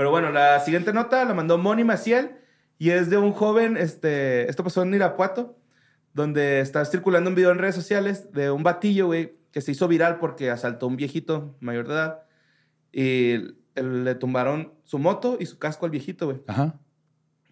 Pero 0.00 0.10
bueno, 0.10 0.30
la 0.30 0.58
siguiente 0.60 0.94
nota 0.94 1.26
la 1.26 1.34
mandó 1.34 1.58
Moni 1.58 1.84
Maciel 1.84 2.38
y 2.78 2.88
es 2.88 3.10
de 3.10 3.18
un 3.18 3.32
joven, 3.32 3.76
este, 3.76 4.48
esto 4.48 4.64
pasó 4.64 4.82
en 4.82 4.94
Irapuato, 4.94 5.58
donde 6.14 6.60
está 6.60 6.82
circulando 6.86 7.28
un 7.28 7.36
video 7.36 7.50
en 7.50 7.58
redes 7.58 7.74
sociales 7.74 8.32
de 8.32 8.50
un 8.50 8.62
batillo, 8.62 9.08
güey, 9.08 9.36
que 9.52 9.60
se 9.60 9.72
hizo 9.72 9.88
viral 9.88 10.18
porque 10.18 10.50
asaltó 10.50 10.86
a 10.86 10.88
un 10.88 10.96
viejito 10.96 11.54
mayor 11.60 11.86
de 11.86 11.92
edad 11.92 12.22
y 12.92 13.34
le 13.74 14.14
tumbaron 14.14 14.72
su 14.84 14.98
moto 14.98 15.36
y 15.38 15.44
su 15.44 15.58
casco 15.58 15.84
al 15.84 15.90
viejito, 15.90 16.24
güey. 16.24 16.40
Ajá. 16.46 16.80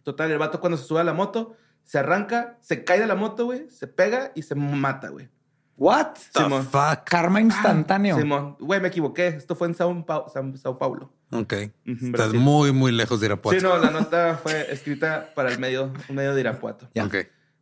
Total, 0.03 0.31
el 0.31 0.39
vato 0.39 0.59
cuando 0.59 0.79
se 0.79 0.85
sube 0.85 1.01
a 1.01 1.05
la 1.05 1.13
moto, 1.13 1.55
se 1.85 1.99
arranca, 1.99 2.57
se 2.63 2.83
cae 2.83 2.99
de 2.99 3.07
la 3.07 3.15
moto, 3.15 3.45
güey, 3.45 3.69
se 3.69 3.89
pega 3.89 4.33
y 4.35 4.41
se 4.41 4.55
mata, 4.55 5.11
güey. 5.11 5.29
What? 5.79 6.15
The 6.33 6.43
Simón. 6.43 6.65
fuck. 6.67 7.05
Karma 7.05 7.41
instantáneo. 7.41 8.19
Simón, 8.19 8.57
güey, 8.59 8.81
me 8.81 8.89
equivoqué. 8.89 9.29
Esto 9.29 9.55
fue 9.55 9.69
en 9.69 9.75
Sao, 9.75 10.05
Sao- 10.33 10.57
Sao 10.57 10.79
Paulo. 10.79 11.13
Ok. 11.31 11.53
Estás 11.53 11.73
Brasil. 12.11 12.41
muy, 12.41 12.73
muy 12.73 12.91
lejos 12.93 13.21
de 13.21 13.27
Irapuato. 13.27 13.59
Sí, 13.59 13.65
no, 13.65 13.79
la 13.79 13.91
nota 13.91 14.39
fue 14.43 14.73
escrita 14.73 15.31
para 15.35 15.51
el 15.53 15.59
medio, 15.59 15.93
un 16.09 16.15
medio 16.17 16.35
de 16.35 16.41
Irapuato. 16.41 16.89
Ya. 16.95 17.05
Ok. 17.05 17.15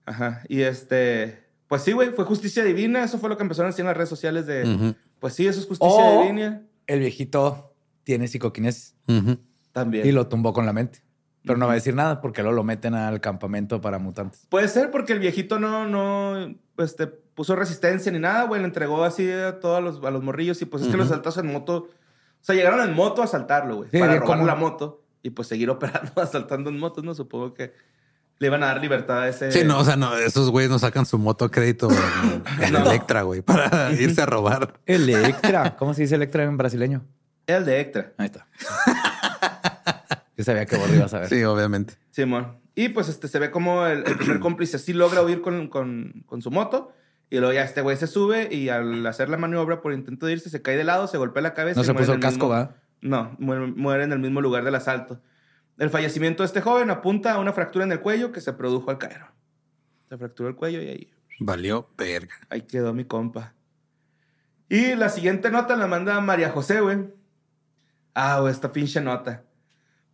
Ajá. 0.06 0.42
Y 0.48 0.62
este, 0.62 1.44
pues 1.68 1.82
sí, 1.82 1.92
güey, 1.92 2.10
fue 2.10 2.24
justicia 2.24 2.64
divina. 2.64 3.04
Eso 3.04 3.18
fue 3.18 3.28
lo 3.28 3.36
que 3.36 3.42
empezaron 3.42 3.66
a 3.68 3.70
decir 3.72 3.82
en 3.82 3.88
las 3.88 3.96
redes 3.96 4.08
sociales 4.08 4.46
de, 4.46 4.94
pues 5.20 5.34
sí, 5.34 5.46
eso 5.46 5.60
es 5.60 5.66
justicia 5.66 5.94
O- 6.02 6.22
divina. 6.22 6.62
El 6.86 7.00
viejito 7.00 7.74
tiene 8.04 8.28
psicoquinesis 8.28 8.94
Ujú. 9.08 9.38
También. 9.72 10.06
y 10.06 10.12
lo 10.12 10.26
tumbó 10.28 10.52
con 10.52 10.64
la 10.64 10.72
mente. 10.72 11.02
Pero 11.46 11.58
no 11.58 11.66
va 11.66 11.72
a 11.72 11.76
decir 11.76 11.94
nada 11.94 12.20
porque 12.20 12.42
luego 12.42 12.56
lo 12.56 12.64
meten 12.64 12.94
al 12.94 13.20
campamento 13.20 13.80
para 13.80 13.98
mutantes. 13.98 14.46
Puede 14.48 14.66
ser 14.68 14.90
porque 14.90 15.12
el 15.12 15.20
viejito 15.20 15.60
no, 15.60 15.86
no, 15.86 16.54
este, 16.78 17.06
puso 17.06 17.54
resistencia 17.54 18.10
ni 18.10 18.18
nada, 18.18 18.42
güey. 18.44 18.60
Le 18.60 18.66
entregó 18.66 19.04
así 19.04 19.30
a 19.30 19.60
todos 19.60 19.82
los, 19.82 20.02
a 20.04 20.10
los 20.10 20.22
morrillos 20.22 20.60
y 20.62 20.64
pues 20.64 20.82
es 20.82 20.88
que 20.88 20.96
los 20.96 21.06
asaltados 21.06 21.38
en 21.38 21.52
moto, 21.52 21.76
o 21.76 21.88
sea, 22.40 22.56
llegaron 22.56 22.80
en 22.80 22.94
moto 22.94 23.22
a 23.22 23.26
asaltarlo, 23.26 23.76
güey. 23.76 23.90
Sí, 23.90 23.98
para 23.98 24.14
robar 24.14 24.26
común. 24.26 24.46
la 24.46 24.56
moto 24.56 25.04
y 25.22 25.30
pues 25.30 25.46
seguir 25.48 25.70
operando, 25.70 26.20
asaltando 26.20 26.70
en 26.70 26.78
motos, 26.78 27.04
¿no? 27.04 27.14
Supongo 27.14 27.54
que 27.54 27.72
le 28.38 28.48
iban 28.48 28.62
a 28.62 28.66
dar 28.66 28.80
libertad 28.80 29.22
a 29.22 29.28
ese... 29.28 29.50
Sí, 29.50 29.64
no, 29.64 29.78
o 29.78 29.84
sea, 29.84 29.96
no, 29.96 30.16
esos 30.16 30.50
güeyes 30.50 30.70
no 30.70 30.78
sacan 30.78 31.06
su 31.06 31.18
moto 31.18 31.46
a 31.46 31.50
crédito 31.50 31.88
en, 32.60 32.72
No. 32.72 32.80
Electra, 32.80 33.22
güey, 33.22 33.42
para 33.42 33.92
irse 33.98 34.20
a 34.20 34.26
robar. 34.26 34.74
Electra. 34.84 35.76
¿Cómo 35.76 35.94
se 35.94 36.02
dice 36.02 36.16
Electra 36.16 36.44
en 36.44 36.56
brasileño? 36.56 37.04
El 37.46 37.64
de 37.64 37.80
Extra. 37.80 38.12
Ahí 38.18 38.26
está. 38.26 38.46
Yo 40.36 40.44
sabía 40.44 40.66
que 40.66 40.76
vos 40.76 40.88
ibas 40.92 41.14
a 41.14 41.20
ver. 41.20 41.28
Sí, 41.28 41.42
obviamente. 41.44 41.94
Simón. 42.10 42.58
Y 42.74 42.90
pues 42.90 43.08
este, 43.08 43.26
se 43.28 43.38
ve 43.38 43.50
como 43.50 43.86
el, 43.86 44.04
el 44.06 44.16
primer 44.18 44.38
cómplice 44.40 44.78
sí 44.78 44.92
logra 44.92 45.22
huir 45.22 45.40
con, 45.40 45.68
con- 45.68 46.24
con 46.26 46.42
su 46.42 46.50
moto. 46.50 46.92
Y 47.30 47.38
luego 47.38 47.52
ya 47.54 47.64
este 47.64 47.80
güey 47.80 47.96
se 47.96 48.06
sube 48.06 48.48
y 48.54 48.68
al 48.68 49.04
hacer 49.06 49.28
la 49.28 49.36
maniobra 49.36 49.80
por 49.80 49.92
intento 49.92 50.26
de 50.26 50.32
irse, 50.34 50.48
se 50.50 50.62
cae 50.62 50.76
de 50.76 50.84
lado, 50.84 51.06
se 51.08 51.18
golpea 51.18 51.42
la 51.42 51.54
cabeza. 51.54 51.80
No 51.80 51.82
y 51.82 51.86
se 51.86 51.94
puso 51.94 52.12
el 52.12 52.20
casco, 52.20 52.46
mismo- 52.46 52.48
¿va? 52.50 52.76
No, 53.00 53.34
muere, 53.38 53.66
muere 53.66 54.04
en 54.04 54.12
el 54.12 54.18
mismo 54.20 54.40
lugar 54.40 54.62
del 54.64 54.74
asalto. 54.74 55.20
El 55.78 55.90
fallecimiento 55.90 56.42
de 56.42 56.46
este 56.46 56.60
joven 56.60 56.88
apunta 56.90 57.32
a 57.32 57.38
una 57.38 57.52
fractura 57.52 57.84
en 57.84 57.92
el 57.92 58.00
cuello 58.00 58.30
que 58.32 58.40
se 58.40 58.52
produjo 58.52 58.90
al 58.90 58.98
caer. 58.98 59.22
Se 60.08 60.16
fracturó 60.16 60.48
el 60.48 60.54
cuello 60.54 60.80
y 60.82 60.88
ahí, 60.88 61.10
Valió 61.40 61.88
verga. 61.98 62.34
ahí 62.48 62.62
quedó 62.62 62.94
mi 62.94 63.04
compa. 63.04 63.54
Y 64.68 64.94
la 64.94 65.08
siguiente 65.08 65.50
nota 65.50 65.76
la 65.76 65.86
manda 65.86 66.20
María 66.20 66.50
José, 66.50 66.80
güey. 66.80 67.08
Ah, 68.14 68.40
güey, 68.40 68.52
esta 68.52 68.72
pinche 68.72 69.00
nota. 69.00 69.42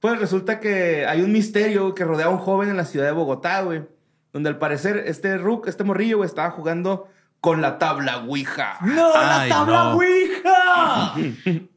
Pues 0.02 0.18
resulta 0.18 0.58
que 0.58 1.06
hay 1.06 1.22
un 1.22 1.30
misterio 1.30 1.94
que 1.94 2.04
rodea 2.04 2.26
a 2.26 2.30
un 2.30 2.38
joven 2.38 2.68
en 2.68 2.76
la 2.76 2.86
ciudad 2.86 3.06
de 3.06 3.12
Bogotá, 3.12 3.62
güey. 3.62 3.84
Donde 4.32 4.48
al 4.48 4.58
parecer 4.58 5.04
este 5.06 5.38
Rook, 5.38 5.68
este 5.68 5.84
morrillo, 5.84 6.16
güey, 6.16 6.26
estaba 6.26 6.50
jugando 6.50 7.06
con 7.40 7.62
la 7.62 7.78
tabla 7.78 8.24
Ouija. 8.24 8.78
¡No, 8.80 9.12
Ay, 9.14 9.48
la 9.48 9.54
tabla 9.54 9.84
no. 9.84 9.94
Ouija! 9.94 11.14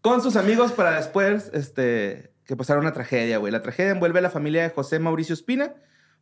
con 0.00 0.20
sus 0.20 0.34
amigos 0.34 0.72
para 0.72 0.96
después 0.96 1.52
este, 1.54 2.32
que 2.44 2.56
pasara 2.56 2.80
una 2.80 2.92
tragedia, 2.92 3.38
güey. 3.38 3.52
La 3.52 3.62
tragedia 3.62 3.92
envuelve 3.92 4.18
a 4.18 4.22
la 4.22 4.30
familia 4.30 4.64
de 4.64 4.70
José 4.70 4.98
Mauricio 4.98 5.32
Espina, 5.32 5.74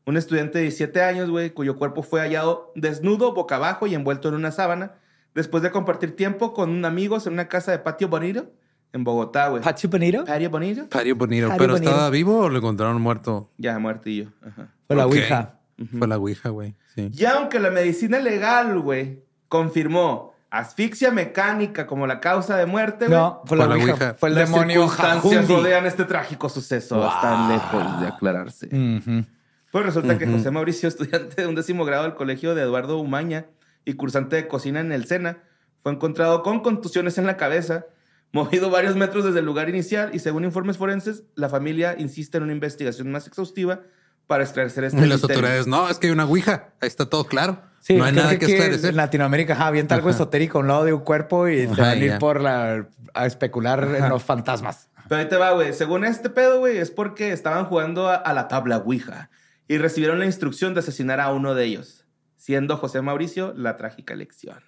un 0.04 0.18
estudiante 0.18 0.58
de 0.58 0.64
17 0.64 1.02
años, 1.02 1.30
güey, 1.30 1.48
cuyo 1.48 1.78
cuerpo 1.78 2.02
fue 2.02 2.20
hallado 2.20 2.72
desnudo, 2.74 3.32
boca 3.32 3.56
abajo 3.56 3.86
y 3.86 3.94
envuelto 3.94 4.28
en 4.28 4.34
una 4.34 4.52
sábana, 4.52 4.96
después 5.34 5.62
de 5.62 5.70
compartir 5.70 6.14
tiempo 6.14 6.52
con 6.52 6.84
amigos 6.84 7.26
en 7.26 7.32
una 7.32 7.48
casa 7.48 7.72
de 7.72 7.78
patio 7.78 8.08
bonito 8.08 8.50
en 8.92 9.04
Bogotá, 9.04 9.48
güey. 9.48 9.62
Pachi 9.62 9.86
Bonito. 9.86 10.24
Patio 10.24 10.50
Bonito. 10.50 10.88
Patio 10.88 11.16
Bonito. 11.16 11.48
Patio 11.48 11.58
¿Pero 11.58 11.72
Bonito. 11.74 11.90
estaba 11.90 12.10
vivo 12.10 12.38
o 12.40 12.48
lo 12.48 12.58
encontraron 12.58 13.00
muerto? 13.00 13.50
Ya, 13.58 13.78
muertillo. 13.78 14.32
Ajá. 14.46 14.68
Fue 14.86 14.96
la. 14.96 15.06
Ouija. 15.06 15.58
Fue 15.98 16.06
la 16.06 16.18
Ouija, 16.18 16.48
güey. 16.50 16.74
Sí. 16.94 17.10
Y 17.14 17.24
aunque 17.24 17.58
la 17.58 17.70
medicina 17.70 18.18
legal, 18.18 18.78
güey, 18.80 19.22
confirmó 19.48 20.32
asfixia 20.50 21.10
mecánica 21.10 21.86
como 21.86 22.06
la 22.06 22.20
causa 22.20 22.56
de 22.56 22.66
muerte, 22.66 23.06
güey. 23.06 23.18
No, 23.18 23.42
fue 23.46 23.56
la, 23.56 23.64
Fue 23.64 23.68
la 23.76 23.82
Ouija. 23.82 23.92
Ouija. 23.94 24.14
Fue 24.14 24.28
el 24.28 24.34
las 24.34 24.50
demonio 24.50 24.80
circunstancias 24.88 25.34
Jajundi. 25.34 25.54
rodean 25.54 25.86
este 25.86 26.04
trágico 26.04 26.48
suceso. 26.50 27.06
Están 27.06 27.48
lejos 27.48 28.00
de 28.00 28.06
aclararse. 28.06 28.66
Ujú. 28.66 29.24
Pues 29.70 29.86
resulta 29.86 30.18
que 30.18 30.26
José 30.26 30.50
Mauricio, 30.50 30.86
estudiante 30.90 31.40
de 31.40 31.48
un 31.48 31.54
décimo 31.54 31.86
grado 31.86 32.02
del 32.02 32.14
colegio 32.14 32.54
de 32.54 32.60
Eduardo 32.62 32.98
Umaña 32.98 33.46
y 33.86 33.94
cursante 33.94 34.36
de 34.36 34.46
cocina 34.46 34.80
en 34.80 34.92
el 34.92 35.06
SENA, 35.06 35.38
fue 35.82 35.92
encontrado 35.92 36.42
con 36.42 36.60
contusiones 36.60 37.16
en 37.16 37.26
la 37.26 37.38
cabeza, 37.38 37.86
movido 38.32 38.70
varios 38.70 38.96
metros 38.96 39.24
desde 39.24 39.40
el 39.40 39.44
lugar 39.44 39.68
inicial 39.68 40.10
y 40.12 40.18
según 40.18 40.44
informes 40.44 40.76
forenses, 40.78 41.24
la 41.34 41.48
familia 41.48 41.94
insiste 41.98 42.38
en 42.38 42.44
una 42.44 42.52
investigación 42.52 43.10
más 43.12 43.26
exhaustiva 43.26 43.80
para 44.26 44.44
esclarecer 44.44 44.84
este 44.84 44.98
Y 44.98 45.00
las 45.02 45.18
misterio. 45.20 45.36
autoridades, 45.36 45.66
no, 45.66 45.88
es 45.88 45.98
que 45.98 46.06
hay 46.06 46.12
una 46.12 46.24
Ouija. 46.24 46.72
Ahí 46.80 46.88
está 46.88 47.06
todo 47.06 47.24
claro. 47.26 47.60
Sí, 47.80 47.94
no 47.96 48.04
hay 48.04 48.12
nada 48.12 48.30
que 48.38 48.44
aquí 48.46 48.52
esclarecer. 48.54 48.90
En 48.90 48.96
Latinoamérica, 48.96 49.52
ajá, 49.54 49.66
avienta 49.66 49.94
algo 49.94 50.08
Ajá. 50.08 50.16
esotérico 50.16 50.58
a 50.58 50.60
un 50.62 50.68
lado 50.68 50.84
de 50.84 50.92
un 50.92 51.00
cuerpo 51.00 51.48
y 51.48 51.66
te 51.66 51.72
Ajá, 51.72 51.82
van 51.82 51.90
a 51.90 51.96
ir 51.96 52.18
por 52.18 52.40
la, 52.40 52.86
a 53.14 53.26
especular 53.26 53.82
en 53.96 54.08
los 54.08 54.22
fantasmas. 54.22 54.88
Pero 55.08 55.20
ahí 55.20 55.28
te 55.28 55.36
va, 55.36 55.50
güey. 55.52 55.72
Según 55.74 56.04
este 56.04 56.30
pedo, 56.30 56.60
güey, 56.60 56.78
es 56.78 56.90
porque 56.90 57.32
estaban 57.32 57.64
jugando 57.66 58.08
a, 58.08 58.14
a 58.14 58.32
la 58.32 58.46
tabla 58.48 58.78
Ouija 58.78 59.30
y 59.68 59.78
recibieron 59.78 60.20
la 60.20 60.26
instrucción 60.26 60.72
de 60.74 60.80
asesinar 60.80 61.20
a 61.20 61.32
uno 61.32 61.54
de 61.54 61.64
ellos, 61.64 62.06
siendo 62.36 62.76
José 62.76 63.02
Mauricio 63.02 63.52
la 63.56 63.76
trágica 63.76 64.14
elección. 64.14 64.60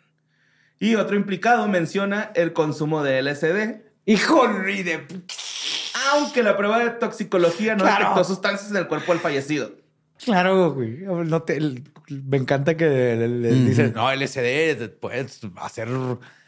Y 0.81 0.97
otro 0.97 1.17
implicado 1.17 1.67
menciona 1.69 2.31
el 2.35 2.53
consumo 2.53 3.03
de 3.03 3.23
LSD, 3.23 3.83
Hijo 4.07 4.47
de... 4.49 5.07
aunque 6.13 6.43
la 6.43 6.57
prueba 6.57 6.79
de 6.85 6.91
toxicología 6.91 7.75
no 7.75 7.85
Claro. 7.85 8.01
detectó 8.11 8.25
sustancias 8.25 8.71
en 8.71 8.77
el 8.77 8.87
cuerpo 8.87 9.13
del 9.13 9.21
fallecido. 9.21 9.73
Claro, 10.23 10.73
güey. 10.73 10.99
No 11.07 11.43
te- 11.43 11.57
el- 11.57 11.85
me 12.09 12.37
encanta 12.37 12.77
que 12.77 12.85
le, 12.87 13.49
dicen, 13.51 13.93
no, 13.95 14.13
LSD, 14.15 14.89
puedes 15.01 15.41
hacer... 15.57 15.89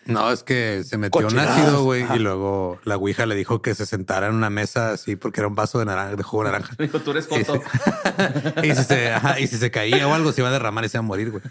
No, 0.06 0.30
es 0.30 0.42
que 0.42 0.82
se 0.84 0.98
metió 0.98 1.18
un 1.20 1.24
Cochinadas. 1.24 1.58
ácido, 1.58 1.82
güey, 1.84 2.04
y 2.14 2.18
luego 2.18 2.78
la 2.84 2.96
Ouija 2.96 3.26
le 3.26 3.34
dijo 3.34 3.60
que 3.62 3.74
se 3.74 3.86
sentara 3.86 4.28
en 4.28 4.34
una 4.34 4.50
mesa 4.50 4.92
así 4.92 5.16
porque 5.16 5.40
era 5.40 5.48
un 5.48 5.54
vaso 5.54 5.78
de 5.78 5.84
naranja, 5.84 6.16
de 6.16 6.22
jugo 6.22 6.44
de 6.44 6.50
naranja. 6.52 6.74
Dijo, 6.78 7.00
tú 7.00 7.10
eres 7.10 7.28
Y 7.30 7.44
joto. 7.44 7.62
y, 8.62 8.74
si 8.74 8.84
se, 8.84 9.12
ajá, 9.12 9.40
y 9.40 9.46
si 9.46 9.56
se 9.58 9.70
caía 9.70 10.06
o 10.08 10.14
algo, 10.14 10.32
se 10.32 10.40
iba 10.40 10.48
a 10.48 10.52
derramar 10.52 10.84
y 10.84 10.88
se 10.88 10.96
iba 10.96 11.00
a 11.00 11.06
morir, 11.06 11.30
güey. 11.30 11.42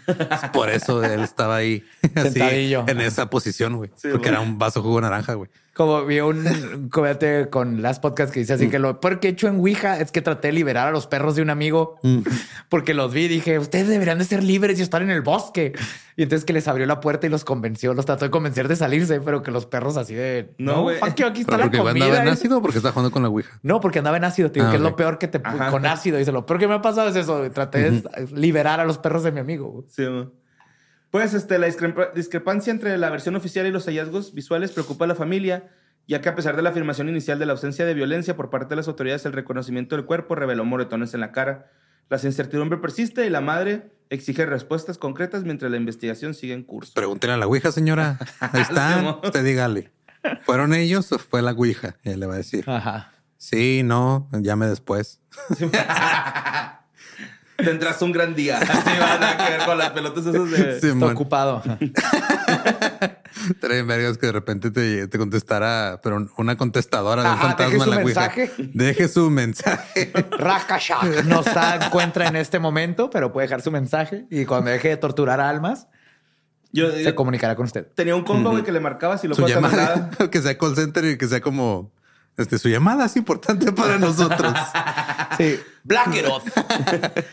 Por 0.52 0.70
eso 0.70 1.02
él 1.04 1.20
estaba 1.20 1.56
ahí 1.56 1.84
así, 2.14 2.30
Sentadillo. 2.30 2.84
en 2.86 3.00
esa 3.00 3.28
posición, 3.30 3.76
güey. 3.76 3.90
Sí, 3.96 4.08
porque 4.10 4.28
güey. 4.30 4.30
era 4.30 4.40
un 4.40 4.58
vaso 4.58 4.80
de 4.80 4.84
jugo 4.84 4.96
de 4.96 5.02
naranja, 5.02 5.34
güey. 5.34 5.50
Como 5.76 6.06
vi 6.06 6.20
un 6.20 6.88
comediante 6.90 7.50
con 7.50 7.82
las 7.82 8.00
podcasts 8.00 8.32
que 8.32 8.40
dice 8.40 8.54
así 8.54 8.70
que 8.70 8.78
lo 8.78 8.98
peor 8.98 9.20
que 9.20 9.28
he 9.28 9.30
hecho 9.32 9.46
en 9.46 9.56
Ouija 9.56 10.00
es 10.00 10.10
que 10.10 10.22
traté 10.22 10.48
de 10.48 10.52
liberar 10.54 10.88
a 10.88 10.90
los 10.90 11.06
perros 11.06 11.36
de 11.36 11.42
un 11.42 11.50
amigo 11.50 11.96
porque 12.70 12.94
los 12.94 13.12
vi 13.12 13.24
y 13.24 13.28
dije, 13.28 13.58
ustedes 13.58 13.86
deberían 13.86 14.18
de 14.18 14.24
ser 14.24 14.42
libres 14.42 14.78
y 14.78 14.82
estar 14.82 15.02
en 15.02 15.10
el 15.10 15.20
bosque. 15.20 15.74
Y 16.16 16.22
entonces 16.22 16.46
que 16.46 16.54
les 16.54 16.66
abrió 16.66 16.86
la 16.86 17.00
puerta 17.00 17.26
y 17.26 17.30
los 17.30 17.44
convenció, 17.44 17.92
los 17.92 18.06
trató 18.06 18.24
de 18.24 18.30
convencer 18.30 18.68
de 18.68 18.76
salirse, 18.76 19.20
pero 19.20 19.42
que 19.42 19.50
los 19.50 19.66
perros 19.66 19.98
así 19.98 20.14
de, 20.14 20.54
No, 20.56 20.76
no, 20.76 20.82
güey. 20.84 20.98
fuck 20.98 21.14
you, 21.16 21.26
aquí 21.26 21.42
está 21.42 21.58
la 21.58 21.64
porque 21.64 21.76
igual 21.76 21.92
andaba 21.94 22.10
comida. 22.10 22.22
en 22.22 22.28
ácido 22.32 22.56
o 22.58 22.62
porque 22.62 22.78
está 22.78 22.90
jugando 22.92 23.10
con 23.10 23.22
la 23.22 23.28
Ouija. 23.28 23.58
No, 23.62 23.80
porque 23.80 23.98
andaba 23.98 24.16
en 24.16 24.24
ácido, 24.24 24.50
tío, 24.50 24.64
Ah, 24.66 24.70
que 24.70 24.76
es 24.76 24.82
lo 24.82 24.96
peor 24.96 25.18
que 25.18 25.28
te 25.28 25.42
Ajá. 25.44 25.70
con 25.70 25.84
ácido. 25.84 26.16
Dice, 26.16 26.32
lo 26.32 26.46
peor 26.46 26.58
que 26.58 26.68
me 26.68 26.74
ha 26.74 26.80
pasado 26.80 27.10
es 27.10 27.16
eso. 27.16 27.50
Traté 27.50 27.90
de 27.90 28.02
liberar 28.34 28.80
a 28.80 28.86
los 28.86 28.96
perros 28.96 29.22
de 29.24 29.32
mi 29.32 29.40
amigo. 29.40 29.84
Sí, 29.88 30.04
ma. 30.08 30.26
Pues 31.10 31.34
este, 31.34 31.58
la 31.58 31.66
discrepa- 31.68 32.12
discrepancia 32.14 32.70
entre 32.70 32.96
la 32.98 33.10
versión 33.10 33.36
oficial 33.36 33.66
y 33.66 33.70
los 33.70 33.86
hallazgos 33.86 34.34
visuales 34.34 34.72
preocupa 34.72 35.04
a 35.04 35.08
la 35.08 35.14
familia, 35.14 35.70
ya 36.08 36.20
que 36.20 36.28
a 36.28 36.34
pesar 36.34 36.56
de 36.56 36.62
la 36.62 36.70
afirmación 36.70 37.08
inicial 37.08 37.38
de 37.38 37.46
la 37.46 37.52
ausencia 37.52 37.84
de 37.86 37.94
violencia 37.94 38.36
por 38.36 38.50
parte 38.50 38.70
de 38.70 38.76
las 38.76 38.88
autoridades, 38.88 39.24
el 39.26 39.32
reconocimiento 39.32 39.96
del 39.96 40.04
cuerpo 40.04 40.34
reveló 40.34 40.64
moretones 40.64 41.14
en 41.14 41.20
la 41.20 41.32
cara. 41.32 41.70
La 42.08 42.18
incertidumbre 42.22 42.78
persiste 42.78 43.26
y 43.26 43.30
la 43.30 43.40
madre 43.40 43.90
exige 44.10 44.46
respuestas 44.46 44.98
concretas 44.98 45.42
mientras 45.42 45.70
la 45.70 45.76
investigación 45.76 46.34
sigue 46.34 46.54
en 46.54 46.62
curso. 46.62 46.92
Pregúntele 46.94 47.32
a 47.32 47.36
la 47.36 47.46
Ouija, 47.48 47.72
señora. 47.72 48.18
Ahí 48.40 48.62
está. 48.62 49.18
Usted 49.24 49.44
dígale. 49.44 49.90
¿Fueron 50.44 50.74
ellos 50.74 51.10
o 51.12 51.18
fue 51.18 51.42
la 51.42 51.52
Ouija? 51.52 51.96
Él 52.04 52.20
le 52.20 52.26
va 52.26 52.34
a 52.34 52.38
decir. 52.38 52.64
Ajá. 52.68 53.12
Sí, 53.38 53.82
no, 53.84 54.28
llame 54.32 54.66
después. 54.66 55.20
Tendrás 57.56 58.02
un 58.02 58.12
gran 58.12 58.34
día. 58.34 58.58
Así 58.60 58.98
van 58.98 59.22
a 59.22 59.36
que 59.36 59.52
ver 59.52 59.64
con 59.64 59.78
las 59.78 59.90
pelotas 59.90 60.26
esas 60.26 60.50
de... 60.50 60.80
Sí, 60.80 60.88
Está 60.88 61.06
ocupado. 61.06 61.62
Ajá. 61.64 61.78
Traen 63.60 63.86
vergas 63.86 64.18
que 64.18 64.26
de 64.26 64.32
repente 64.32 64.70
te, 64.70 65.08
te 65.08 65.18
contestara, 65.18 66.00
pero 66.02 66.26
una 66.38 66.56
contestadora 66.56 67.22
de 67.22 67.30
un 67.30 67.38
fantasma 67.38 67.66
deje 67.66 67.76
en 67.76 67.82
su 67.84 67.90
la 67.90 67.96
Ouija. 68.02 68.32
Deje 68.74 69.08
su 69.08 69.30
mensaje. 69.30 70.12
Rakashak 70.38 71.24
no 71.24 71.40
está, 71.40 71.86
encuentra 71.86 72.28
en 72.28 72.36
este 72.36 72.58
momento, 72.58 73.10
pero 73.10 73.32
puede 73.32 73.46
dejar 73.46 73.62
su 73.62 73.70
mensaje 73.70 74.26
y 74.30 74.44
cuando 74.46 74.70
deje 74.70 74.88
de 74.88 74.96
torturar 74.96 75.40
almas, 75.40 75.86
Yo, 76.72 76.90
se 76.90 77.04
yo 77.04 77.14
comunicará 77.14 77.56
con 77.56 77.66
usted. 77.66 77.86
tenía 77.94 78.16
un 78.16 78.24
combo, 78.24 78.62
que 78.64 78.72
le 78.72 78.80
marcaba 78.80 79.18
si 79.18 79.28
lo 79.28 79.34
su 79.34 79.42
fue 79.42 79.50
llamada, 79.50 80.10
que 80.30 80.40
sea 80.42 80.56
call 80.58 80.74
center 80.74 81.04
y 81.04 81.18
que 81.18 81.28
sea 81.28 81.40
como 81.40 81.92
este, 82.36 82.58
su 82.58 82.68
llamada 82.68 83.06
es 83.06 83.16
importante 83.16 83.72
para 83.72 83.98
nosotros. 83.98 84.52
Sí. 85.38 85.58
Black 85.84 86.14
it 86.16 86.26
off. 86.26 86.44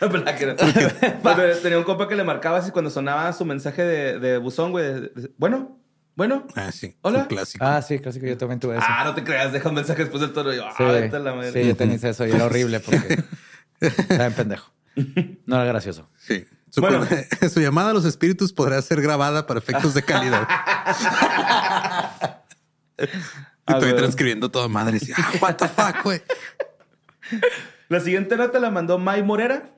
Pero 0.00 1.58
tenía 1.62 1.78
un 1.78 1.84
compa 1.84 2.08
que 2.08 2.14
le 2.16 2.24
marcaba 2.24 2.58
así 2.58 2.70
cuando 2.70 2.90
sonaba 2.90 3.32
su 3.32 3.44
mensaje 3.44 3.82
de, 3.82 4.18
de 4.18 4.38
buzón, 4.38 4.70
güey. 4.72 4.84
de- 4.84 5.00
de- 5.00 5.30
Bueno, 5.36 5.78
bueno. 6.16 6.46
Ah, 6.54 6.70
sí. 6.72 6.96
Hola. 7.02 7.20
Un 7.20 7.24
clásico. 7.26 7.64
Ah, 7.64 7.82
sí, 7.82 7.98
clásico. 7.98 8.26
Yo 8.26 8.36
también 8.38 8.60
tuve 8.60 8.76
eso. 8.76 8.86
Ah, 8.88 9.02
no 9.04 9.14
te 9.14 9.24
creas, 9.24 9.52
deja 9.52 9.68
un 9.68 9.74
mensaje 9.74 10.02
después 10.02 10.20
del 10.20 10.32
toro. 10.32 10.52
Y 10.52 10.56
yo, 10.56 10.66
ah, 10.66 10.74
sí, 10.76 10.84
vete 10.84 11.16
a 11.16 11.18
la 11.18 11.34
madre. 11.34 11.52
sí, 11.62 11.68
yo 11.68 11.76
tenía 11.76 11.96
eso 11.96 12.26
y 12.26 12.30
era 12.30 12.44
horrible 12.44 12.80
porque 12.80 13.22
estaba 13.80 14.26
en 14.26 14.32
pendejo. 14.34 14.70
No 15.46 15.56
era 15.56 15.64
gracioso. 15.64 16.08
Sí. 16.18 16.46
Su, 16.70 16.80
Bueno. 16.80 17.04
su 17.52 17.60
llamada 17.60 17.90
a 17.90 17.92
los 17.92 18.04
espíritus 18.04 18.52
podrá 18.52 18.80
ser 18.82 19.00
grabada 19.02 19.46
para 19.46 19.58
efectos 19.60 19.94
de 19.94 20.02
calidad. 20.02 20.46
Y 23.66 23.72
estoy 23.72 23.94
transcribiendo 23.94 24.50
todo 24.50 24.68
madre. 24.68 24.98
y, 25.00 25.12
ah, 25.16 25.32
what 25.40 25.54
the 25.56 25.68
fuck, 25.68 26.02
güey. 26.04 26.20
La 27.88 28.00
siguiente 28.00 28.36
nota 28.36 28.58
la 28.58 28.70
mandó 28.70 28.98
May 28.98 29.22
Morera. 29.22 29.70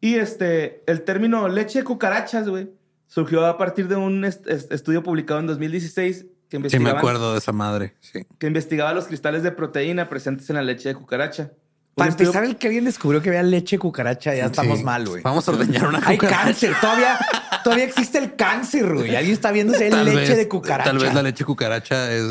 Y 0.00 0.16
este, 0.16 0.82
el 0.86 1.02
término 1.02 1.48
leche 1.48 1.78
de 1.78 1.84
cucarachas, 1.84 2.46
güey, 2.48 2.70
surgió 3.06 3.46
a 3.46 3.56
partir 3.56 3.88
de 3.88 3.96
un 3.96 4.24
est- 4.26 4.46
est- 4.46 4.70
estudio 4.70 5.02
publicado 5.02 5.40
en 5.40 5.46
2016 5.46 6.16
que 6.18 6.26
Sí, 6.26 6.28
me 6.52 6.56
investigaba, 6.58 6.98
acuerdo 6.98 7.32
de 7.32 7.38
esa 7.38 7.52
madre. 7.52 7.94
Sí. 8.00 8.26
que 8.38 8.46
investigaba 8.46 8.92
los 8.92 9.06
cristales 9.06 9.42
de 9.42 9.50
proteína 9.50 10.08
presentes 10.10 10.48
en 10.50 10.56
la 10.56 10.62
leche 10.62 10.90
de 10.90 10.94
cucaracha. 10.94 11.52
Para 11.94 12.10
estudio- 12.10 12.26
empezar, 12.30 12.44
el 12.44 12.56
que 12.56 12.66
alguien 12.66 12.84
descubrió 12.84 13.22
que 13.22 13.30
había 13.30 13.42
leche 13.44 13.78
cucaracha, 13.78 14.34
ya 14.34 14.46
estamos 14.46 14.82
mal, 14.82 15.08
güey. 15.08 15.22
Vamos 15.22 15.48
a 15.48 15.52
ordeñar 15.52 15.86
una 15.86 16.00
Hay 16.04 16.18
cucaracha. 16.18 16.44
cáncer, 16.44 16.74
todavía, 16.80 17.18
todavía 17.64 17.84
existe 17.86 18.18
el 18.18 18.36
cáncer, 18.36 18.94
güey. 18.94 19.16
Alguien 19.16 19.32
está 19.34 19.50
viendo 19.50 19.74
si 19.74 19.82
hay 19.84 19.90
leche 19.90 20.14
vez- 20.14 20.36
de 20.36 20.48
cucaracha. 20.48 20.90
Tal 20.90 20.98
vez 21.00 21.12
la 21.14 21.22
leche 21.22 21.44
cucaracha 21.44 22.12
es, 22.12 22.22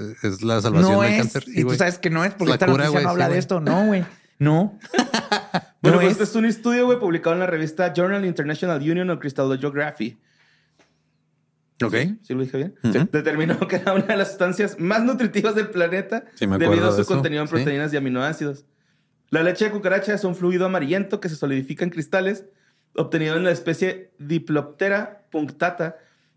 es, 0.00 0.24
es 0.24 0.42
la 0.42 0.60
salvación 0.60 0.92
no 0.94 1.02
del 1.02 1.12
es. 1.12 1.18
cáncer. 1.18 1.44
Sí, 1.44 1.52
y 1.60 1.62
tú 1.62 1.74
sabes 1.74 1.98
que 1.98 2.10
no 2.10 2.24
es 2.24 2.32
porque 2.34 2.48
La 2.50 2.54
esta 2.54 2.66
cura, 2.66 2.84
noticia 2.86 2.90
güey, 2.92 3.04
no 3.04 3.10
habla 3.10 3.24
sí, 3.26 3.28
de 3.28 3.32
güey. 3.34 3.38
esto. 3.38 3.60
No, 3.60 3.86
güey. 3.86 4.04
No. 4.40 4.78
Bueno, 5.80 5.98
No 5.98 6.02
pues 6.02 6.06
es. 6.06 6.12
este 6.20 6.24
es 6.24 6.34
un 6.34 6.44
estudio, 6.44 6.86
güey, 6.86 6.98
publicado 6.98 7.34
en 7.34 7.40
la 7.40 7.46
revista 7.46 7.92
Journal 7.94 8.24
International 8.24 8.80
Union 8.82 9.08
of 9.10 9.20
Crystallography. 9.20 10.18
Ok. 11.84 11.94
¿Sí 12.22 12.34
lo 12.34 12.42
dije 12.42 12.56
bien? 12.56 12.74
Determinó 13.12 13.60
que 13.68 13.76
era 13.76 13.92
una 13.92 14.06
de 14.06 14.16
las 14.16 14.28
sustancias 14.30 14.80
más 14.80 15.04
nutritivas 15.04 15.54
del 15.54 15.68
planeta 15.68 16.24
Sí, 16.34 16.48
me 16.48 16.56
acuerdo 16.56 16.72
debido 16.72 16.88
a 16.88 16.92
su 16.92 16.98
de 16.98 17.04
contenido 17.04 17.42
en 17.42 17.48
Sí. 17.48 17.54
proteínas 17.54 17.92
y 17.92 17.96
aminoácidos. 17.96 18.64
La 19.30 19.44
leche 19.44 19.66
de 19.66 19.70
cucaracha 19.70 20.14
es 20.14 20.24
un 20.24 20.34
fluido 20.34 20.66
amarillento 20.66 21.20
que 21.20 21.28
se 21.28 21.36
solidifica 21.36 21.84
en 21.84 21.90
cristales, 21.90 22.46
obtenido 22.98 23.36
en 23.36 23.44
la 23.44 23.52
especie 23.52 24.10
Diploptera 24.18 25.22
punctata. 25.30 25.96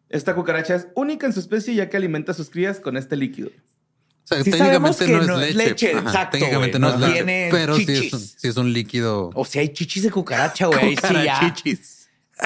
Esta 0.10 0.36
cucaracha 0.36 0.76
es 0.76 0.88
única 0.96 1.26
en 1.26 1.34
su 1.34 1.40
especie 1.40 1.74
ya 1.74 1.90
que 1.90 1.98
alimenta 1.98 2.34
a 2.34 2.36
sus 2.36 2.50
crías 2.50 2.80
con 2.80 2.98
este 2.98 3.16
líquido. 3.16 3.50
O 3.50 4.28
sea, 4.28 4.44
Sí 4.44 4.52
técnicamente 4.52 5.08
no 5.08 5.22
es 5.22 5.28
no 5.28 5.38
leche. 5.38 5.50
es 5.50 5.56
leche, 5.56 5.92
Ajá, 5.92 6.00
exacto, 6.02 6.38
Técnicamente 6.38 6.78
güey, 6.78 6.92
no, 6.92 6.98
no 6.98 7.06
es 7.06 7.12
leche. 7.12 7.24
tiene 7.24 7.48
Pero 7.52 7.76
sí 7.76 7.82
es, 7.82 7.88
chichis. 7.88 8.14
un, 8.14 8.20
sí 8.20 8.48
es 8.48 8.58
un 8.58 8.74
líquido. 8.74 9.30
O 9.34 9.46
sea, 9.46 9.62
hay 9.62 9.70
chichis 9.70 10.04
de 10.04 10.12
cucaracha, 10.12 10.68
güey. 10.68 10.80
Ahí 10.80 10.96
sí, 10.98 11.14
ya. 11.26 11.40
Chichis. 11.40 11.98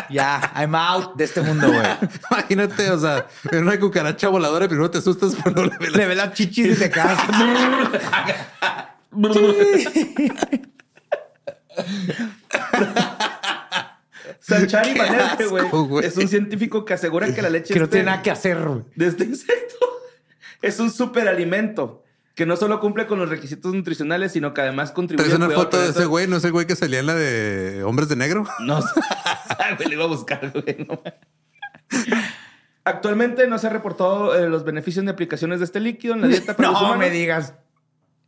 Ya, 0.10 0.52
I'm 0.56 0.76
out 0.76 1.16
de 1.16 1.24
este 1.24 1.42
mundo, 1.42 1.68
güey. 1.68 1.82
Imagínate, 2.32 2.92
o 2.92 3.00
sea, 3.00 3.28
en 3.52 3.64
una 3.64 3.80
cucaracha 3.80 4.28
voladora, 4.28 4.68
primero 4.68 4.92
te 4.92 4.98
asustas, 4.98 5.36
pero 5.44 5.66
le 5.66 6.06
ve 6.08 6.16
las 6.16 6.34
chichis 6.34 6.68
y 6.68 6.76
te 6.76 6.90
quedas. 6.90 7.18
Sanchari 14.48 14.94
Manerte, 14.98 15.46
güey, 15.48 16.06
es 16.06 16.16
un 16.18 16.28
científico 16.28 16.86
que 16.86 16.94
asegura 16.94 17.34
que 17.34 17.42
la 17.42 17.50
leche 17.50 17.74
que 17.74 17.80
no 17.80 17.90
tiene 17.90 18.06
nada 18.06 18.22
que 18.22 18.32
hacer, 18.32 18.60
güey. 18.64 18.84
de 18.96 19.08
este 19.08 19.24
insecto 19.24 19.76
es 20.62 20.80
un 20.80 20.92
superalimento 20.92 22.04
que 22.36 22.46
no 22.46 22.58
solo 22.58 22.80
cumple 22.80 23.08
con 23.08 23.18
los 23.18 23.30
requisitos 23.30 23.74
nutricionales, 23.74 24.34
sino 24.34 24.54
que 24.54 24.62
además 24.62 24.92
contribuye 24.92 25.26
Traes 25.30 25.38
una 25.38 25.48
cuidado 25.48 25.64
foto 25.64 25.82
de 25.82 25.90
ese 25.90 26.06
güey, 26.06 26.28
no 26.28 26.38
es 26.38 26.44
el 26.44 26.52
güey 26.52 26.68
que 26.68 26.76
salía 26.76 27.00
en 27.00 27.06
la 27.08 27.16
de 27.16 27.84
Hombres 27.84 28.10
de 28.10 28.18
Negro. 28.18 28.46
No 28.60 28.82
sé. 28.82 28.90
Ay, 29.58 29.76
güey, 29.78 29.90
le 29.90 29.96
iba 29.96 30.04
a 30.04 30.08
buscar, 30.08 30.52
güey. 30.52 30.86
no. 30.88 31.02
Actualmente 32.84 33.48
no 33.48 33.58
se 33.58 33.68
ha 33.68 33.70
reportado 33.72 34.36
eh, 34.36 34.48
los 34.50 34.64
beneficios 34.64 35.04
de 35.06 35.12
aplicaciones 35.12 35.60
de 35.60 35.66
este 35.66 35.80
líquido 35.80 36.14
en 36.14 36.22
la 36.22 36.28
dieta 36.28 36.56
para 36.56 36.72
No 36.72 36.98
me 36.98 37.10
digas. 37.10 37.54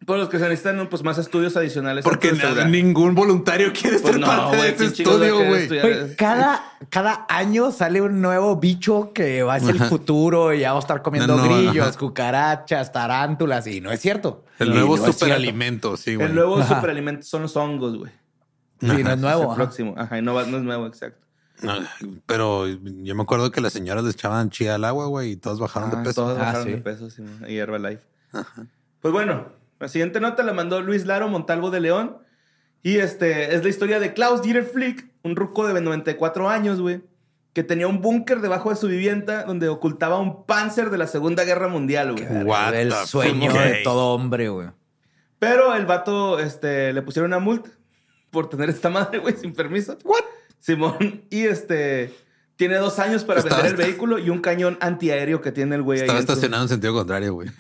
Por 0.08 0.18
los 0.18 0.30
que 0.30 0.40
se 0.40 0.48
necesitan 0.48 0.88
pues, 0.88 1.04
más 1.04 1.18
estudios 1.18 1.58
adicionales. 1.58 2.06
Porque 2.06 2.32
ningún 2.70 3.14
voluntario 3.14 3.74
quiere 3.74 4.00
Pues 4.00 4.14
ser 4.14 4.22
no, 4.22 4.26
parte 4.28 4.56
de 4.56 4.68
ese 4.70 4.78
¿quién 4.78 4.94
chingados 4.94 5.20
va 5.22 5.26
a 5.26 5.58
estudio, 5.60 5.82
güey. 5.82 6.16
cada, 6.16 6.64
cada 6.90 7.26
año 7.28 7.72
sale 7.74 8.00
un 8.02 8.22
nuevo 8.22 8.56
bicho 8.56 9.12
que 9.14 9.44
va 9.44 9.56
a 9.56 9.60
ser 9.60 9.72
el 9.76 9.82
Ajá. 9.82 9.90
futuro 9.90 10.54
y 10.54 10.62
ya 10.62 10.72
va 10.72 10.78
a 10.78 10.80
estar 10.80 11.02
comiendo 11.02 11.36
No, 11.36 11.46
no, 11.46 11.54
grillos, 11.58 11.88
ajá. 11.90 11.98
cucarachas, 12.00 12.94
tarántulas 12.94 13.68
y 13.68 13.82
no 13.82 13.92
es 13.92 14.00
cierto. 14.00 14.46
El 14.60 14.70
Y 14.70 14.72
nuevo 14.76 14.96
superalimento, 14.98 15.98
sí, 15.98 16.16
güey. 16.16 16.26
El 16.30 16.36
nuevo 16.36 16.58
Ajá. 16.60 16.76
superalimento 16.78 17.24
son 17.24 17.42
los 17.42 17.58
hongos, 17.58 17.98
güey. 17.98 18.12
Sí, 18.80 18.86
no 18.88 18.94
es 18.94 19.00
Es 19.02 19.08
el 19.14 19.20
nuevo. 19.22 19.44
ajá. 19.52 19.56
próximo. 19.56 19.94
Ajá, 19.98 20.18
y 20.20 20.22
no, 20.22 20.34
va- 20.34 20.46
no 20.46 20.56
es 20.56 20.64
nuevo, 20.64 20.88
exacto. 20.88 21.20
Pero 22.26 22.66
yo 22.68 23.14
me 23.16 23.24
acuerdo 23.24 23.52
que 23.52 23.60
las 23.60 23.74
señoras 23.74 24.06
les 24.06 24.14
echaban 24.14 24.52
chía 24.52 24.76
al 24.76 24.86
agua, 24.86 25.08
güey, 25.08 25.32
y 25.32 25.36
todos 25.36 25.60
bajaron 25.60 25.90
Ah, 25.92 25.96
de 25.98 26.04
peso. 26.06 26.22
Todos 26.22 26.38
Ah, 26.38 26.42
bajaron 26.44 26.64
sí. 26.64 26.72
de 26.72 26.78
peso, 26.78 27.10
sí, 27.10 27.24
y 27.48 27.58
Herbalife. 27.58 28.04
Pues 29.02 29.12
bueno, 29.12 29.48
la 29.80 29.88
siguiente 29.88 30.20
nota 30.20 30.44
la 30.44 30.54
mandó 30.54 30.82
Luis 30.82 31.06
Laro 31.06 31.28
Montalvo 31.28 31.70
de 31.72 31.80
León. 31.82 32.18
Y 32.84 32.98
este 33.00 33.56
es 33.56 33.64
la 33.64 33.70
historia 33.70 34.00
de 34.00 34.14
Klaus 34.14 34.42
Dieter 34.42 34.64
Flick, 34.64 35.08
un 35.24 35.36
ruco 35.36 35.68
de 35.68 35.82
94 35.82 36.50
años, 36.50 36.80
güey, 36.80 37.02
que 37.54 37.64
tenía 37.64 37.88
un 37.88 38.02
búnker 38.02 38.40
debajo 38.40 38.70
de 38.70 38.76
su 38.76 38.88
vivienda 38.88 39.44
donde 39.44 39.68
ocultaba 39.68 40.20
un 40.20 40.46
panzer 40.46 40.90
de 40.90 40.98
la 40.98 41.08
Segunda 41.08 41.44
Guerra 41.44 41.68
Mundial, 41.68 42.14
güey. 42.14 42.26
What 42.44 42.76
el 42.76 42.90
the 42.90 43.08
sueño 43.08 43.52
de 43.52 43.82
todo 43.84 44.14
hombre, 44.14 44.50
güey. 44.50 44.70
Pero 45.40 45.76
el 45.76 45.86
vato 45.86 46.40
este, 46.40 46.94
le 46.94 47.02
pusieron 47.02 47.30
una 47.32 47.40
multa 47.40 47.70
por 48.32 48.50
tener 48.50 48.70
esta 48.70 48.90
madre, 48.90 49.20
güey, 49.20 49.36
sin 49.36 49.54
permiso. 49.54 49.98
¿What? 50.04 50.22
Simón. 50.60 51.24
Y 51.30 51.46
este 51.46 52.14
tiene 52.56 52.76
dos 52.78 53.00
años 53.00 53.24
para 53.24 53.40
Estaba- 53.40 53.62
vender 53.64 53.80
el 53.80 53.86
vehículo 53.88 54.18
y 54.20 54.30
un 54.30 54.40
cañón 54.40 54.78
antiaéreo 54.82 55.42
que 55.42 55.52
tiene 55.52 55.76
el 55.76 55.82
güey 55.84 56.00
ahí. 56.00 56.04
Estaba 56.06 56.20
estacionado 56.20 56.64
en 56.64 56.70
sentido 56.70 56.94
contrario, 56.94 57.34
güey. 57.34 57.50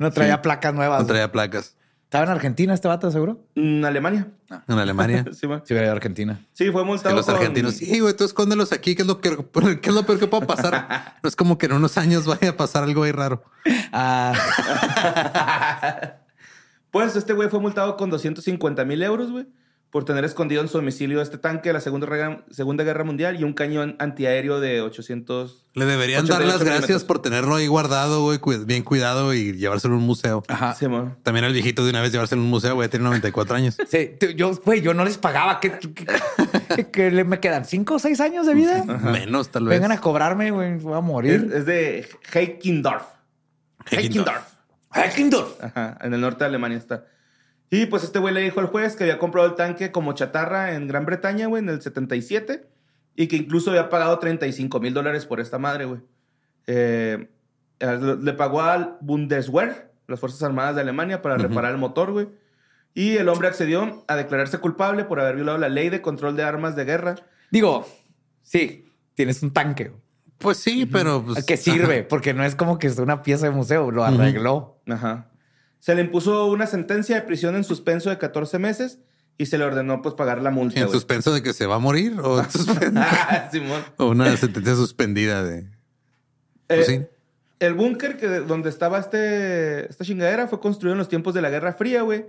No 0.00 0.10
traía 0.10 0.42
placas 0.42 0.74
nuevas. 0.74 1.00
No 1.00 1.06
traía 1.06 1.30
placas. 1.30 1.76
¿Estaba 2.04 2.24
en 2.24 2.30
Argentina 2.30 2.74
este 2.74 2.88
vato, 2.88 3.08
seguro? 3.12 3.46
En 3.54 3.84
Alemania. 3.84 4.26
En 4.66 4.78
Alemania. 4.78 5.24
Simón. 5.32 5.62
Sí, 5.64 5.74
era 5.74 5.92
Argentina. 5.92 6.40
Sí, 6.54 6.72
fue 6.72 6.82
Que 6.82 6.86
multado. 6.88 7.14
los 7.14 7.24
con- 7.26 7.36
argentinos, 7.36 7.74
sí, 7.74 8.00
güey, 8.00 8.16
tú 8.16 8.24
escóndelos 8.24 8.72
aquí, 8.72 8.96
¿qué 8.96 9.02
es 9.02 9.08
lo 9.08 9.20
que, 9.20 9.36
qué 9.80 9.88
es 9.90 9.94
lo 9.94 10.04
peor 10.04 10.18
que 10.18 10.26
pueda 10.26 10.44
pasar? 10.44 10.88
No 11.22 11.28
es 11.28 11.36
como 11.36 11.56
que 11.56 11.66
en 11.66 11.72
unos 11.74 11.96
años 11.98 12.26
vaya 12.26 12.50
a 12.50 12.56
pasar 12.56 12.82
algo 12.82 13.04
ahí 13.04 13.12
raro. 13.12 13.44
Ah, 13.92 14.32
Pues 16.90 17.14
este 17.14 17.32
güey 17.34 17.48
fue 17.48 17.60
multado 17.60 17.96
con 17.96 18.10
250 18.10 18.84
mil 18.84 19.00
euros, 19.04 19.30
güey, 19.30 19.46
por 19.90 20.04
tener 20.04 20.24
escondido 20.24 20.62
en 20.62 20.68
su 20.68 20.78
domicilio 20.78 21.20
este 21.20 21.36
tanque 21.36 21.70
de 21.70 21.72
la 21.72 21.80
Segunda, 21.80 22.06
Guerra- 22.06 22.44
Segunda 22.52 22.84
Guerra 22.84 23.02
Mundial 23.02 23.40
y 23.40 23.42
un 23.44 23.52
cañón 23.54 23.96
antiaéreo 23.98 24.60
de 24.60 24.80
800. 24.82 25.66
Le 25.74 25.84
deberían 25.84 26.26
dar 26.26 26.38
88 26.42 26.64
las 26.64 26.78
gracias 26.78 27.02
por 27.04 27.20
tenerlo 27.20 27.56
ahí 27.56 27.66
guardado, 27.66 28.22
güey, 28.22 28.38
bien 28.66 28.84
cuidado 28.84 29.34
y 29.34 29.52
llevárselo 29.54 29.94
a 29.94 29.96
un 29.98 30.04
museo. 30.04 30.44
ajá. 30.46 30.76
También 31.24 31.44
al 31.44 31.52
viejito 31.52 31.82
de 31.84 31.90
una 31.90 32.00
vez 32.02 32.12
llevárselo 32.12 32.40
a 32.40 32.44
un 32.44 32.50
museo, 32.50 32.76
güey, 32.76 32.88
tiene 32.88 33.04
94 33.04 33.56
años. 33.56 33.76
Sí, 33.88 34.12
yo, 34.36 34.54
güey, 34.64 34.80
yo 34.80 34.94
no 34.94 35.04
les 35.04 35.18
pagaba. 35.18 35.58
¿Qué, 35.58 35.72
qué- 35.80 35.92
qué- 36.76 36.90
qué 36.90 37.10
le- 37.10 37.24
me 37.24 37.40
quedan? 37.40 37.64
¿Cinco 37.64 37.94
o 37.94 37.98
seis 37.98 38.20
años 38.20 38.46
de 38.46 38.54
vida? 38.54 38.84
Menos, 38.84 39.48
tal 39.50 39.64
vez. 39.64 39.78
Vengan 39.80 39.90
a 39.90 40.00
cobrarme, 40.00 40.52
güey. 40.52 40.76
Voy 40.78 40.94
a 40.96 41.00
morir. 41.00 41.50
es 41.52 41.66
de 41.66 42.08
Heikendorf. 42.32 43.02
Heikendorf. 43.90 44.44
Heikendorf. 44.92 45.62
Ajá, 45.64 45.98
en 46.00 46.14
el 46.14 46.20
norte 46.20 46.44
de 46.44 46.48
Alemania 46.48 46.78
está. 46.78 47.06
Y 47.70 47.86
pues 47.86 48.02
este 48.02 48.18
güey 48.18 48.34
le 48.34 48.40
dijo 48.40 48.58
al 48.58 48.66
juez 48.66 48.96
que 48.96 49.04
había 49.04 49.18
comprado 49.18 49.46
el 49.46 49.54
tanque 49.54 49.92
como 49.92 50.12
chatarra 50.12 50.74
en 50.74 50.88
Gran 50.88 51.06
Bretaña, 51.06 51.46
güey, 51.46 51.62
en 51.62 51.68
el 51.68 51.80
77. 51.80 52.68
Y 53.14 53.28
que 53.28 53.36
incluso 53.36 53.70
había 53.70 53.88
pagado 53.88 54.18
35 54.18 54.80
mil 54.80 54.92
dólares 54.92 55.24
por 55.24 55.40
esta 55.40 55.58
madre, 55.58 55.84
güey. 55.84 56.00
Eh, 56.66 57.28
le 57.80 58.32
pagó 58.32 58.62
al 58.62 58.98
Bundeswehr, 59.00 59.92
las 60.08 60.18
Fuerzas 60.18 60.42
Armadas 60.42 60.74
de 60.74 60.80
Alemania, 60.80 61.22
para 61.22 61.36
reparar 61.36 61.70
el 61.70 61.78
motor, 61.78 62.10
güey. 62.10 62.28
Y 62.92 63.16
el 63.16 63.28
hombre 63.28 63.46
accedió 63.46 64.04
a 64.08 64.16
declararse 64.16 64.58
culpable 64.58 65.04
por 65.04 65.20
haber 65.20 65.36
violado 65.36 65.58
la 65.58 65.68
ley 65.68 65.90
de 65.90 66.02
control 66.02 66.36
de 66.36 66.42
armas 66.42 66.74
de 66.74 66.84
guerra. 66.84 67.14
Digo, 67.52 67.86
sí, 68.42 68.90
tienes 69.14 69.42
un 69.42 69.52
tanque. 69.52 69.92
Pues 70.38 70.56
sí, 70.56 70.86
pero 70.86 71.22
pues, 71.22 71.44
que 71.44 71.56
sirve, 71.56 72.02
porque 72.08 72.34
no 72.34 72.44
es 72.44 72.56
como 72.56 72.78
que 72.78 72.88
es 72.88 72.98
una 72.98 73.22
pieza 73.22 73.46
de 73.46 73.52
museo, 73.52 73.90
lo 73.92 74.02
arregló. 74.02 74.80
Ajá. 74.88 75.29
Se 75.80 75.94
le 75.94 76.02
impuso 76.02 76.46
una 76.46 76.66
sentencia 76.66 77.16
de 77.16 77.22
prisión 77.22 77.56
en 77.56 77.64
suspenso 77.64 78.10
de 78.10 78.18
14 78.18 78.58
meses 78.58 78.98
y 79.38 79.46
se 79.46 79.56
le 79.58 79.64
ordenó, 79.64 80.02
pues, 80.02 80.14
pagar 80.14 80.40
la 80.42 80.50
multa, 80.50 80.78
en 80.78 80.88
suspenso 80.90 81.32
de 81.32 81.42
que 81.42 81.52
se 81.54 81.66
va 81.66 81.76
a 81.76 81.78
morir 81.78 82.20
o, 82.20 82.38
Ah, 82.96 83.48
Simón. 83.50 83.82
o 83.96 84.06
una 84.10 84.36
sentencia 84.36 84.74
suspendida 84.74 85.42
de. 85.42 85.66
Pues 86.66 86.88
Eh, 86.88 86.98
sí. 87.00 87.06
El 87.58 87.74
búnker 87.74 88.16
que 88.16 88.26
donde 88.40 88.68
estaba 88.70 88.98
este, 88.98 89.90
esta 89.90 90.04
chingadera 90.04 90.46
fue 90.48 90.60
construido 90.60 90.92
en 90.92 90.98
los 90.98 91.08
tiempos 91.08 91.34
de 91.34 91.42
la 91.42 91.50
Guerra 91.50 91.72
Fría, 91.74 92.02
güey. 92.02 92.26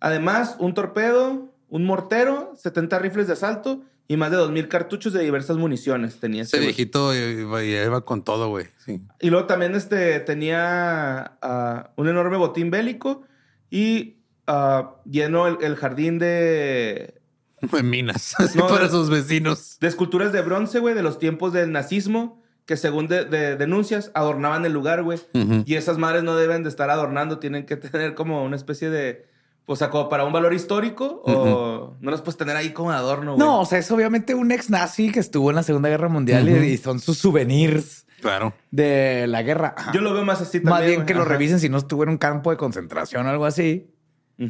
Además, 0.00 0.56
un 0.58 0.74
torpedo, 0.74 1.52
un 1.68 1.84
mortero, 1.84 2.52
70 2.56 2.98
rifles 3.00 3.26
de 3.26 3.32
asalto 3.34 3.82
y 4.08 4.16
más 4.16 4.30
de 4.30 4.38
2.000 4.38 4.68
cartuchos 4.68 5.12
de 5.12 5.22
diversas 5.22 5.56
municiones 5.58 6.18
tenía 6.18 6.42
Ese 6.42 6.56
este 6.56 6.58
güey. 6.58 6.66
viejito 6.68 7.14
iba, 7.14 7.62
iba 7.62 8.00
con 8.04 8.24
todo, 8.24 8.48
güey. 8.48 8.66
Sí. 8.84 9.00
Y 9.20 9.28
luego 9.30 9.46
también 9.46 9.74
este, 9.74 10.18
tenía 10.20 11.36
ah, 11.42 11.90
un 11.96 12.08
enorme 12.08 12.38
botín 12.38 12.70
bélico 12.70 13.22
y 13.70 14.16
ah, 14.46 14.96
llenó 15.04 15.46
el, 15.46 15.58
el 15.60 15.76
jardín 15.76 16.18
de, 16.18 17.20
En 17.72 17.90
minas, 17.90 18.34
No, 18.54 18.66
para 18.68 18.84
de- 18.84 18.90
sus 18.90 19.10
vecinos. 19.10 19.76
de 19.80 19.88
esculturas 19.88 20.32
de 20.32 20.40
bronce, 20.42 20.78
güey, 20.78 20.94
de 20.94 21.02
los 21.02 21.18
tiempos 21.18 21.52
del 21.52 21.70
nazismo, 21.72 22.42
que 22.64 22.76
según 22.76 23.08
de, 23.08 23.24
de 23.26 23.56
denuncias 23.56 24.10
adornaban 24.14 24.64
el 24.64 24.72
lugar, 24.72 25.02
güey. 25.02 25.18
Y 25.66 25.74
esas 25.74 25.98
madres 25.98 26.22
no 26.22 26.34
deben 26.36 26.62
de 26.62 26.68
estar 26.70 26.88
adornando, 26.90 27.38
tienen 27.38 27.66
que 27.66 27.76
tener 27.76 28.14
como 28.14 28.42
una 28.44 28.56
especie 28.56 28.88
de, 28.90 29.26
o 29.70 29.76
sea, 29.76 29.90
como 29.90 30.08
para 30.08 30.24
un 30.24 30.32
valor 30.32 30.54
histórico 30.54 31.22
o 31.26 31.94
no 32.00 32.10
las 32.10 32.22
puedes 32.22 32.38
tener 32.38 32.56
ahí 32.56 32.72
como 32.72 32.90
adorno, 32.90 33.34
güey. 33.34 33.46
No, 33.46 33.60
o 33.60 33.66
sea, 33.66 33.78
es 33.78 33.90
obviamente 33.90 34.34
un 34.34 34.50
ex 34.50 34.70
nazi 34.70 35.12
que 35.12 35.20
estuvo 35.20 35.50
en 35.50 35.56
la 35.56 35.62
Segunda 35.62 35.88
Guerra 35.90 36.08
Mundial 36.08 36.48
y- 36.48 36.76
son 36.78 36.98
sus 37.00 37.18
souvenirs 37.18 38.06
Claro. 38.22 38.54
de 38.70 39.26
la 39.28 39.42
guerra. 39.42 39.74
Ajá. 39.76 39.92
Yo 39.92 40.00
lo 40.00 40.14
veo 40.14 40.24
más 40.24 40.40
así 40.40 40.58
también. 40.60 40.70
Más 40.70 40.82
bien 40.86 41.06
que 41.06 41.14
lo 41.14 41.24
revisen 41.24 41.60
si 41.60 41.68
no 41.68 41.76
estuvo 41.78 42.02
en 42.02 42.08
un 42.08 42.16
campo 42.18 42.50
de 42.50 42.56
concentración 42.56 43.26
o 43.26 43.30
algo 43.30 43.44
así, 43.44 43.90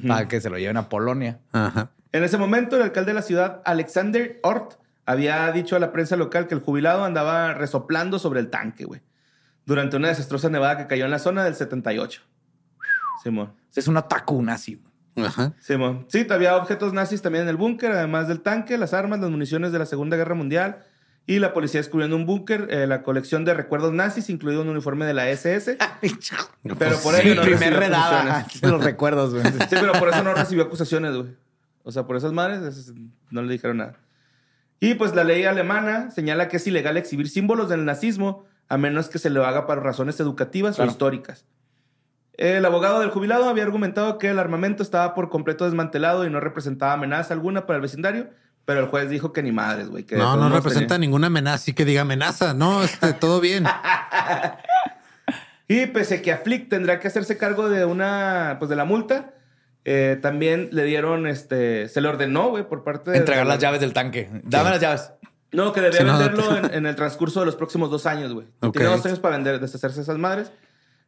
para 0.06 0.28
que 0.28 0.40
se 0.40 0.50
lo 0.50 0.56
lleven 0.58 0.76
a 0.76 0.88
Polonia. 0.88 1.40
Ajá. 1.52 1.90
En 2.12 2.22
ese 2.24 2.38
momento, 2.38 2.76
el 2.76 2.82
alcalde 2.82 3.10
de 3.10 3.14
la 3.14 3.22
ciudad, 3.22 3.60
Alexander 3.64 4.38
Ort, 4.42 4.74
había 5.04 5.50
dicho 5.52 5.74
a 5.74 5.78
la 5.78 5.90
prensa 5.92 6.16
local 6.16 6.46
que 6.46 6.54
el 6.54 6.60
jubilado 6.60 7.04
andaba 7.04 7.54
resoplando 7.54 8.18
sobre 8.18 8.40
el 8.40 8.50
tanque, 8.50 8.84
güey. 8.84 9.02
Durante 9.66 9.96
una 9.96 10.08
desastrosa 10.08 10.48
nevada 10.48 10.78
que 10.78 10.86
cayó 10.86 11.04
en 11.06 11.10
la 11.10 11.18
zona 11.18 11.44
del 11.44 11.54
78. 11.54 12.22
Simón. 13.22 13.52
Es 13.74 13.88
un 13.88 13.96
otaku 13.96 14.40
nazi. 14.42 14.80
Ajá. 15.16 15.52
Simón. 15.60 16.06
Sí, 16.08 16.26
había 16.30 16.56
objetos 16.56 16.92
nazis 16.92 17.22
también 17.22 17.42
en 17.44 17.48
el 17.50 17.56
búnker, 17.56 17.90
además 17.92 18.28
del 18.28 18.40
tanque, 18.40 18.78
las 18.78 18.94
armas, 18.94 19.18
las 19.20 19.30
municiones 19.30 19.72
de 19.72 19.78
la 19.78 19.86
Segunda 19.86 20.16
Guerra 20.16 20.34
Mundial. 20.34 20.84
Y 21.26 21.40
la 21.40 21.52
policía 21.52 21.80
descubrió 21.80 22.06
en 22.06 22.14
un 22.14 22.24
búnker 22.24 22.68
eh, 22.70 22.86
la 22.86 23.02
colección 23.02 23.44
de 23.44 23.52
recuerdos 23.52 23.92
nazis, 23.92 24.30
incluido 24.30 24.62
un 24.62 24.68
uniforme 24.70 25.04
de 25.04 25.12
la 25.12 25.28
SS. 25.28 25.76
Pero 26.78 26.96
por 27.00 27.14
Sí, 27.16 27.20
ello 27.22 27.34
no 27.34 27.42
primer 27.42 27.58
recibió 27.74 27.80
redada. 27.80 28.38
acusaciones. 28.38 28.72
Los 28.72 28.84
recuerdos, 28.84 29.34
güey. 29.34 29.44
Sí, 29.44 29.66
pero 29.70 29.92
por 29.92 30.08
eso 30.08 30.22
no 30.22 30.32
recibió 30.34 30.64
acusaciones, 30.64 31.14
güey. 31.14 31.36
O 31.82 31.92
sea, 31.92 32.06
por 32.06 32.16
esas 32.16 32.32
madres 32.32 32.92
no 33.30 33.42
le 33.42 33.52
dijeron 33.52 33.76
nada. 33.78 33.96
Y 34.80 34.94
pues 34.94 35.14
la 35.14 35.24
ley 35.24 35.44
alemana 35.44 36.10
señala 36.12 36.48
que 36.48 36.56
es 36.58 36.66
ilegal 36.66 36.96
exhibir 36.96 37.28
símbolos 37.28 37.68
del 37.68 37.84
nazismo 37.84 38.44
a 38.68 38.78
menos 38.78 39.08
que 39.08 39.18
se 39.18 39.28
lo 39.28 39.44
haga 39.44 39.66
para 39.66 39.80
razones 39.82 40.18
educativas 40.20 40.76
Claro. 40.76 40.88
o 40.88 40.92
históricas. 40.92 41.44
El 42.38 42.64
abogado 42.64 43.00
del 43.00 43.10
jubilado 43.10 43.48
había 43.48 43.64
argumentado 43.64 44.16
que 44.16 44.30
el 44.30 44.38
armamento 44.38 44.82
estaba 44.82 45.12
por 45.14 45.28
completo 45.28 45.64
desmantelado 45.66 46.24
y 46.24 46.30
no 46.30 46.40
representaba 46.40 46.94
amenaza 46.94 47.34
alguna 47.34 47.66
para 47.66 47.76
el 47.76 47.82
vecindario, 47.82 48.30
pero 48.64 48.80
el 48.80 48.86
juez 48.86 49.10
dijo 49.10 49.32
que 49.32 49.42
ni 49.42 49.50
madres, 49.52 49.88
güey. 49.88 50.04
que 50.04 50.16
No, 50.16 50.36
no 50.36 50.48
representa 50.48 50.94
tenía- 50.94 50.98
ninguna 51.08 51.26
amenaza. 51.26 51.56
Así 51.56 51.72
que 51.74 51.84
diga 51.84 52.02
amenaza. 52.02 52.54
No, 52.54 52.82
este, 52.82 53.12
todo 53.12 53.40
bien. 53.40 53.64
Y 55.70 55.84
pese 55.86 56.22
que 56.22 56.32
a 56.32 56.38
Flick 56.38 56.70
tendrá 56.70 56.98
que 56.98 57.08
hacerse 57.08 57.36
cargo 57.36 57.68
de 57.68 57.84
una, 57.84 58.56
pues 58.58 58.70
de 58.70 58.76
la 58.76 58.86
multa, 58.86 59.34
eh, 59.84 60.18
también 60.22 60.70
le 60.72 60.84
dieron, 60.84 61.26
este, 61.26 61.88
se 61.88 62.00
le 62.00 62.08
ordenó, 62.08 62.48
güey, 62.48 62.66
por 62.66 62.84
parte 62.84 63.10
de... 63.10 63.18
Entregar 63.18 63.44
de- 63.44 63.50
las 63.50 63.58
llaves 63.58 63.80
del 63.80 63.92
tanque. 63.92 64.30
Dame 64.44 64.70
las 64.70 64.80
llaves. 64.80 65.12
No, 65.52 65.72
que 65.74 65.82
debía 65.82 65.98
Sí, 66.00 66.04
no, 66.06 66.12
venderlo 66.18 66.48
te- 66.48 66.58
en, 66.68 66.74
en 66.74 66.86
el 66.86 66.96
transcurso 66.96 67.40
de 67.40 67.46
los 67.46 67.56
próximos 67.56 67.90
dos 67.90 68.06
años, 68.06 68.32
güey. 68.32 68.46
Tiene 68.72 68.88
dos 68.88 69.04
años 69.04 69.18
para 69.18 69.36
vender, 69.36 69.60
deshacerse 69.60 69.96
de 69.96 70.02
esas 70.04 70.16
madres. 70.16 70.50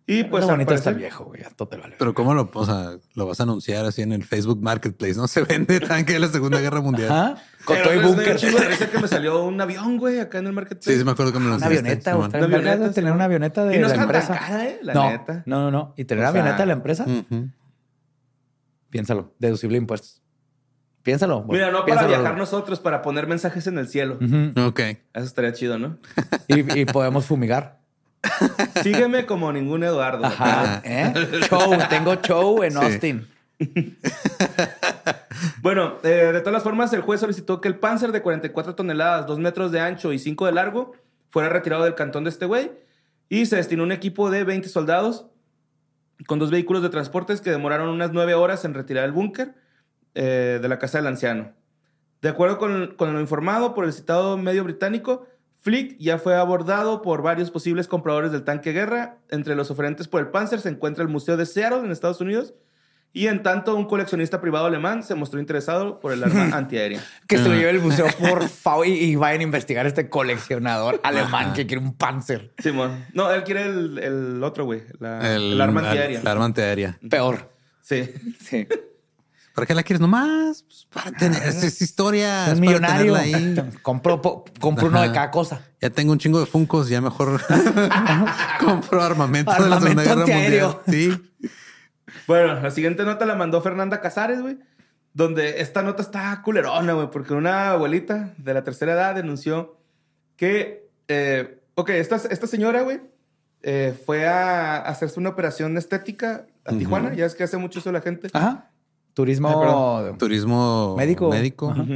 Y 0.07 0.25
pues 0.25 0.43
al 0.45 0.51
bonito 0.51 0.75
está 0.75 0.91
viejo, 0.91 1.25
güey. 1.27 1.45
A 1.45 1.51
todo 1.51 1.69
te 1.69 1.77
vale. 1.77 1.95
Pero 1.99 2.15
cómo 2.15 2.35
lo, 2.35 2.51
o 2.53 2.67
sea, 2.67 2.97
lo 3.15 3.27
vas 3.27 3.39
a 3.39 3.45
anunciar 3.45 3.85
así 3.85 4.03
en 4.03 4.13
el 4.13 4.25
Facebook 4.25 4.61
Marketplace, 4.61 5.15
¿no? 5.15 5.29
Se 5.29 5.43
vende 5.43 5.79
tanque 5.79 6.15
de 6.15 6.19
la 6.19 6.29
Segunda 6.29 6.59
Guerra 6.61 6.81
Mundial. 6.81 7.11
Ajá. 7.13 7.35
Con 7.65 7.77
todo 7.83 7.95
y 7.95 7.99
búnker. 7.99 8.37
que 8.37 8.99
me 8.99 9.07
salió 9.07 9.45
un 9.45 9.61
avión, 9.61 9.99
güey, 9.99 10.19
acá 10.19 10.39
en 10.39 10.47
el 10.49 10.53
marketplace. 10.53 10.93
Sí, 10.93 10.99
sí 10.99 11.05
me 11.05 11.13
acuerdo 11.13 11.33
que 11.33 11.39
me 11.39 11.45
lo 11.49 11.57
Una 11.57 11.67
enseñaste, 11.67 12.11
avioneta, 12.11 12.15
güey. 12.15 12.29
Una 12.29 12.57
avioneta, 12.59 12.89
de 12.89 12.95
tener 12.95 13.13
una 13.13 13.25
avioneta 13.25 13.65
de 13.67 13.77
Y 13.77 13.79
no 13.79 13.87
es 13.87 13.93
la 13.93 13.97
tan 13.99 14.05
empresa. 14.05 14.35
cara, 14.39 14.67
¿eh? 14.67 14.79
La 14.83 14.95
no, 14.95 15.11
neta. 15.11 15.43
no, 15.47 15.61
no, 15.61 15.71
no. 15.71 15.95
Y 15.97 16.05
tener 16.07 16.25
O 16.25 16.27
una 16.27 16.33
sea- 16.33 16.41
avioneta 16.41 16.63
de 16.63 16.67
la 16.67 16.73
empresa, 16.73 17.05
Ujú. 17.05 17.49
piénsalo. 18.91 19.35
Deducible 19.39 19.75
de 19.77 19.83
impuestos. 19.83 20.23
Piénsalo. 21.03 21.45
Mira, 21.49 21.71
no 21.71 21.85
para 21.87 22.07
viajar 22.07 22.37
nosotros, 22.37 22.81
para 22.81 23.01
poner 23.03 23.27
mensajes 23.27 23.67
en 23.67 23.79
el 23.79 23.89
cielo. 23.89 24.19
Ujú. 24.21 24.67
Ok. 24.69 24.81
Eso 24.81 25.25
estaría 25.25 25.53
chido, 25.53 25.79
¿no? 25.79 25.99
y, 26.49 26.81
y 26.81 26.85
podemos 26.87 27.25
fumigar. 27.27 27.80
Sígueme 28.83 29.27
como 29.27 29.53
ningún 29.53 29.83
Eduardo. 29.83 30.25
Ajá. 30.25 30.81
¿eh? 30.85 31.13
Show. 31.49 31.73
Tengo 31.89 32.15
show 32.17 32.63
en 32.63 32.73
Sí. 32.73 32.79
Austin. 32.79 33.27
Bueno, 35.63 35.99
eh, 36.03 36.31
de 36.33 36.41
todas 36.41 36.53
las 36.53 36.63
formas, 36.63 36.93
el 36.93 37.01
juez 37.03 37.21
solicitó 37.21 37.61
que 37.61 37.69
el 37.69 37.77
Panzer 37.79 38.13
de 38.13 38.21
44 38.23 38.75
toneladas, 38.75 39.27
2 39.27 39.39
metros 39.39 39.73
de 39.73 39.81
ancho 39.81 40.13
y 40.13 40.19
5 40.19 40.47
de 40.47 40.53
largo 40.53 40.93
fuera 41.31 41.49
retirado 41.49 41.85
del 41.85 41.95
cantón 41.95 42.25
de 42.25 42.31
este 42.31 42.45
güey 42.47 42.73
y 43.29 43.47
se 43.47 43.57
destinó 43.57 43.83
un 43.85 43.93
equipo 43.93 44.31
de 44.31 44.45
20 44.45 44.69
soldados 44.69 45.27
con 46.27 46.39
dos 46.39 46.51
vehículos 46.51 46.83
de 46.83 46.91
transportes 46.91 47.41
que 47.41 47.51
demoraron 47.51 47.89
unas 47.89 48.13
9 48.13 48.35
horas 48.35 48.65
en 48.65 48.75
retirar 48.75 49.05
el 49.05 49.13
búnker 49.13 49.55
eh, 50.15 50.59
de 50.61 50.69
la 50.69 50.79
casa 50.79 50.99
del 50.99 51.07
anciano. 51.07 51.53
De 52.21 52.29
acuerdo 52.29 52.59
con, 52.59 52.95
con 52.97 53.13
lo 53.15 53.21
informado 53.21 53.75
por 53.75 53.85
el 53.85 53.93
citado 53.95 54.37
medio 54.37 54.65
británico, 54.65 55.27
Flick 55.61 55.97
ya 55.99 56.19
fue 56.19 56.37
abordado 56.37 57.03
por 57.03 57.23
varios 57.23 57.51
posibles 57.51 57.87
compradores 57.87 58.33
del 58.33 58.45
tanque 58.45 58.73
guerra. 58.73 59.19
Entre 59.31 59.55
los 59.55 59.71
oferentes 59.71 60.09
por 60.09 60.21
el 60.21 60.29
Panzer 60.29 60.61
se 60.61 60.71
encuentra 60.71 61.03
el 61.03 61.09
Museo 61.11 61.37
de 61.37 61.45
Seattle 61.47 61.81
en 61.81 61.91
Estados 61.91 62.21
Unidos. 62.21 62.55
Y 63.13 63.27
en 63.27 63.43
tanto, 63.43 63.75
un 63.75 63.87
coleccionista 63.87 64.41
privado 64.41 64.67
alemán 64.67 65.03
se 65.03 65.17
mostró 65.17 65.41
interesado 65.41 65.99
por 65.99 66.13
el 66.13 66.23
arma 66.23 66.51
antiaérea. 66.57 67.03
Que 67.27 67.39
se 67.39 67.49
lo 67.49 67.55
lleve 67.57 67.71
el 67.71 67.81
museo, 67.81 68.07
por 68.21 68.49
favor, 68.49 68.87
y, 68.87 68.93
y 68.93 69.17
vayan 69.17 69.41
a 69.41 69.43
investigar 69.43 69.85
a 69.85 69.89
este 69.89 70.09
coleccionador 70.09 71.01
alemán 71.03 71.53
que 71.53 71.67
quiere 71.67 71.83
un 71.83 71.93
Panzer. 71.95 72.53
Simón. 72.59 73.05
No, 73.13 73.31
él 73.33 73.43
quiere 73.43 73.65
el, 73.67 73.99
el 73.99 74.43
otro, 74.45 74.65
güey. 74.65 74.83
la- 75.01 75.35
El, 75.35 75.61
arma 75.61 75.81
antiaérea. 75.81 76.21
El 76.21 76.27
arma 76.29 76.45
antiaérea. 76.45 76.99
Peor. 77.11 77.51
Sí. 77.83 78.09
Sí. 78.41 78.67
¿Para 79.55 79.67
qué 79.67 79.75
la 79.75 79.83
quieres 79.83 80.01
nomás? 80.01 80.63
Pues 80.63 80.87
para 80.93 81.11
tener 81.17 81.43
esa 81.43 81.67
es 81.67 81.83
historia. 81.83 82.45
es 82.45 82.49
para 82.51 82.61
millonario. 82.61 83.15
ahí. 83.17 83.57
Po- 83.83 84.45
compró 84.61 84.87
uno 84.89 85.03
de 85.03 85.13
cada 85.13 85.31
cosa. 85.31 85.61
Ya 85.81 85.91
tengo 85.91 86.13
un 86.13 86.19
chingo 86.19 86.39
de 86.41 86.47
funcos, 86.47 86.89
ya 86.89 87.01
mejor 87.01 87.41
compro 88.65 89.03
armamento, 89.03 89.53
de 89.53 89.69
la 89.69 89.77
Armamento 89.77 90.03
Segunda 90.03 90.03
Guerra 90.05 90.21
antiaéreo. 90.21 90.83
Mundial. 90.87 91.21
Sí. 91.41 91.49
Bueno, 92.27 92.61
la 92.61 92.71
siguiente 92.71 93.05
nota 93.05 93.27
la 93.27 93.35
mandó 93.35 93.61
Fernanda 93.61 94.01
Casares, 94.01 94.41
güey. 94.41 94.59
Donde 95.13 95.61
esta 95.61 95.83
nota 95.83 96.03
está 96.03 96.41
culerona, 96.43 96.93
güey. 96.93 97.11
Porque 97.11 97.35
una 97.35 97.71
abuelita 97.71 98.33
de 98.39 98.55
la 98.55 98.63
tercera 98.63 98.93
edad 98.93 99.15
denunció 99.15 99.77
que... 100.37 100.89
eh, 101.09 101.61
ok, 101.75 101.91
esta, 101.91 102.17
esta 102.17 102.47
señora, 102.47 102.83
güey, 102.83 103.01
eh, 103.63 103.99
fue 104.07 104.29
a 104.29 104.77
hacerse 104.79 105.19
una 105.19 105.31
operación 105.31 105.77
estética 105.77 106.47
a 106.65 106.73
Tijuana. 106.73 107.13
Ya 107.15 107.27
es 107.27 107.35
que 107.35 107.43
hace 107.43 107.57
mucho 107.57 107.81
eso 107.81 107.91
la 107.91 108.01
gente. 108.01 108.29
Ajá. 108.33 108.71
Turismo. 109.15 109.99
Ay. 110.07 110.17
Turismo 110.19 110.95
Médico. 110.97 111.29
médico. 111.31 111.71
Ajá. 111.71 111.83
Ujú. 111.83 111.93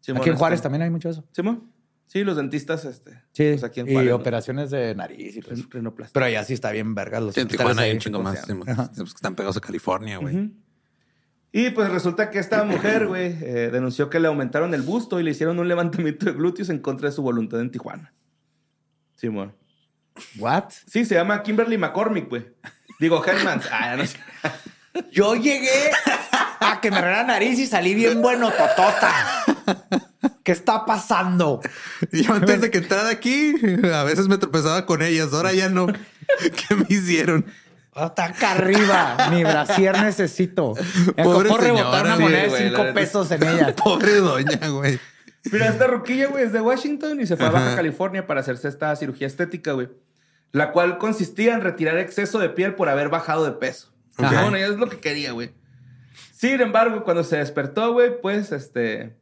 Simón, 0.00 0.20
Aquí 0.20 0.30
en 0.30 0.36
Juárez 0.36 0.56
este- 0.58 0.62
también 0.64 0.82
hay 0.82 0.90
mucho 0.90 1.08
de 1.08 1.12
eso. 1.12 1.24
¿Simón? 1.32 1.70
Sí, 2.06 2.22
los 2.22 2.36
dentistas, 2.36 2.84
este. 2.84 3.12
Sí. 3.32 3.50
pues 3.52 3.64
aquí 3.64 3.80
en 3.80 3.88
y 3.88 3.92
Juárez. 3.92 4.10
¿no? 4.10 4.16
operaciones 4.16 4.70
de 4.70 4.94
nariz 4.94 5.36
y. 5.36 5.40
Ren- 5.40 5.66
Rinoplastia. 5.70 6.12
Pero 6.12 6.26
allá 6.26 6.44
sí 6.44 6.52
está 6.52 6.70
bien 6.70 6.94
vergas 6.94 7.22
los 7.22 7.34
Sí, 7.34 7.40
en 7.40 7.48
Tijuana 7.48 7.82
hay 7.82 7.92
un 7.92 7.98
chingo 7.98 8.22
más. 8.22 8.44
sí, 8.44 8.52
pues, 8.54 9.14
están 9.14 9.34
pegados 9.34 9.56
a 9.56 9.60
California, 9.60 10.18
güey. 10.18 10.52
Y 11.50 11.70
pues 11.70 11.88
resulta 11.90 12.30
que 12.30 12.38
esta 12.40 12.64
mujer, 12.64 13.06
güey, 13.08 13.26
eh, 13.40 13.70
denunció 13.72 14.10
que 14.10 14.20
le 14.20 14.28
aumentaron 14.28 14.74
el 14.74 14.82
busto 14.82 15.18
y 15.20 15.22
le 15.22 15.30
hicieron 15.30 15.58
un 15.58 15.68
levantamiento 15.68 16.26
de 16.26 16.32
glúteos 16.32 16.68
en 16.68 16.78
contra 16.80 17.08
de 17.08 17.14
su 17.14 17.22
voluntad 17.22 17.60
en 17.60 17.70
Tijuana. 17.70 18.12
Simón. 19.14 19.54
What? 20.38 20.70
Sí, 20.86 21.04
se 21.04 21.14
llama 21.14 21.42
Kimberly 21.42 21.78
McCormick, 21.78 22.28
güey. 22.28 22.44
Digo, 23.00 23.24
Hellmans. 23.24 23.66
Ah, 23.72 23.96
no 23.96 24.06
sé. 24.06 24.18
Yo 25.10 25.34
llegué 25.34 25.90
a 26.60 26.80
que 26.80 26.90
me 26.90 26.98
arreglara 26.98 27.22
la 27.22 27.34
nariz 27.34 27.58
y 27.58 27.66
salí 27.66 27.94
bien 27.94 28.22
bueno, 28.22 28.50
totota. 28.50 29.12
¿Qué 30.42 30.52
está 30.52 30.84
pasando? 30.84 31.60
Y 32.12 32.22
yo 32.22 32.34
antes 32.34 32.60
de 32.60 32.70
que 32.70 32.78
entrara 32.78 33.08
aquí, 33.08 33.54
a 33.92 34.04
veces 34.04 34.28
me 34.28 34.38
tropezaba 34.38 34.86
con 34.86 35.02
ellas. 35.02 35.32
Ahora 35.32 35.52
ya 35.52 35.68
no. 35.68 35.86
¿Qué 35.86 36.74
me 36.74 36.86
hicieron? 36.88 37.46
Hasta 37.94 38.24
acá 38.24 38.52
arriba. 38.52 39.16
Mi 39.30 39.44
brasier 39.44 40.00
necesito. 40.02 40.74
Me 41.16 41.24
Pobre 41.24 41.48
tocó 41.48 41.60
rebotar 41.60 42.06
una 42.06 42.18
moneda 42.18 42.42
de 42.42 42.68
cinco 42.68 42.84
pesos 42.92 43.30
en 43.30 43.42
ella. 43.42 43.74
Pobre 43.84 44.16
doña, 44.16 44.68
güey. 44.68 44.98
Mira, 45.50 45.68
esta 45.68 45.86
ruquilla, 45.86 46.28
güey, 46.28 46.44
es 46.44 46.52
de 46.52 46.60
Washington 46.60 47.20
y 47.20 47.26
se 47.26 47.36
fue 47.36 47.46
a. 47.46 47.50
Baja 47.50 47.76
California 47.76 48.26
para 48.26 48.40
hacerse 48.40 48.68
esta 48.68 48.94
cirugía 48.96 49.26
estética, 49.26 49.72
güey. 49.72 49.88
La 50.52 50.72
cual 50.72 50.98
consistía 50.98 51.54
en 51.54 51.60
retirar 51.60 51.98
exceso 51.98 52.38
de 52.38 52.48
piel 52.48 52.74
por 52.74 52.88
haber 52.88 53.08
bajado 53.08 53.44
de 53.44 53.52
peso. 53.52 53.93
Ajá. 54.18 54.30
Que, 54.30 54.42
Bueno, 54.42 54.56
es 54.56 54.76
lo 54.78 54.88
que 54.88 54.98
quería, 54.98 55.32
güey. 55.32 55.50
Sin 56.32 56.60
embargo, 56.60 57.04
cuando 57.04 57.24
se 57.24 57.36
despertó, 57.38 57.92
güey, 57.92 58.20
pues, 58.20 58.52
este... 58.52 59.16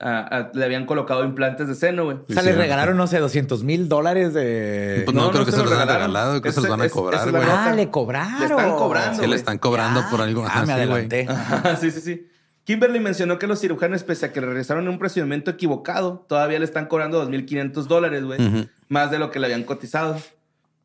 a- 0.00 0.20
a- 0.20 0.50
le 0.54 0.64
habían 0.64 0.86
colocado 0.86 1.24
implantes 1.24 1.68
de 1.68 1.74
seno, 1.74 2.04
güey. 2.04 2.16
O 2.28 2.32
sea, 2.32 2.42
le 2.42 2.52
regalaron, 2.52 2.96
no 2.96 3.06
sé, 3.06 3.18
200 3.18 3.62
mil 3.62 3.88
dólares 3.88 4.32
de... 4.34 5.02
Pues 5.04 5.14
no, 5.14 5.30
creo 5.30 5.44
que 5.44 5.52
se 5.52 5.58
lo 5.58 5.64
los 5.64 5.72
han 5.74 5.80
regalaron. 5.80 6.08
regalado, 6.08 6.30
creo 6.40 6.42
que 6.42 6.52
se 6.52 6.60
los 6.60 6.70
van 6.70 6.80
a 6.80 6.84
es- 6.86 6.92
cobrar, 6.92 7.30
güey. 7.30 7.42
Ah, 7.46 7.72
le 7.76 7.90
cobraron. 7.90 8.40
Le 8.40 8.46
están 8.46 8.70
cobrando. 8.76 9.22
Sí, 9.22 9.28
le 9.28 9.36
están 9.36 9.58
cobrando 9.58 10.02
por 10.10 10.20
algo. 10.20 10.44
Ah, 10.44 10.48
Ajá, 10.48 10.66
me 10.66 10.72
adelanté. 10.72 11.26
Ajá, 11.28 11.76
sí, 11.76 11.90
sí, 11.90 12.00
sí. 12.00 12.26
Kimberly 12.64 13.00
mencionó 13.00 13.38
que 13.40 13.46
los 13.48 13.60
cirujanos, 13.60 14.04
pese 14.04 14.26
a 14.26 14.32
que 14.32 14.40
le 14.40 14.46
realizaron 14.46 14.86
un 14.88 14.98
procedimiento 14.98 15.50
equivocado, 15.50 16.24
todavía 16.28 16.58
le 16.60 16.64
están 16.64 16.86
cobrando 16.86 17.28
2.500 17.28 17.72
dólares, 17.86 18.24
güey. 18.24 18.68
Más 18.88 19.10
de 19.10 19.18
lo 19.18 19.30
que 19.30 19.40
le 19.40 19.46
habían 19.46 19.64
cotizado. 19.64 20.16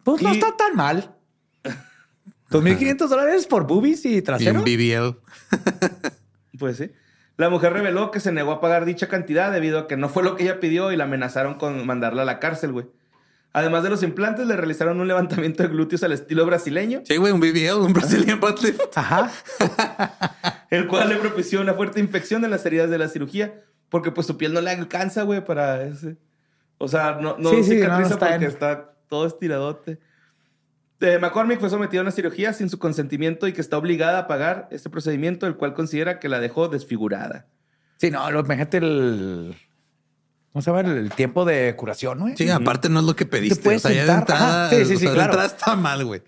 Pues 0.04 0.22
no 0.22 0.32
está 0.32 0.56
tan 0.58 0.76
mal. 0.76 1.12
2.500 2.52 2.98
dólares 3.10 3.48
por 3.48 3.68
boobies 3.68 4.06
y 4.06 4.18
Y 4.18 4.22
trasero. 4.22 4.60
un 4.60 4.66
BBL. 4.66 5.18
Pues 6.60 6.78
sí. 6.78 6.92
La 7.38 7.50
mujer 7.50 7.72
reveló 7.74 8.10
que 8.10 8.20
se 8.20 8.32
negó 8.32 8.52
a 8.52 8.60
pagar 8.62 8.86
dicha 8.86 9.08
cantidad 9.08 9.52
debido 9.52 9.78
a 9.80 9.88
que 9.88 9.96
no 9.96 10.10
fue 10.10 10.24
lo 10.24 10.36
que 10.36 10.44
ella 10.44 10.60
pidió 10.60 10.92
y 10.92 10.96
la 10.98 11.04
amenazaron 11.04 11.54
con 11.56 11.86
mandarla 11.86 12.24
a 12.24 12.26
la 12.26 12.40
cárcel, 12.40 12.72
güey. 12.72 12.88
Además 13.54 13.84
de 13.84 13.90
los 13.92 14.02
implantes, 14.02 14.48
le 14.48 14.56
realizaron 14.56 15.00
un 15.00 15.08
levantamiento 15.08 15.62
de 15.64 15.70
glúteos 15.70 16.02
al 16.04 16.12
estilo 16.14 16.46
brasileño, 16.48 17.02
Sí, 17.06 17.18
güey, 17.18 17.32
un 17.32 17.40
BBL, 17.40 17.80
un 17.80 17.94
Brazilian 17.94 18.40
butt 18.40 18.60
lift. 18.64 18.82
Ajá. 18.96 19.32
el 20.72 20.88
cual 20.88 21.10
le 21.10 21.16
propició 21.18 21.62
una 21.62 21.74
fuerte 21.76 22.00
infección 22.00 22.44
en 22.44 22.52
las 22.52 22.66
heridas 22.66 22.90
de 22.90 22.98
la 22.98 23.08
cirugía, 23.08 23.62
porque 23.90 24.12
pues 24.12 24.26
su 24.28 24.38
piel 24.38 24.54
no 24.54 24.62
le 24.62 24.72
alcanza, 24.72 25.24
güey, 25.24 25.44
para 25.46 25.84
ese. 25.84 26.18
O 26.80 26.88
sea, 26.88 27.20
no, 27.22 27.38
no 27.38 27.52
Sí, 27.52 27.64
sí, 27.64 27.70
cicatriza 27.76 27.90
no, 27.90 28.00
no 28.00 28.06
está 28.08 28.20
porque 28.30 28.46
en- 28.46 28.52
está 28.52 28.94
todo 29.08 29.26
estiradote. 29.28 30.00
Eh, 31.00 31.20
McCormick 31.20 31.60
fue 31.60 31.70
sometida 31.70 32.00
a 32.00 32.04
una 32.04 32.12
cirugía 32.12 32.54
sin 32.54 32.70
su 32.70 32.80
consentimiento 32.80 33.48
y 33.48 33.54
que 33.54 33.62
está 33.62 33.78
obligada 33.78 34.20
a 34.20 34.28
pagar 34.28 34.68
este 34.72 34.90
procedimiento, 34.90 35.46
el 35.46 35.56
cual 35.56 35.74
considera 35.74 36.20
que 36.20 36.28
la 36.30 36.40
dejó 36.40 36.68
desfigurada. 36.70 37.48
Sí, 37.98 38.10
no, 38.12 38.30
lo, 38.32 38.40
imagínate 38.42 38.78
el... 38.78 39.56
¿Cómo 40.52 40.62
se 40.64 40.72
llama? 40.72 40.92
El 40.92 41.12
tiempo 41.12 41.46
de 41.46 41.76
curación, 41.76 42.18
¿no? 42.18 42.36
Sí, 42.36 42.50
aparte 42.50 42.90
no 42.90 43.00
es 43.02 43.06
lo 43.06 43.16
que 43.16 43.28
pediste. 43.28 43.62
puedes 43.62 43.86
o 43.86 43.90
sea, 43.90 43.96
ya 43.96 44.02
de 44.02 44.08
sentar. 44.08 44.20
entrada, 44.38 44.66
Ajá. 44.66 44.70
Sí, 44.76 44.76
sí, 44.78 44.82
o 44.82 44.86
sí, 44.86 44.98
sea, 44.98 45.10
de 45.10 45.16
claro. 45.16 45.32
entrada 45.34 45.48
está 45.56 45.76
mal, 45.76 46.04
güey. 46.06 46.22